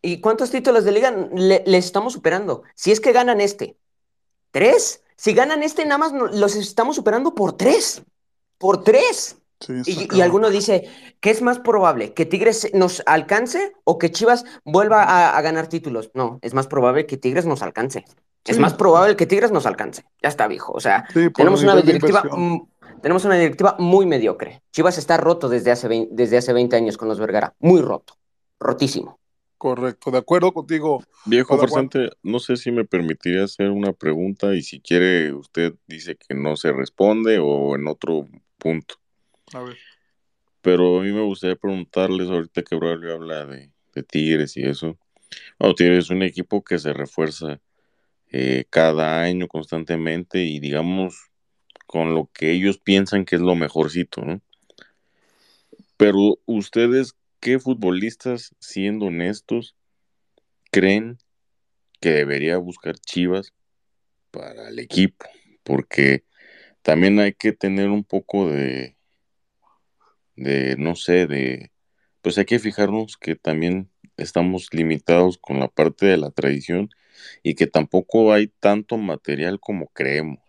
[0.02, 2.64] ¿Y cuántos títulos de liga le- les estamos superando?
[2.76, 3.76] Si es que ganan este.
[4.52, 5.04] ¿Tres?
[5.18, 8.04] Si ganan este, nada más los estamos superando por tres.
[8.58, 9.38] Por tres.
[9.60, 10.88] Sí, Y, alguno dice,
[11.20, 12.14] ¿qué es más probable?
[12.14, 16.12] ¿Que Tigres nos alcance o que Chivas vuelva a, a ganar títulos?
[16.14, 18.06] No, es más probable que Tigres nos alcance.
[18.48, 20.06] Es más probable que Tigres nos alcance.
[20.22, 20.74] Ya está, viejo.
[20.74, 22.68] O sea, Sí, tenemos una directiva, mm,
[23.02, 24.62] tenemos una directiva muy mediocre.
[24.72, 27.56] Chivas está roto desde hace 20, desde hace 20 años con los Vergara.
[27.60, 28.18] Muy roto.
[28.60, 29.20] Rotísimo.
[29.58, 31.04] Correcto, de acuerdo contigo.
[31.26, 36.16] Viejo farsante, no sé si me permitiría hacer una pregunta y si quiere usted dice
[36.16, 38.28] que no se responde o en otro
[38.60, 38.96] punto.
[39.54, 39.78] A ver.
[40.62, 44.98] Pero a mí me gustaría preguntarles ahorita que Braulio habla de, de Tigres y eso.
[45.58, 47.60] Bueno, Tigres es un equipo que se refuerza
[48.30, 51.30] eh, cada año constantemente y digamos
[51.86, 54.42] con lo que ellos piensan que es lo mejorcito, ¿no?
[55.96, 59.76] Pero ustedes, ¿qué futbolistas, siendo honestos,
[60.70, 61.18] creen
[62.02, 63.54] que debería buscar Chivas
[64.32, 65.26] para el equipo?
[65.64, 66.26] Porque
[66.82, 68.98] también hay que tener un poco de,
[70.36, 71.72] de, no sé, de,
[72.22, 76.90] pues hay que fijarnos que también estamos limitados con la parte de la tradición
[77.44, 80.40] y que tampoco hay tanto material como creemos.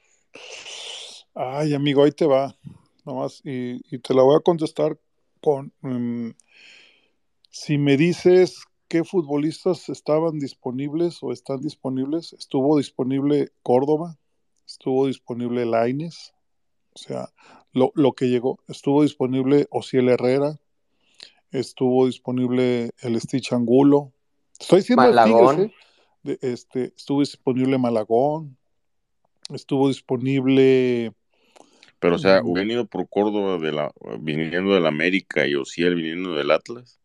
[1.34, 2.56] Ay, amigo, ahí te va.
[3.04, 4.98] Nomás, y, y te la voy a contestar
[5.40, 5.72] con.
[5.82, 6.30] mm,
[7.50, 14.18] si me dices qué futbolistas estaban disponibles o están disponibles, estuvo disponible Córdoba,
[14.66, 16.34] estuvo disponible Laines,
[16.94, 17.32] o sea,
[17.72, 20.58] lo, lo que llegó, estuvo disponible Ociel Herrera,
[21.50, 24.12] estuvo disponible el Stitch Angulo.
[24.58, 25.60] Estoy diciendo Tigres, Malagón.
[25.62, 25.74] ¿eh?
[26.28, 28.58] De- este, estuvo disponible Malagón,
[29.48, 31.14] estuvo disponible.
[31.98, 33.90] Pero, o sea, mm, venido por Córdoba, de la,
[34.20, 37.00] viniendo del América y Ociel viniendo del Atlas.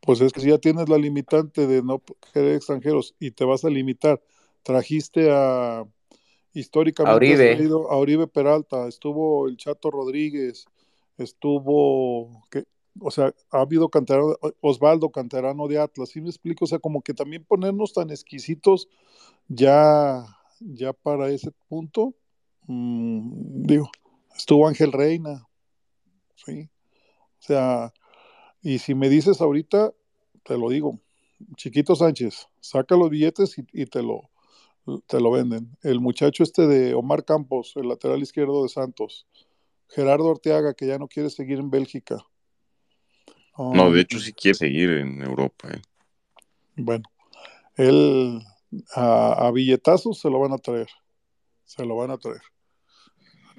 [0.00, 2.02] Pues es que si ya tienes la limitante de no
[2.32, 4.20] querer extranjeros y te vas a limitar,
[4.64, 5.84] trajiste a
[6.52, 7.68] históricamente A Uribe.
[7.88, 10.64] a Oribe Peralta, estuvo el Chato Rodríguez,
[11.18, 12.64] estuvo, que,
[13.00, 13.90] o sea, ha habido
[14.60, 16.64] Osvaldo Canterano de Atlas, ¿sí me explico?
[16.64, 18.88] O sea, como que también ponernos tan exquisitos
[19.48, 20.24] ya,
[20.60, 22.14] ya para ese punto,
[22.66, 23.90] mm, digo,
[24.36, 25.46] estuvo Ángel Reina,
[26.36, 26.68] ¿sí?
[27.40, 27.92] O sea,
[28.62, 29.92] y si me dices ahorita,
[30.44, 31.00] te lo digo,
[31.56, 34.30] Chiquito Sánchez, saca los billetes y, y te lo
[35.06, 35.76] te lo venden.
[35.82, 39.26] El muchacho este de Omar Campos, el lateral izquierdo de Santos.
[39.88, 42.24] Gerardo Orteaga, que ya no quiere seguir en Bélgica.
[43.58, 45.68] No, de hecho sí quiere seguir en Europa.
[45.68, 45.82] ¿eh?
[46.76, 47.04] Bueno,
[47.76, 48.40] él
[48.94, 50.88] a, a billetazos se lo van a traer.
[51.64, 52.42] Se lo van a traer.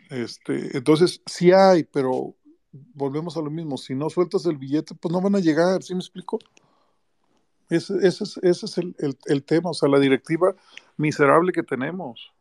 [0.09, 2.35] Este, entonces, sí hay, pero
[2.71, 3.77] volvemos a lo mismo.
[3.77, 5.83] Si no sueltas el billete, pues no van a llegar.
[5.83, 6.39] ¿Sí me explico?
[7.69, 10.55] Ese, ese es, ese es el, el, el tema, o sea, la directiva
[10.97, 12.31] miserable que tenemos.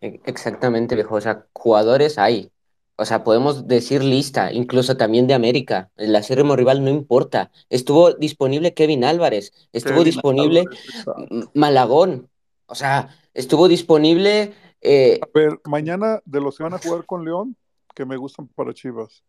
[0.00, 1.16] E- Exactamente, viejo.
[1.16, 2.52] O sea, jugadores hay.
[2.98, 5.90] O sea, podemos decir lista, incluso también de América.
[5.96, 7.50] El acérrimo rival no importa.
[7.68, 12.30] Estuvo disponible Kevin Álvarez, estuvo Kevin disponible Álvarez, Malagón.
[12.66, 14.54] O sea, estuvo disponible.
[14.80, 17.56] eh, A ver, mañana de los que van a jugar con León,
[17.94, 19.22] que me gustan para Chivas,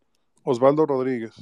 [0.44, 1.32] Osvaldo Rodríguez.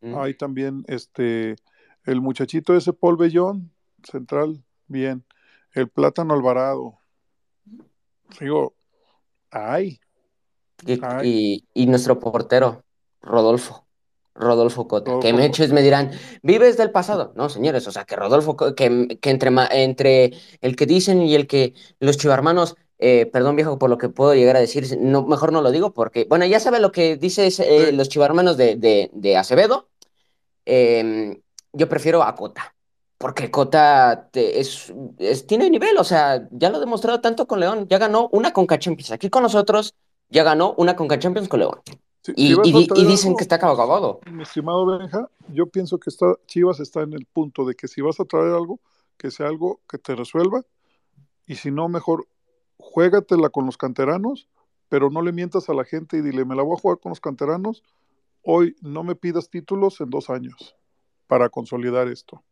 [0.00, 1.56] mm, Hay también este
[2.04, 3.72] el muchachito ese Paul Bellón,
[4.04, 5.24] central, bien.
[5.72, 6.98] El Plátano Alvarado.
[8.40, 8.74] Digo,
[9.50, 10.00] hay,
[10.86, 12.84] y, y- y nuestro portero,
[13.20, 13.86] Rodolfo.
[14.34, 15.04] Rodolfo Cota.
[15.04, 15.42] Que Rodolfo Cota.
[15.48, 16.10] muchos me dirán,
[16.42, 17.32] ¿vives del pasado?
[17.36, 20.32] No, señores, o sea, que Rodolfo, que, que entre, entre
[20.62, 24.34] el que dicen y el que los chivarmanos, eh, perdón viejo por lo que puedo
[24.34, 27.46] llegar a decir, no, mejor no lo digo porque, bueno, ya sabe lo que dice
[27.46, 29.88] ese, eh, los chivarmanos de, de, de Acevedo,
[30.66, 31.40] eh,
[31.72, 32.74] yo prefiero a Cota,
[33.18, 37.60] porque Cota te- es, es- tiene nivel, o sea, ya lo ha demostrado tanto con
[37.60, 39.94] León, ya ganó una Conca Champions aquí con nosotros,
[40.32, 41.80] ya ganó una Conca Champions con León.
[42.36, 42.54] Y,
[43.04, 44.20] dicen que está acabado.
[44.30, 48.00] mi estimado Benja, yo pienso que está, Chivas está en el punto de que si
[48.00, 48.80] vas a traer algo,
[49.16, 50.62] que sea algo que te resuelva,
[51.46, 52.26] y si no, mejor
[52.78, 54.48] juégatela con los canteranos
[54.92, 57.08] pero no le mientas a la gente y dile, me la voy a jugar con
[57.08, 57.82] los canteranos,
[58.42, 60.76] hoy no me pidas títulos en dos años
[61.26, 62.44] para consolidar esto.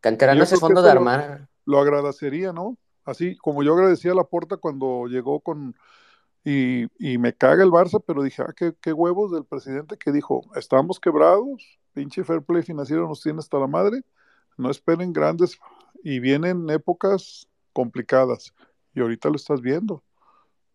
[0.00, 1.50] Canteranos es fondo de lo- armar.
[1.66, 2.78] Lo agradecería, ¿no?
[3.04, 5.76] Así como yo agradecía a la Porta cuando llegó con...
[6.44, 10.10] Y, y me caga el Barça, pero dije, ah, qué, qué huevos del presidente que
[10.10, 14.02] dijo, estamos quebrados, pinche fair play financiero nos tiene hasta la madre,
[14.56, 15.58] no esperen grandes
[16.02, 18.52] y vienen épocas complicadas.
[18.94, 20.02] Y ahorita lo estás viendo,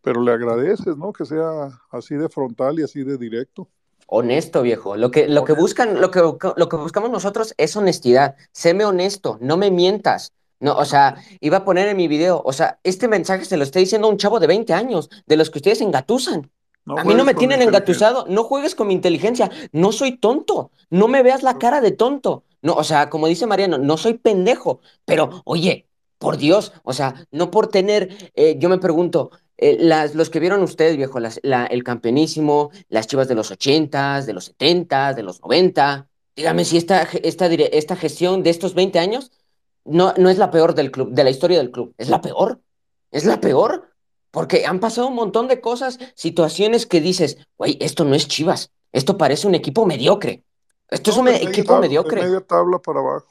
[0.02, 1.11] pero le agradeces, ¿no?
[1.11, 3.69] Que sea así de frontal y así de directo.
[4.07, 4.95] Honesto, viejo.
[4.95, 8.35] Lo que, lo que buscan, lo que, lo que buscamos nosotros es honestidad.
[8.53, 10.31] Séme honesto, no me mientas.
[10.60, 13.64] No, o sea, iba a poner en mi video, o sea, este mensaje se lo
[13.64, 16.50] está diciendo a un chavo de 20 años, de los que ustedes engatusan.
[16.86, 20.72] No a mí no me tienen engatusado, no juegues con mi inteligencia, no soy tonto,
[20.90, 22.44] no me veas la cara de tonto.
[22.62, 25.86] No, o sea, como dice Mariano, no soy pendejo, pero oye,
[26.18, 30.40] por Dios, o sea, no por tener, eh, yo me pregunto, eh, las, los que
[30.40, 35.14] vieron ustedes, viejo, las- la- el campeonísimo, las chivas de los 80, de los 70,
[35.14, 39.32] de los 90, dígame si esta, esta, esta gestión de estos 20 años
[39.88, 42.60] no, no es la peor del club, de la historia del club, es la peor,
[43.12, 43.90] es la peor,
[44.32, 48.72] porque han pasado un montón de cosas, situaciones que dices, güey, esto no es Chivas,
[48.92, 50.44] esto parece un equipo mediocre,
[50.90, 53.28] esto es un media equipo tabla- mediocre media tabla para abajo.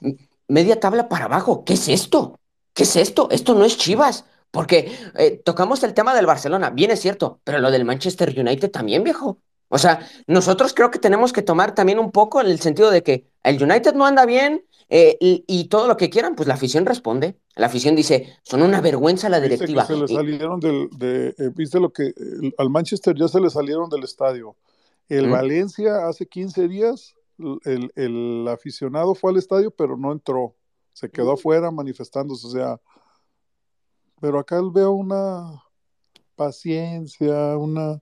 [0.49, 1.65] media tabla para abajo.
[1.65, 2.39] ¿Qué es esto?
[2.75, 3.29] ¿Qué es esto?
[3.31, 4.25] Esto no es Chivas.
[4.51, 8.71] Porque eh, tocamos el tema del Barcelona, bien es cierto, pero lo del Manchester United
[8.71, 9.39] también, viejo.
[9.69, 13.03] O sea, nosotros creo que tenemos que tomar también un poco en el sentido de
[13.03, 16.55] que el United no anda bien eh, y, y todo lo que quieran, pues la
[16.55, 17.39] afición responde.
[17.57, 19.85] La afición dice, son una vergüenza la Viste que directiva.
[19.87, 23.51] se le salieron del, de, eh, viste lo que el- al Manchester ya se le
[23.51, 24.57] salieron del estadio.
[25.09, 25.33] El ¿Mm?
[25.33, 27.15] Valencia hace 15 días,
[27.65, 30.55] el, el aficionado fue al estadio, pero no entró.
[30.93, 32.47] Se quedó afuera manifestándose.
[32.47, 32.81] O sea,
[34.21, 35.63] pero acá veo una
[36.37, 38.01] paciencia, una.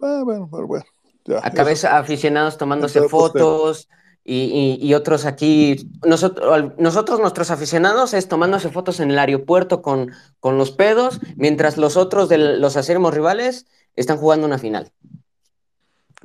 [0.00, 0.84] Ah, bueno, pero bueno.
[1.24, 3.88] Ya, Acá ves aficionados tomándose pues, fotos
[4.24, 5.88] y, y- y otros aquí.
[6.06, 11.76] Nosotros, nosotros, nuestros aficionados, es tomándose fotos en el aeropuerto con, con los pedos, mientras
[11.76, 13.66] los otros de los acérrimos rivales
[13.96, 14.92] están jugando una final.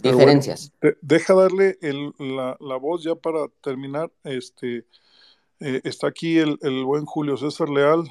[0.01, 0.71] Pero bueno, Diferencias.
[0.81, 4.11] de- deja darle el- la, la voz ya para terminar.
[4.23, 4.85] Este
[5.59, 8.03] eh, está aquí el, el buen Julio César Leal.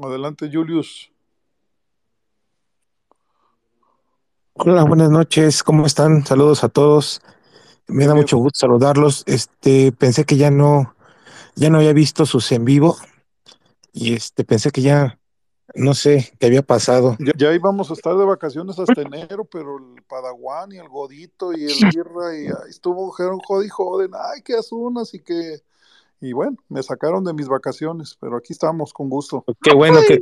[0.00, 1.10] Adelante, Julius.
[4.54, 6.24] Hola, buenas noches, ¿cómo están?
[6.26, 7.20] Saludos a todos.
[7.86, 9.24] Me da mucho gusto saludarlos.
[9.26, 10.94] Este, pensé que ya no,
[11.54, 12.96] ya no había visto sus en vivo
[13.92, 15.18] y este, pensé que ya,
[15.74, 17.16] no sé, qué había pasado.
[17.20, 21.52] Ya, ya íbamos a estar de vacaciones hasta enero, pero el Padawan y el Godito
[21.52, 25.60] y el Birra y ahí estuvo, jodi joden, ay, que asunas y que.
[26.20, 29.44] Y bueno, me sacaron de mis vacaciones, pero aquí estamos con gusto.
[29.62, 30.20] Qué bueno que,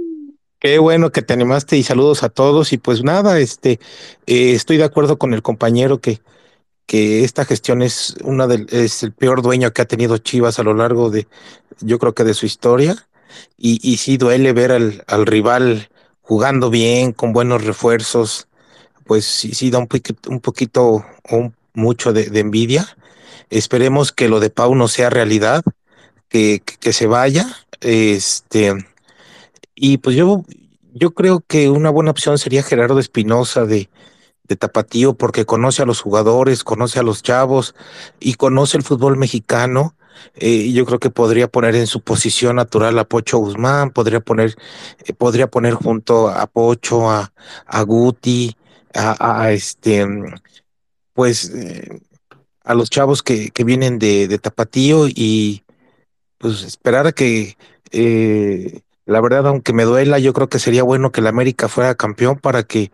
[0.59, 2.72] qué bueno que te animaste y saludos a todos.
[2.72, 3.78] Y pues nada, este,
[4.26, 6.20] eh, estoy de acuerdo con el compañero que,
[6.93, 10.62] que esta gestión es una del, es el peor dueño que ha tenido Chivas a
[10.62, 11.27] lo largo de,
[11.81, 13.09] yo creo que de su historia.
[13.56, 15.89] Y, y sí duele ver al, al rival
[16.20, 18.47] jugando bien, con buenos refuerzos,
[19.06, 22.86] pues sí, sí da un poquito, un mucho de, envidia.
[23.48, 25.62] Esperemos que lo de Pau no sea realidad,
[26.28, 27.47] que, que, que se vaya.
[27.81, 28.74] Este,
[29.74, 30.44] y pues yo,
[30.93, 33.89] yo creo que una buena opción sería Gerardo Espinosa de,
[34.44, 37.74] de Tapatío, porque conoce a los jugadores, conoce a los chavos
[38.20, 39.94] y conoce el fútbol mexicano.
[40.35, 44.55] Eh, yo creo que podría poner en su posición natural a Pocho Guzmán, podría poner,
[45.05, 47.32] eh, podría poner junto a Pocho, a,
[47.66, 48.56] a Guti,
[48.94, 50.06] a, este,
[51.14, 52.01] pues eh,
[52.62, 55.64] a los chavos que, que vienen de, de Tapatío y
[56.39, 57.56] pues esperar a que,
[59.06, 62.39] la verdad, aunque me duela, yo creo que sería bueno que el América fuera campeón
[62.39, 62.90] para que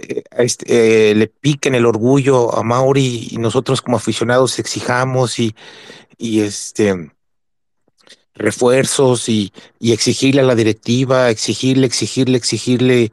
[0.00, 5.54] eh, este, eh, le piquen el orgullo a Mauri y nosotros como aficionados exijamos y,
[6.18, 7.10] y este
[8.36, 13.10] refuerzos y, y exigirle a la directiva, exigirle, exigirle, exigirle,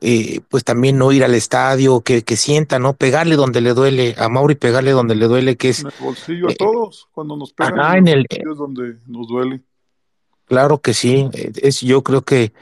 [0.00, 2.94] eh, pues también no ir al estadio, que, que sienta, ¿no?
[2.94, 6.48] Pegarle donde le duele, a Mauri pegarle donde le duele, que es En el bolsillo
[6.48, 9.62] a eh, todos, cuando nos pegan en el es donde nos duele.
[10.44, 12.52] claro que sí, es, yo creo que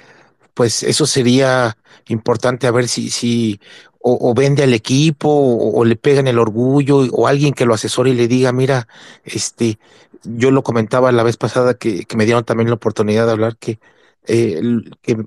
[0.55, 1.77] pues eso sería
[2.09, 3.61] importante a ver si, si
[4.01, 7.75] o, o vende al equipo o, o le pegan el orgullo o alguien que lo
[7.75, 8.89] asesore y le diga, mira,
[9.25, 9.79] este,
[10.25, 13.57] yo lo comentaba la vez pasada que, que me dieron también la oportunidad de hablar
[13.57, 13.79] que,
[14.27, 14.61] eh,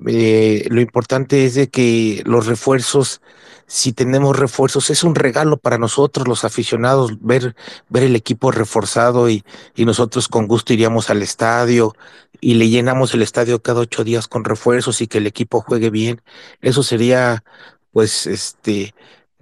[0.07, 3.21] eh, lo importante es de que los refuerzos,
[3.67, 7.55] si tenemos refuerzos, es un regalo para nosotros los aficionados ver,
[7.89, 9.43] ver el equipo reforzado y,
[9.75, 11.95] y nosotros con gusto iríamos al estadio
[12.41, 15.89] y le llenamos el estadio cada ocho días con refuerzos y que el equipo juegue
[15.89, 16.21] bien.
[16.61, 17.43] Eso sería
[17.91, 18.95] pues este,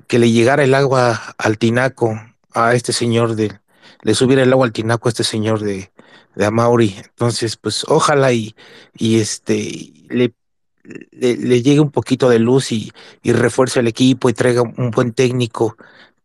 [0.08, 2.20] que le llegara el agua al tinaco
[2.54, 3.60] a este señor de,
[4.02, 5.92] le subiera el agua al tinaco a este señor de,
[6.36, 6.96] de Amauri.
[6.98, 8.56] Entonces, pues ojalá y,
[8.96, 10.34] y este le,
[10.84, 12.92] le, le llegue un poquito de luz y,
[13.24, 15.78] y refuerce el equipo y traiga un buen técnico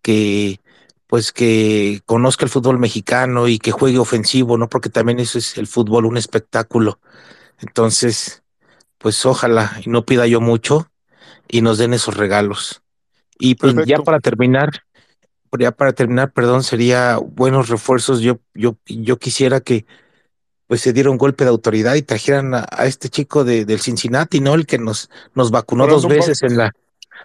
[0.02, 0.60] que
[1.06, 4.68] pues que conozca el fútbol mexicano y que juegue ofensivo, ¿no?
[4.68, 7.00] Porque también eso es el fútbol, un espectáculo.
[7.58, 8.44] Entonces,
[8.98, 10.88] pues ojalá y no pida yo mucho
[11.48, 12.82] y nos den esos regalos.
[13.40, 14.70] Y pues ya para terminar,
[15.58, 18.20] ya para terminar, perdón, sería buenos refuerzos.
[18.20, 19.86] Yo, yo, yo quisiera que
[20.70, 23.80] pues se diera un golpe de autoridad y trajeran a, a este chico de, del
[23.80, 24.54] Cincinnati, ¿no?
[24.54, 26.70] El que nos, nos vacunó dos veces en la.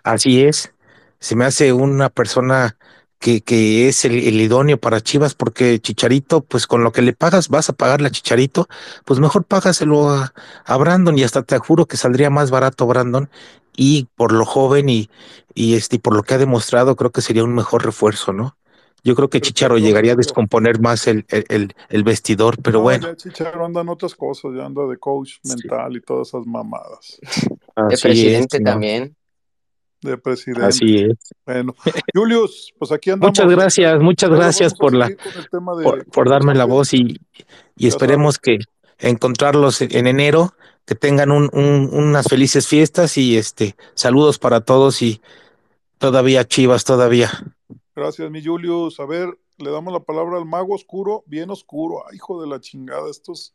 [0.04, 0.74] Así es.
[1.20, 2.76] Se me hace una persona
[3.20, 7.14] que, que es el, el idóneo para Chivas, porque Chicharito, pues con lo que le
[7.14, 8.68] pagas, vas a pagarle a Chicharito,
[9.06, 10.34] pues mejor págaselo a,
[10.66, 13.30] a Brandon y hasta te juro que saldría más barato Brandon
[13.78, 15.12] y por lo joven y,
[15.54, 18.58] y este y por lo que ha demostrado, creo que sería un mejor refuerzo, ¿no?
[19.06, 22.84] Yo creo que Chicharo llegaría a descomponer más el, el, el, el vestidor, pero No,
[22.84, 26.28] bueno, ya Chicharo anda en otras cosas, ya anda de coach sí, mental y todas
[26.30, 27.20] esas mamadas.
[27.88, 28.72] De es, presidente ¿no?
[28.72, 29.16] también.
[30.02, 30.66] De presidente.
[30.66, 31.16] Así es.
[31.46, 31.76] Bueno,
[32.14, 33.56] Julius, pues aquí Muchas andamos.
[33.56, 37.20] gracias, muchas gracias vamos a por la, de por, por darme la voz y,
[37.78, 38.58] y esperemos que
[38.98, 40.54] encontrarlos en en enero,
[40.86, 45.22] que tengan un, un- unas felices fiestas y este saludos para todos y
[46.00, 47.30] todavía Chivas, todavía.
[47.96, 49.00] Gracias, mi Julius.
[49.00, 52.04] A ver, le damos la palabra al mago oscuro, bien oscuro.
[52.10, 53.54] Ay, hijo de la chingada, estos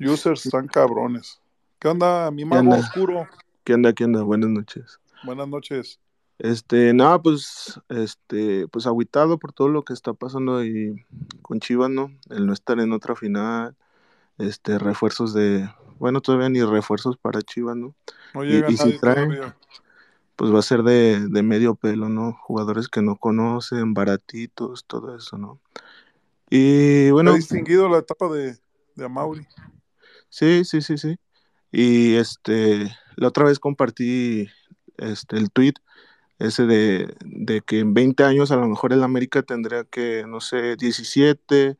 [0.00, 1.40] users están cabrones.
[1.78, 2.78] ¿Qué onda, mi ¿Qué mago onda?
[2.78, 3.26] oscuro?
[3.64, 3.92] ¿Qué onda?
[3.92, 4.22] ¿Qué onda?
[4.22, 4.98] Buenas noches.
[5.22, 6.00] Buenas noches.
[6.38, 10.94] Este, nada, pues, este, pues agüitado por todo lo que está pasando ahí
[11.42, 12.10] con Chivas, ¿no?
[12.30, 13.76] El no estar en otra final,
[14.38, 15.68] este, refuerzos de,
[15.98, 17.94] bueno, todavía ni refuerzos para Chivas, ¿no?
[18.32, 19.56] No Y, llega y si nadie traen, todavía.
[20.38, 22.32] Pues va a ser de, de medio pelo, ¿no?
[22.32, 25.58] Jugadores que no conocen, baratitos, todo eso, ¿no?
[26.48, 28.56] Y Se ha bueno, distinguido la etapa de,
[28.94, 29.44] de Amauri.
[30.28, 31.16] sí, sí, sí, sí.
[31.72, 34.48] Y este, la otra vez compartí
[34.96, 35.74] este, el tweet
[36.38, 40.40] ese de, de que en 20 años a lo mejor el América tendría que, no
[40.40, 41.76] sé, 17,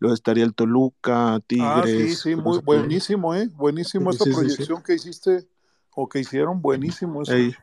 [0.00, 3.48] luego estaría el Toluca, Ah, sí, Tigres, sí, muy buenísimo, ¿eh?
[3.54, 4.38] Buenísimo esa sí, sí, sí.
[4.38, 5.48] proyección que hiciste
[5.94, 7.32] o que hicieron, buenísimo eso.
[7.32, 7.54] Ey,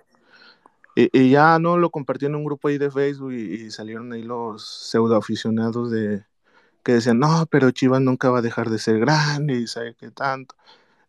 [1.14, 4.66] Y, ya no lo compartí en un grupo ahí de Facebook y, salieron ahí los
[4.68, 6.26] pseudo aficionados de
[6.84, 10.12] que decían, no, pero Chivas nunca va a dejar de ser grande y sabe qué
[10.12, 10.56] tanto.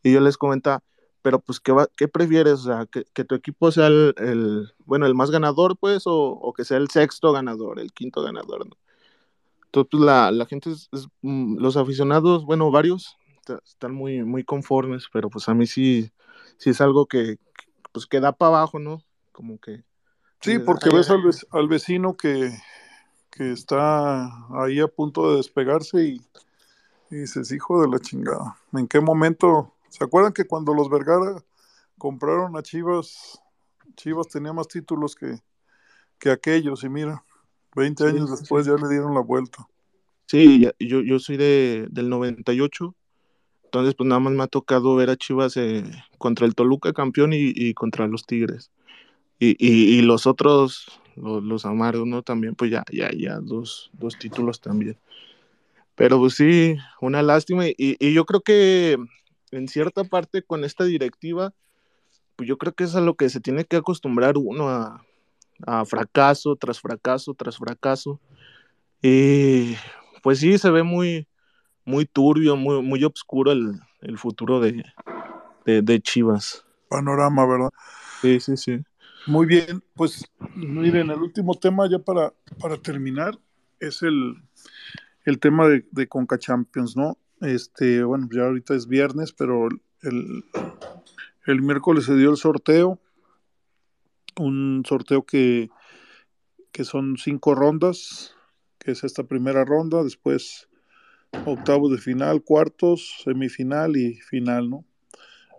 [0.03, 0.83] Y yo les comentaba,
[1.23, 2.55] pero pues, ¿qué, qué prefieres?
[2.61, 6.53] O sea, que, que tu equipo sea el, bueno, el más ganador, pues, o, o
[6.53, 8.77] que sea el sexto ganador, el quinto ganador, ¿no?
[9.67, 10.71] Entonces, pues, la, la gente,
[11.23, 16.13] mm, los aficionados, bueno, varios, está- están muy, muy conformes, pero pues a mí sí,
[16.59, 17.39] sí es algo que,
[17.93, 19.03] pues, que da para abajo, ¿no?
[19.33, 19.85] Como que
[20.41, 21.17] Sí, porque "Ay, ves ay".
[21.53, 22.51] al, al vecino que,
[23.31, 24.25] que está
[24.63, 26.21] ahí a punto de despegarse y,
[27.11, 29.75] y dices, hijo de la chingada, ¿en qué momento?
[29.91, 31.45] ¿Se acuerdan que cuando los Vergara
[31.99, 33.43] compraron a Chivas,
[33.97, 35.41] Chivas tenía más títulos que,
[36.19, 36.85] que aquellos?
[36.85, 37.23] Y mira,
[37.75, 38.73] 20 Sí, años sí, después sí.
[38.73, 39.69] ya le dieron la vuelta.
[40.27, 42.95] Sí, ya- yo, yo soy de, del 98,
[43.65, 45.85] entonces pues nada más me ha tocado ver a Chivas eh,
[46.19, 48.71] contra el Toluca campeón y, y contra los Tigres.
[49.41, 52.23] Y, y, y los otros, los, los amargos, ¿no?
[52.23, 54.99] También, pues ya, ya, ya, dos, dos títulos también.
[55.95, 57.67] Pero pues sí, una lástima.
[57.67, 58.99] Y, y yo creo que
[59.51, 61.55] en cierta parte con esta directiva,
[62.37, 65.05] pues yo creo que es a lo que se tiene que acostumbrar uno a,
[65.67, 68.21] a fracaso tras fracaso tras fracaso.
[69.03, 69.75] Y
[70.23, 71.27] pues sí, se ve muy,
[71.87, 73.73] muy turbio, muy, muy oscuro el,
[74.03, 74.85] el futuro de,
[75.65, 76.67] de, de Chivas.
[76.89, 77.71] Panorama, ¿verdad?
[78.21, 78.81] Sí, sí, sí.
[79.27, 80.25] Muy bien, pues
[80.55, 83.39] miren, el último tema ya para, para terminar
[83.79, 84.35] es el,
[85.25, 87.19] el tema de, de Conca Champions, ¿no?
[87.41, 89.69] Este, bueno, ya ahorita es viernes, pero
[90.03, 90.45] el,
[91.47, 93.01] el miércoles se dio el sorteo,
[94.39, 95.71] un sorteo que,
[96.73, 98.35] que son cinco rondas,
[98.79, 100.69] que es esta primera ronda, después
[101.45, 104.85] octavos de final, cuartos, semifinal y final, ¿no?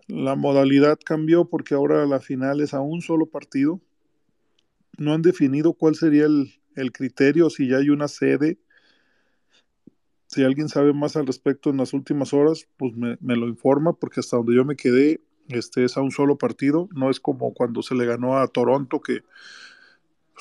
[0.07, 3.79] La modalidad cambió porque ahora la final es a un solo partido.
[4.97, 8.59] No han definido cuál sería el, el criterio, si ya hay una sede.
[10.27, 13.93] Si alguien sabe más al respecto en las últimas horas, pues me, me lo informa,
[13.93, 16.87] porque hasta donde yo me quedé, este es a un solo partido.
[16.93, 19.23] No es como cuando se le ganó a Toronto, que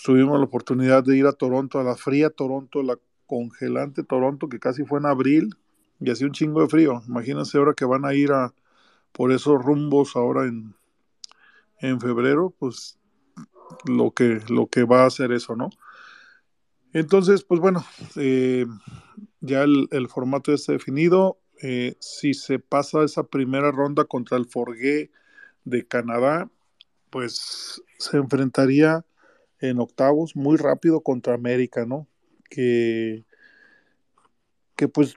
[0.04, 4.58] tuvimos la oportunidad de ir a Toronto, a la fría Toronto, la congelante Toronto, que
[4.58, 5.50] casi fue en abril
[6.00, 7.02] y hacía un chingo de frío.
[7.08, 8.52] Imagínense ahora que van a ir a
[9.12, 10.74] por esos rumbos ahora en,
[11.80, 12.98] en febrero, pues
[13.84, 15.70] lo que, lo que va a hacer eso, ¿no?
[16.92, 17.84] Entonces, pues bueno,
[18.16, 18.66] eh,
[19.40, 21.38] ya el, formato está definido.
[21.62, 25.10] Eh, si se pasa esa primera ronda contra el Forgué
[25.64, 26.50] de Canadá,
[27.10, 29.04] pues se enfrentaría
[29.60, 32.08] en octavos muy rápido contra América, ¿no?
[32.48, 33.24] Que,
[34.74, 35.14] que pues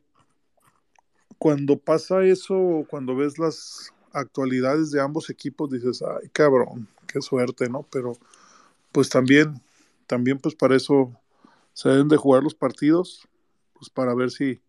[1.43, 7.67] cuando pasa eso, cuando ves las actualidades de ambos equipos, dices, ay cabrón, qué suerte,
[7.69, 7.85] ¿no?
[7.91, 8.13] Pero
[8.93, 9.61] pues también,
[10.07, 11.11] también pues para eso
[11.73, 13.27] se deben de jugar los partidos,
[13.73, 14.61] pues para ver si,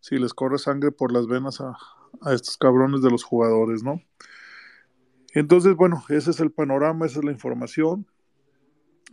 [0.00, 1.78] si les corre sangre por las venas a,
[2.30, 4.02] estos cabrones de los jugadores, ¿no?
[5.32, 8.06] Entonces, bueno, ese es el panorama, esa es la información.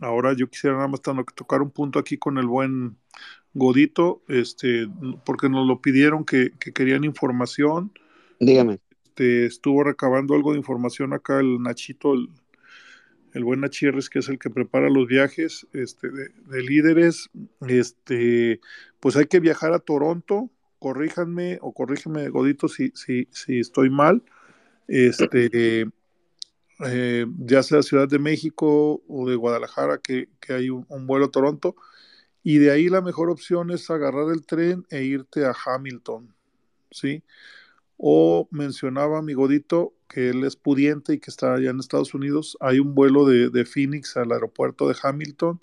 [0.02, 2.98] Ahora yo quisiera nada más tocar un punto aquí con el buen
[3.56, 4.86] Godito, este,
[5.24, 7.90] porque nos lo pidieron que, que querían información.
[8.38, 8.80] Dígame.
[9.04, 12.28] Este, estuvo recabando algo de información acá el Nachito, el,
[13.32, 17.30] el buen Nachierres, que es el que prepara los viajes este, de, de, líderes.
[17.66, 18.60] Este,
[19.00, 24.22] pues hay que viajar a Toronto, corríjanme o corríjanme, Godito, si, si, si estoy mal.
[24.86, 25.86] Este,
[26.86, 31.24] eh, ya sea Ciudad de México o de Guadalajara, que, que hay un, un, vuelo
[31.24, 31.74] a Toronto,
[32.48, 36.32] y de ahí la mejor opción es agarrar el tren e irte a Hamilton,
[36.92, 37.24] ¿sí?
[37.96, 42.56] O mencionaba mi godito que él es pudiente y que está allá en Estados Unidos,
[42.60, 45.58] hay un vuelo de, de Phoenix al aeropuerto de Hamilton,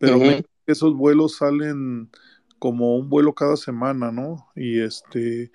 [0.00, 0.46] pero uh -huh.
[0.66, 2.10] esos vuelos salen
[2.58, 4.48] como un vuelo cada semana, ¿no?
[4.56, 5.52] Y este,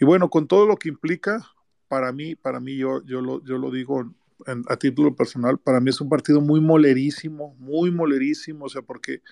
[0.00, 1.46] y bueno, con todo lo que implica,
[1.86, 4.12] para mí, para mí, yo, yo, lo, yo lo digo
[4.48, 8.82] en, a título personal, para mí es un partido muy molerísimo, muy molerísimo, o sea,
[8.82, 9.22] porque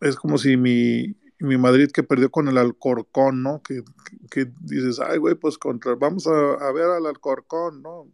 [0.00, 3.62] es como si mi, mi Madrid que perdió con el Alcorcón, ¿no?
[3.62, 3.82] Que,
[4.30, 8.10] que, dices, ay, güey, pues contra, vamos a, a, ver al Alcorcón, ¿no?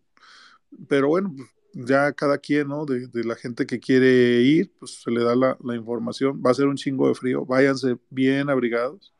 [0.89, 1.35] Pero bueno,
[1.73, 2.87] ya cada quien, ¿no?
[2.87, 6.43] De, de, la gente que quiere ir, pues se le da la, la, información.
[6.45, 9.13] Va a ser un chingo de frío, váyanse bien abrigados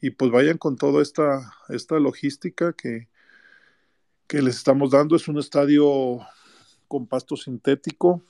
[0.00, 3.08] y pues vayan con toda esta, esta logística que,
[4.26, 5.16] que les estamos dando.
[5.16, 6.20] Es un estadio
[6.88, 8.22] con pasto sintético,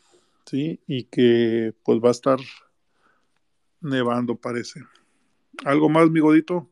[0.47, 0.81] ¿sí?
[0.86, 2.39] Y que pues va a estar
[3.80, 4.80] nevando, parece.
[5.64, 6.68] ¿Algo más, mi godito?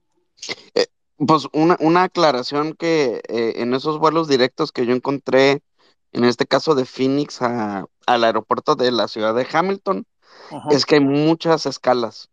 [0.75, 0.87] Eh,
[1.17, 5.63] pues una, una, aclaración que eh, en esos vuelos directos que yo encontré,
[6.13, 10.07] en este caso de Phoenix a, al aeropuerto de la ciudad de Hamilton,
[10.51, 10.69] Ajá.
[10.71, 12.29] es que hay muchas escalas.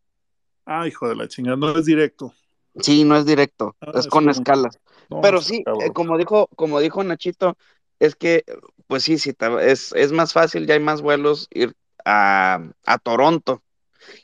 [0.65, 2.33] Ah, hijo de la chingada, no es directo.
[2.79, 4.79] Sí, no es directo, ah, es con escalas.
[5.09, 7.57] No, Pero sí, eh, como dijo, como dijo Nachito,
[7.99, 8.45] es que,
[8.87, 11.75] pues sí, sí, es, es más fácil, ya hay más vuelos ir
[12.05, 13.61] a, a Toronto.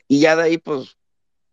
[0.06, 0.96] Y ya de ahí, pues,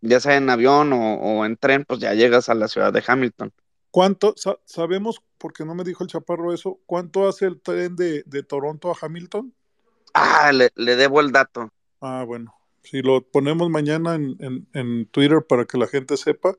[0.00, 3.02] ya sea en avión o, o, en tren, pues ya llegas a la ciudad de
[3.06, 3.52] Hamilton.
[3.90, 8.22] ¿Cuánto, sa sabemos, porque no me dijo el chaparro eso, cuánto hace el tren de,
[8.26, 9.54] de Toronto a Hamilton?
[10.12, 11.70] Ah, le, le, debo el dato.
[12.00, 16.56] Ah, bueno, si lo ponemos mañana en, en, en Twitter para que la gente sepa.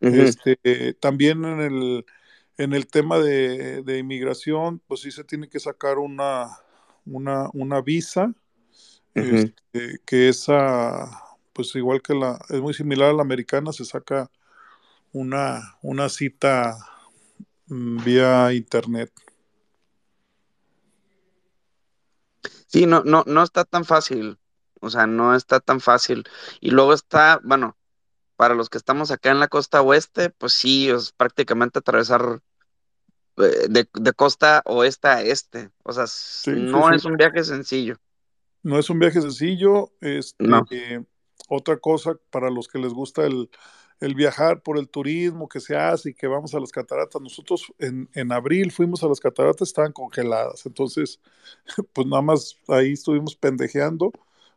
[0.00, 0.22] Uh -huh.
[0.22, 2.06] este, también en el,
[2.58, 6.48] en el tema de, de, inmigración, pues sí se tiene que sacar una,
[7.06, 8.32] una, una visa,
[9.14, 9.54] uh -huh.
[9.72, 11.24] este, que esa
[11.54, 14.30] pues igual que la, es muy similar a la americana, se saca
[15.12, 16.76] una, una cita
[17.68, 19.10] mm, vía internet.
[22.66, 24.36] Sí, no, no, no está tan fácil.
[24.80, 26.24] O sea, no está tan fácil.
[26.60, 27.76] Y luego está, bueno,
[28.36, 32.42] para los que estamos acá en la costa oeste, pues sí, es prácticamente atravesar
[33.36, 35.70] eh, de, de costa oeste a este.
[35.84, 37.08] O sea, sí, no sí, es sí.
[37.08, 37.96] un viaje sencillo.
[38.64, 39.92] No es un viaje sencillo.
[40.00, 40.64] Este, no.
[40.70, 41.04] eh,
[41.48, 43.50] otra cosa para los que les gusta el,
[44.00, 47.20] el, viajar por el turismo que se hace y que vamos a las cataratas.
[47.20, 51.20] Nosotros en, en, abril fuimos a las cataratas, estaban congeladas, entonces
[51.92, 54.12] pues nada más ahí estuvimos pendejeando,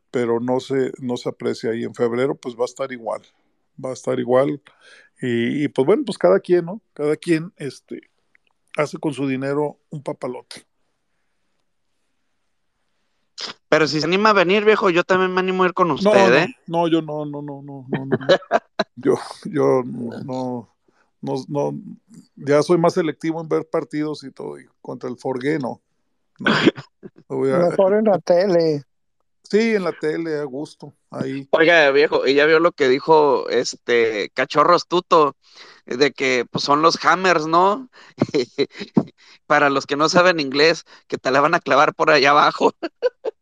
[0.09, 1.75] pero no se, no se aprecia.
[1.75, 3.21] Y en febrero pues va a estar igual,
[3.83, 4.61] va a estar igual.
[5.21, 6.81] Y, y pues bueno, pues cada quien, ¿no?
[6.93, 8.01] Cada quien este,
[8.77, 10.66] hace con su dinero un papalote.
[13.69, 16.09] Pero si se anima a venir, viejo, yo también me animo a ir con usted,
[16.09, 16.55] no, ¿eh?
[16.67, 18.17] No, no, yo no, no, no, no, no, no.
[18.95, 19.15] yo,
[19.45, 20.69] yo no,
[21.21, 21.73] no, no,
[22.35, 25.81] ya soy más selectivo en ver partidos y todo, y contra el Forgué, no.
[26.39, 26.49] no,
[27.55, 27.69] a...
[27.69, 28.83] Mejor en la tele.
[29.43, 31.47] Sí, en la tele, a gusto, ahí.
[31.51, 35.35] Oiga, viejo, ella vio lo que dijo este cachorro astuto,
[35.87, 37.89] de que pues, son los hammers, ¿no?
[39.47, 42.73] Para los que no saben inglés, que te la van a clavar por allá abajo.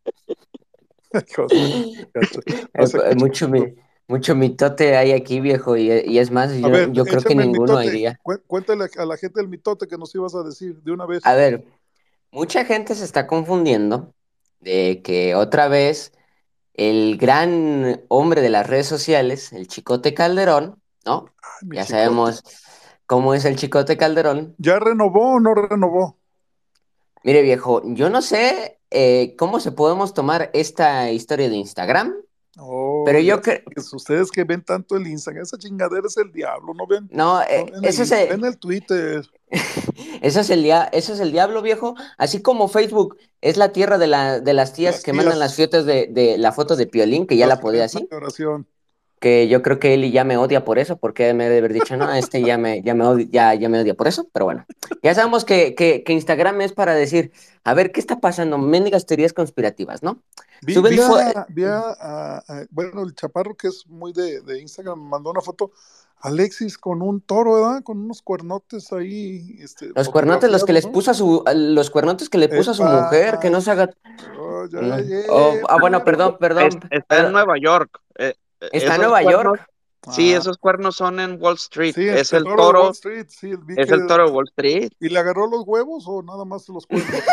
[3.18, 3.50] mucho,
[4.08, 7.82] mucho mitote hay aquí, viejo, y, y es más, yo, ver, yo creo que ninguno
[7.82, 8.20] iría.
[8.48, 11.26] Cuéntale a la gente el mitote que nos ibas a decir de una vez.
[11.26, 11.66] A ver,
[12.32, 14.14] mucha gente se está confundiendo
[14.60, 16.12] de que otra vez
[16.74, 21.26] el gran hombre de las redes sociales, el Chicote Calderón, ¿no?
[21.42, 22.02] Ay, mi Ya chicote.
[22.04, 22.44] sabemos
[23.06, 24.56] cómo es el Chicote Calderón.
[24.58, 26.18] ¿Ya renovó o no renovó?
[27.24, 32.14] Mire, viejo, yo no sé eh, cómo se podemos tomar esta historia de Instagram,
[32.58, 33.60] Oh, pero yo creo...
[33.76, 37.42] ustedes que ven tanto el Instagram, esa chingadera es el diablo, no ven, No, no
[37.42, 39.30] eh, ven el, es el, ven el Twitter.
[40.22, 41.96] Eso es el dia- eso es el diablo, viejo.
[42.18, 45.56] Así como Facebook es la tierra de, la, de las tías Las que mandan las
[45.58, 48.68] fotos de, de la foto de Piolín, que ya las la podía así, oración.
[49.26, 51.98] Que yo creo que Eli ya me odia por eso, porque me debe haber dicho,
[51.98, 54.68] no, este ya me, ya me odia, ya, ya me odia por eso, pero bueno.
[55.02, 57.32] Ya sabemos que, que, que Instagram es para decir,
[57.64, 58.60] a ver, ¿qué está pasando?
[58.60, 60.22] Mendigas teorías conspirativas, ¿no?
[60.62, 64.42] Vi, Suben vi a, vi a- a- a- bueno, el chaparro que es muy de,
[64.42, 65.72] de Instagram, me mandó una foto,
[66.20, 67.82] Alexis con un toro, ¿verdad?
[67.84, 70.92] Con unos cuernotes ahí, este, los cuernotes, los que les ¿no?
[70.92, 73.90] puso a su, los cuernotes que le puso a su mujer, que no se haga.
[74.40, 74.82] Oh, ya,
[75.30, 76.04] Oh, ah, bueno, ya.
[76.04, 77.32] perdón, Es- perdón, está en perdón.
[77.34, 78.00] Nueva York.
[78.20, 78.36] eh,
[78.72, 79.70] Está en Nueva cuernos, York.
[80.12, 81.94] sí, Ah, esos cuernos son en Wall Street.
[81.96, 84.26] sí, Es el el toro de Wall toro, Street, sí, vi es que, el toro
[84.28, 84.92] de Wall Street.
[85.00, 87.10] ¿y le agarró los huevos o nada más los cuernos?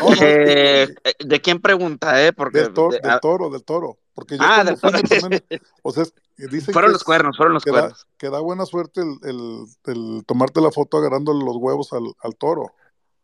[0.00, 2.32] No, no, es Eh, que eh, ¿de quién pregunta, eh?
[2.32, 4.98] Porque del, de- del ah, toro, del toro, porque yo ah, del toro.
[5.82, 6.04] o sea,
[6.36, 8.06] dicen Fueron que los cuernos, fueron los que da, cuernos.
[8.18, 12.36] que da buena suerte el, el, el tomarte la foto agarrándole los huevos al, al
[12.36, 12.74] toro.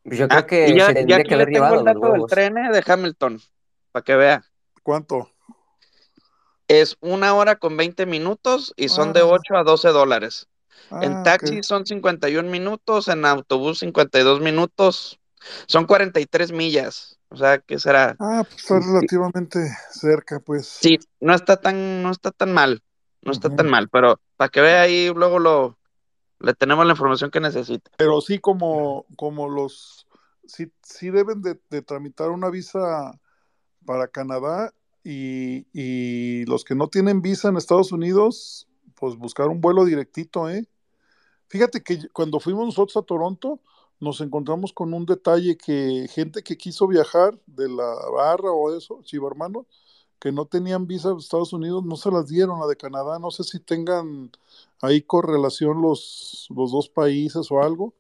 [0.05, 1.85] Yo Ah, creo y que ya, se tendría que le haber tengo el llevado los
[1.85, 3.41] dato del tren eh, de Hamilton,
[3.93, 4.45] para que vea.
[4.83, 5.29] ¿Cuánto?
[6.69, 10.49] Es una hora con 20 minutos y son de Ah, 8 a 12 dólares.
[11.01, 15.19] En ah, taxi son 51 minutos, en autobús 52 minutos,
[15.67, 17.19] son 43 millas.
[17.31, 18.17] O sea, ¿qué será?
[18.19, 20.67] Ah, pues está Sí, relativamente cerca, pues.
[20.67, 22.83] sí, no está tan, no está tan mal,
[23.23, 25.79] no está tan mal, pero para que vea ahí, luego lo,
[26.41, 27.91] le tenemos la información que necesita.
[27.97, 30.07] Pero sí, como, como los,
[30.47, 33.13] sí, sí deben de, de tramitar una visa
[33.85, 34.73] para Canadá
[35.11, 40.51] y, y los que no tienen visa en Estados Unidos, pues buscar un vuelo directito,
[40.51, 40.69] ¿eh?
[41.47, 43.59] Fíjate que cuando fuimos nosotros a Toronto,
[44.01, 49.01] nos encontramos con un detalle que gente que quiso viajar de la barra o eso,
[49.03, 49.65] chivarmano,
[50.19, 53.31] que no tenían visa de Estados Unidos, no se las dieron, la de Canadá, no
[53.31, 54.31] sé si tengan
[54.83, 57.95] ahí correlación los, los dos países o algo.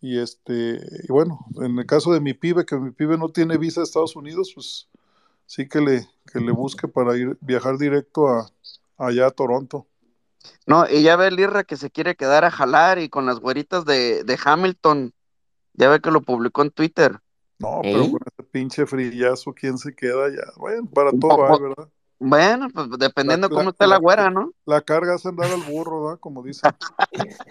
[0.00, 0.78] Y este,
[1.08, 3.84] y bueno, en el caso de mi pibe, que mi pibe no tiene visa de
[3.84, 4.88] Estados Unidos, pues
[5.46, 8.50] sí que le, que le busque para ir viajar directo a
[8.98, 9.86] allá a Toronto.
[10.66, 13.40] No, y ya ve el Irra que se quiere quedar a jalar y con las
[13.40, 15.12] güeritas de, de Hamilton,
[15.74, 17.20] ya ve que lo publicó en Twitter.
[17.58, 18.10] No, pero ¿Eh?
[18.10, 20.52] con ese pinche frillazo, ¿quién se queda ya?
[20.56, 21.88] Bueno, para todo ¿verdad?
[22.18, 24.52] Bueno, pues La, dependiendo cómo la, esté la güera, ¿no?
[24.64, 26.20] la carga es andar al burro, ¿verdad?
[26.20, 26.70] Como dicen.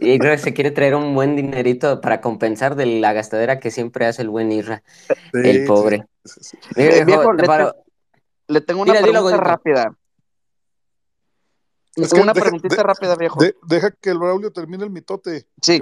[0.00, 3.70] Y creo que se quiere traer un buen dinerito para compensar de la gastadera que
[3.70, 4.82] siempre hace el buen Irra,
[5.32, 6.06] el Sí, pobre.
[6.24, 6.58] sí, sí.
[6.74, 7.74] Mire, Eh, viejo, viejo, le, te- para-
[8.48, 9.96] le tengo una pregunta rápida.
[11.94, 13.40] Es que Una deja, preguntita de- rápida, viejo.
[13.40, 15.46] de- deja que el Braulio termine el mitote.
[15.62, 15.80] Sí,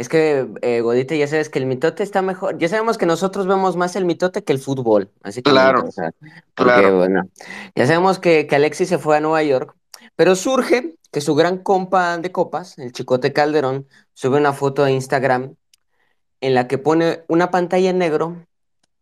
[0.00, 2.56] Es que, eh, Godito, ya sabes que el mitote está mejor.
[2.56, 5.62] Ya sabemos que nosotros vemos más el mitote que el fútbol, básicamente.
[5.62, 6.10] claro, O sea,
[6.54, 6.96] porque, claro.
[6.96, 7.28] bueno,
[7.74, 9.76] ya sabemos que, que Alexis se fue a Nueva York,
[10.16, 14.90] pero surge que su gran compa de copas, el Chicote Calderón, sube una foto a
[14.90, 15.56] Instagram
[16.40, 18.46] en la que pone una pantalla en negro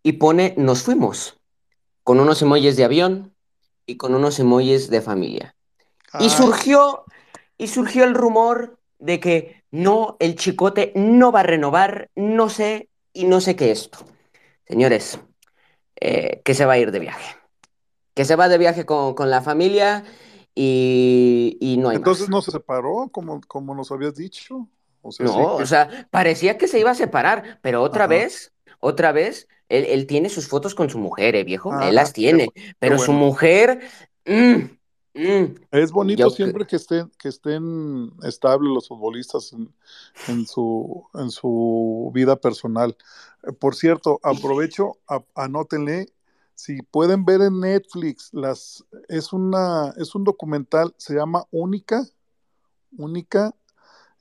[0.03, 1.39] y pone nos fuimos,
[2.03, 3.33] con unos emojis de avión
[3.87, 5.55] y con unos emojis de familia.
[6.19, 7.05] Y ah, surgió,
[7.57, 12.89] y surgió el rumor de que no, el chicote no va a renovar, no sé
[13.13, 13.99] y no sé qué esto.
[14.69, 15.21] Señores,
[16.01, 17.37] eh, que se va a ir de viaje.
[18.15, 20.05] Que se va de viaje con, con la familia
[20.55, 22.31] y, y no hay entonces más.
[22.31, 24.69] no se separó, como, como nos habías dicho.
[25.03, 25.63] O sea, sí No, que.
[25.63, 28.07] o sea, parecía que se iba a separar, pero otra Ajá.
[28.07, 31.97] vez, otra vez, él, él tiene sus fotos con su mujer, eh, viejo, él Ah,
[31.97, 33.13] las qué, tiene, qué pero su bueno.
[33.13, 33.81] mujer,
[34.27, 34.78] mm,
[35.19, 39.75] mm, Es bonito yo, siempre que estén, que estén estables los futbolistas en,
[40.29, 42.97] en su, en su vida personal.
[43.43, 46.07] Eh, Por cierto, aprovecho, a- anótenle,
[46.55, 52.05] si pueden ver en Netflix, las, es una, es un documental, se llama Única,
[52.97, 53.55] Única,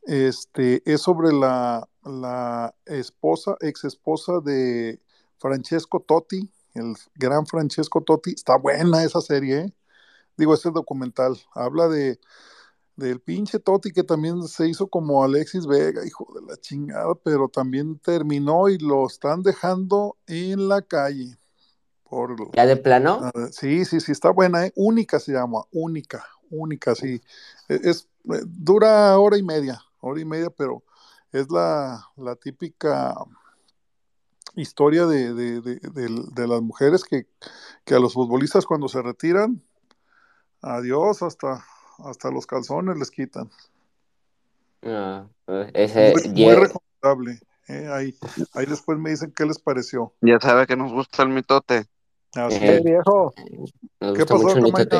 [0.03, 5.01] este, es sobre la, la esposa, ex esposa de
[5.39, 8.31] Francesco Totti, el gran Francesco Totti.
[8.31, 9.73] Está buena esa serie, ¿eh?
[10.37, 12.19] Digo, ese documental habla de
[12.97, 17.47] del pinche Totti que también se hizo como Alexis Vega, hijo de la chingada, pero
[17.47, 21.37] también terminó y lo están dejando en la calle.
[22.03, 24.73] Por, ya de plano, ah, sí, sí, sí, está buena, ¿eh?
[24.75, 27.21] Única se llama, única, única, sí.
[27.69, 30.83] E- Es, eh, dura hora y media, hora y media, pero
[31.31, 33.13] es la, la típica
[34.55, 37.27] historia de, de, de, de, de las mujeres que,
[37.85, 39.61] que a los futbolistas cuando se retiran,
[40.75, 41.63] adiós, hasta,
[41.99, 43.49] hasta los calzones les quitan.
[44.83, 45.25] Ah,
[45.73, 47.39] ese, Muy, muy recomendable.
[47.67, 48.15] eh, Ahí,
[48.53, 50.13] ahí después me dicen qué les pareció.
[50.21, 51.85] Ya sabe que nos gusta el mitote.
[52.33, 53.33] Así Eh, viejo,
[53.99, 54.97] ¿Qué pasó, mitote.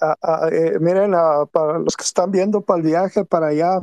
[0.00, 3.80] Ah, ah, eh, miren, ah, para los que están viendo para el viaje para allá,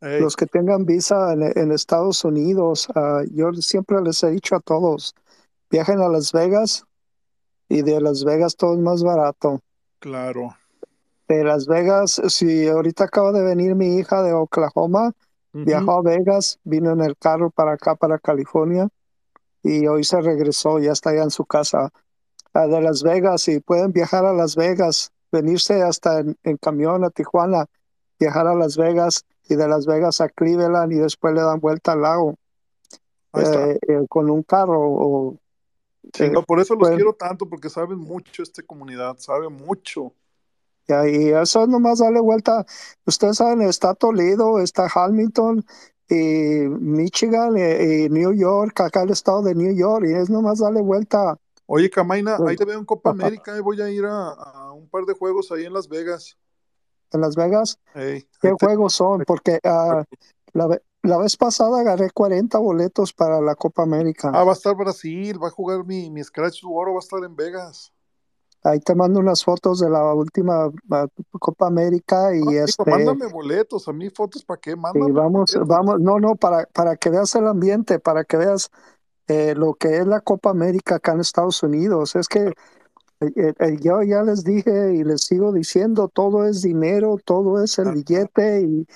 [0.00, 4.60] los que tengan visa en, en Estados Unidos, ah, yo siempre les he dicho a
[4.60, 5.14] todos,
[5.70, 6.84] viajen a Las Vegas
[7.68, 9.60] y de Las Vegas todo es más barato.
[10.04, 10.54] Claro.
[11.28, 15.12] De Las Vegas, si ahorita acaba de venir mi hija de Oklahoma,
[15.54, 18.88] viajó a Vegas, vino en el carro para acá, para California,
[19.62, 21.90] y hoy se regresó, ya está allá en su casa.
[22.52, 27.08] De Las Vegas, y pueden viajar a Las Vegas, venirse hasta en, en camión a
[27.08, 27.64] Tijuana,
[28.20, 31.92] viajar a Las Vegas, y de Las Vegas a Cleveland, y después le dan vuelta
[31.92, 32.34] al lago
[33.32, 34.78] eh, eh, con un carro.
[34.78, 35.38] O,
[36.18, 40.12] Eh, por eso los quiero tanto, porque saben mucho esta comunidad, sabe mucho.
[40.86, 42.66] Ya, Y eso es nomás darle vuelta.
[43.06, 45.64] Ustedes saben, está Toledo, está Hamilton,
[46.08, 50.58] y Michigan, y, y New York, acá el estado de New York, y es nomás
[50.58, 54.32] darle vuelta Oye, Camaina, ahí te veo en Copa América y voy a ir a,
[54.32, 56.36] a un par de juegos ahí en Las Vegas.
[57.10, 57.78] en Las Vegas.
[57.94, 59.24] ¿Qué ahí te- juegos son?
[59.26, 60.04] Porque ah,
[60.54, 64.30] la, la vez pasada agarré 40 boletos para la Copa América.
[64.32, 67.22] Ah, va a estar Brasil, va a jugar mi, mi Scratch Oro, va a estar
[67.22, 67.92] en Vegas.
[68.62, 71.06] Ahí te mando unas fotos de la última ah,
[71.38, 75.12] Copa América y No, digo, este mándame boletos, a mí fotos para qué, y mándame
[75.12, 75.68] vamos, boletos.
[75.68, 78.70] vamos, no, no, para, para que veas el ambiente, para que veas
[79.26, 82.16] eh, lo que es la Copa América acá en Estados Unidos.
[82.16, 82.54] Es que
[83.80, 88.62] yo ya les dije y les sigo diciendo, todo es dinero, todo es el billete
[88.62, 88.86] y,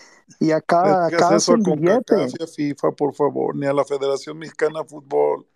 [0.40, 2.14] y acá, acá es el billete.
[2.14, 5.46] a FIFA, por favor, ni a la Federación Mexicana de Fútbol.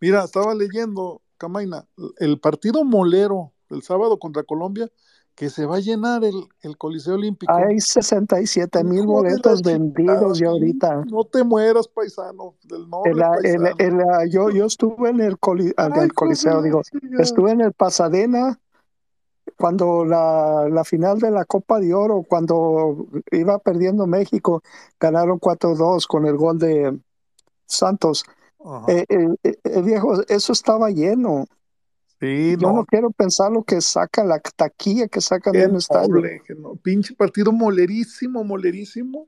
[0.00, 1.86] Mira, estaba leyendo, Camaina,
[2.18, 4.90] el partido molero el sábado contra Colombia,
[5.40, 7.50] que se va a llenar el, el Coliseo Olímpico.
[7.50, 11.06] Hay 67 mil boletos vendidos ya ahorita.
[11.06, 13.68] No te mueras, paisano, del norte, paisano.
[13.78, 17.22] en la- yo, yo estuve en el, coli- ah, Ay, el Coliseo, digo, chingada.
[17.22, 18.60] estuve en el Pasadena
[19.56, 24.62] cuando la, la final de la Copa de Oro, cuando iba perdiendo México,
[25.00, 26.98] ganaron 4-2 con el gol de
[27.64, 28.24] Santos.
[28.62, 28.84] Ajá.
[28.92, 31.46] Eh, eh, eh, eh, viejo, eso estaba lleno.
[32.20, 35.66] Sí, Yo no no, quiero pensar lo que saca la taquilla que sacan de qué
[35.68, 36.22] un estadio.
[36.58, 36.74] no.
[36.76, 39.26] Pinche partido molerísimo, molerísimo.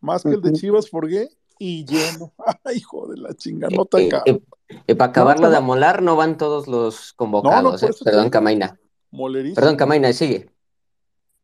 [0.00, 0.52] Más que el de.
[0.52, 2.34] Chivas Forgué y lleno.
[2.64, 4.42] Ay, hijo de la chinga, no Eh, te eh, eh,
[4.88, 7.90] eh, para No, acabarlo de pero- amolar, no van todos los No, no, convocados, eh.
[8.04, 8.78] Perdón, Camaina.
[9.10, 9.54] molerísimo.
[9.54, 10.50] Perdón, Camaina, sigue.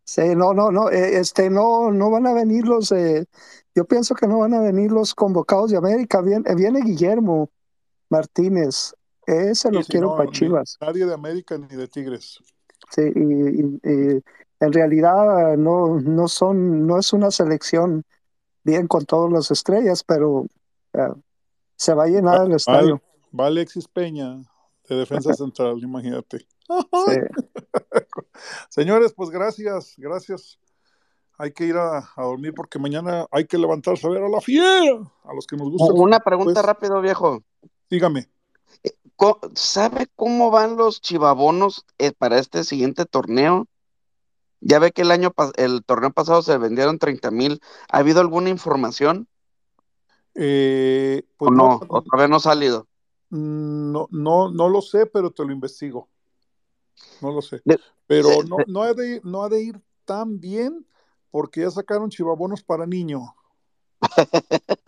[0.05, 3.27] Sí, no, no, no, eh, este, no, no van a venir los, eh,
[3.75, 6.21] yo pienso que no van a venir los convocados de América.
[6.21, 7.49] Viene, viene Guillermo
[8.09, 8.93] Martínez,
[9.33, 10.77] ese lo quiero no, para Chivas.
[10.81, 12.39] nadie de América ni de Tigres.
[12.91, 13.21] Sí, y,
[13.61, 14.23] y- y
[14.61, 18.05] en realidad no, no son, no es una selección
[18.65, 20.47] bien con todas las estrellas, pero
[20.93, 21.09] eh,
[21.77, 23.01] se va a llenar el estadio.
[23.39, 24.43] va Alexis Peña
[24.89, 26.47] de defensa central, imagínate.
[28.69, 30.59] Señores, pues gracias, gracias.
[31.39, 34.41] Hay que ir a, a dormir porque mañana hay que levantarse a ver a la
[34.41, 35.01] fiera.
[35.25, 37.43] A los que nos gusta Una pregunta pues, rápido, viejo.
[37.89, 38.29] dígame.
[39.55, 43.67] ¿Sabe cómo van los chivabonos eh, para este siguiente torneo?
[44.61, 47.61] Ya ve que el año el torneo pasado se vendieron 30 mil.
[47.91, 49.27] ¿Ha habido alguna información
[50.35, 51.69] Eh, o pues no?
[51.81, 52.87] no, ¿O todavía no ha salido?
[53.31, 56.09] no, no, no lo sé, pero te lo investigo.
[57.21, 57.63] No lo sé.
[58.07, 60.87] Pero no, no, ha de, no ha de ir tan bien
[61.31, 63.35] porque ya sacaron chivabonos para niño.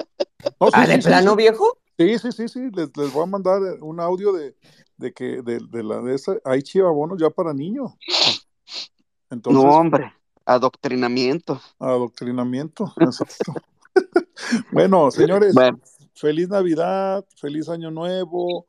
[0.60, 1.36] No, sí, ¿Ah, de sí, plano, sí.
[1.36, 1.78] viejo?
[2.02, 2.70] Sí, sí, sí, sí.
[2.72, 4.56] Les, les voy a mandar un audio de,
[4.96, 6.36] de que de, de la de esa.
[6.44, 7.92] Hay chivabonos ya para niños.
[9.30, 10.12] Entonces, No, hombre,
[10.44, 11.60] adoctrinamiento.
[11.78, 12.92] adoctrinamiento.
[13.00, 13.54] Exacto.
[14.72, 15.78] Bueno, señores, Bueno,
[16.14, 18.66] feliz Navidad, feliz Año Nuevo.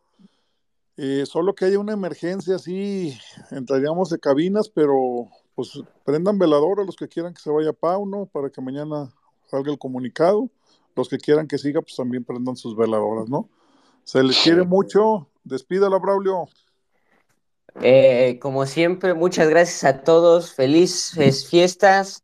[0.98, 3.18] Eh, solo que haya una emergencia, sí,
[3.50, 8.28] entraríamos de cabinas, pero pues prendan velador a los que quieran que se vaya Pauno
[8.32, 9.12] para que mañana
[9.50, 10.50] salga el comunicado.
[10.96, 13.50] Los que quieran que siga, pues también prendan sus veladoras, ¿no?
[14.04, 15.28] Se les quiere mucho.
[15.44, 16.48] Despídala, Braulio.
[17.82, 20.54] Eh, como siempre, muchas gracias a todos.
[20.54, 22.24] Felices fiestas.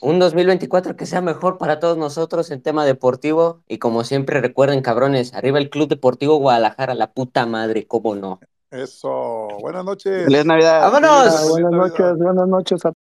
[0.00, 3.62] Un 2024 que sea mejor para todos nosotros en tema deportivo.
[3.68, 8.40] Y como siempre, recuerden, cabrones, arriba el Club Deportivo Guadalajara, la puta madre, cómo no.
[8.70, 9.48] Eso.
[9.60, 10.24] Buenas noches.
[10.24, 10.90] feliz Navidad.
[10.90, 11.50] ¡Vámonos!
[11.50, 12.92] Buenas noches, buenas noches a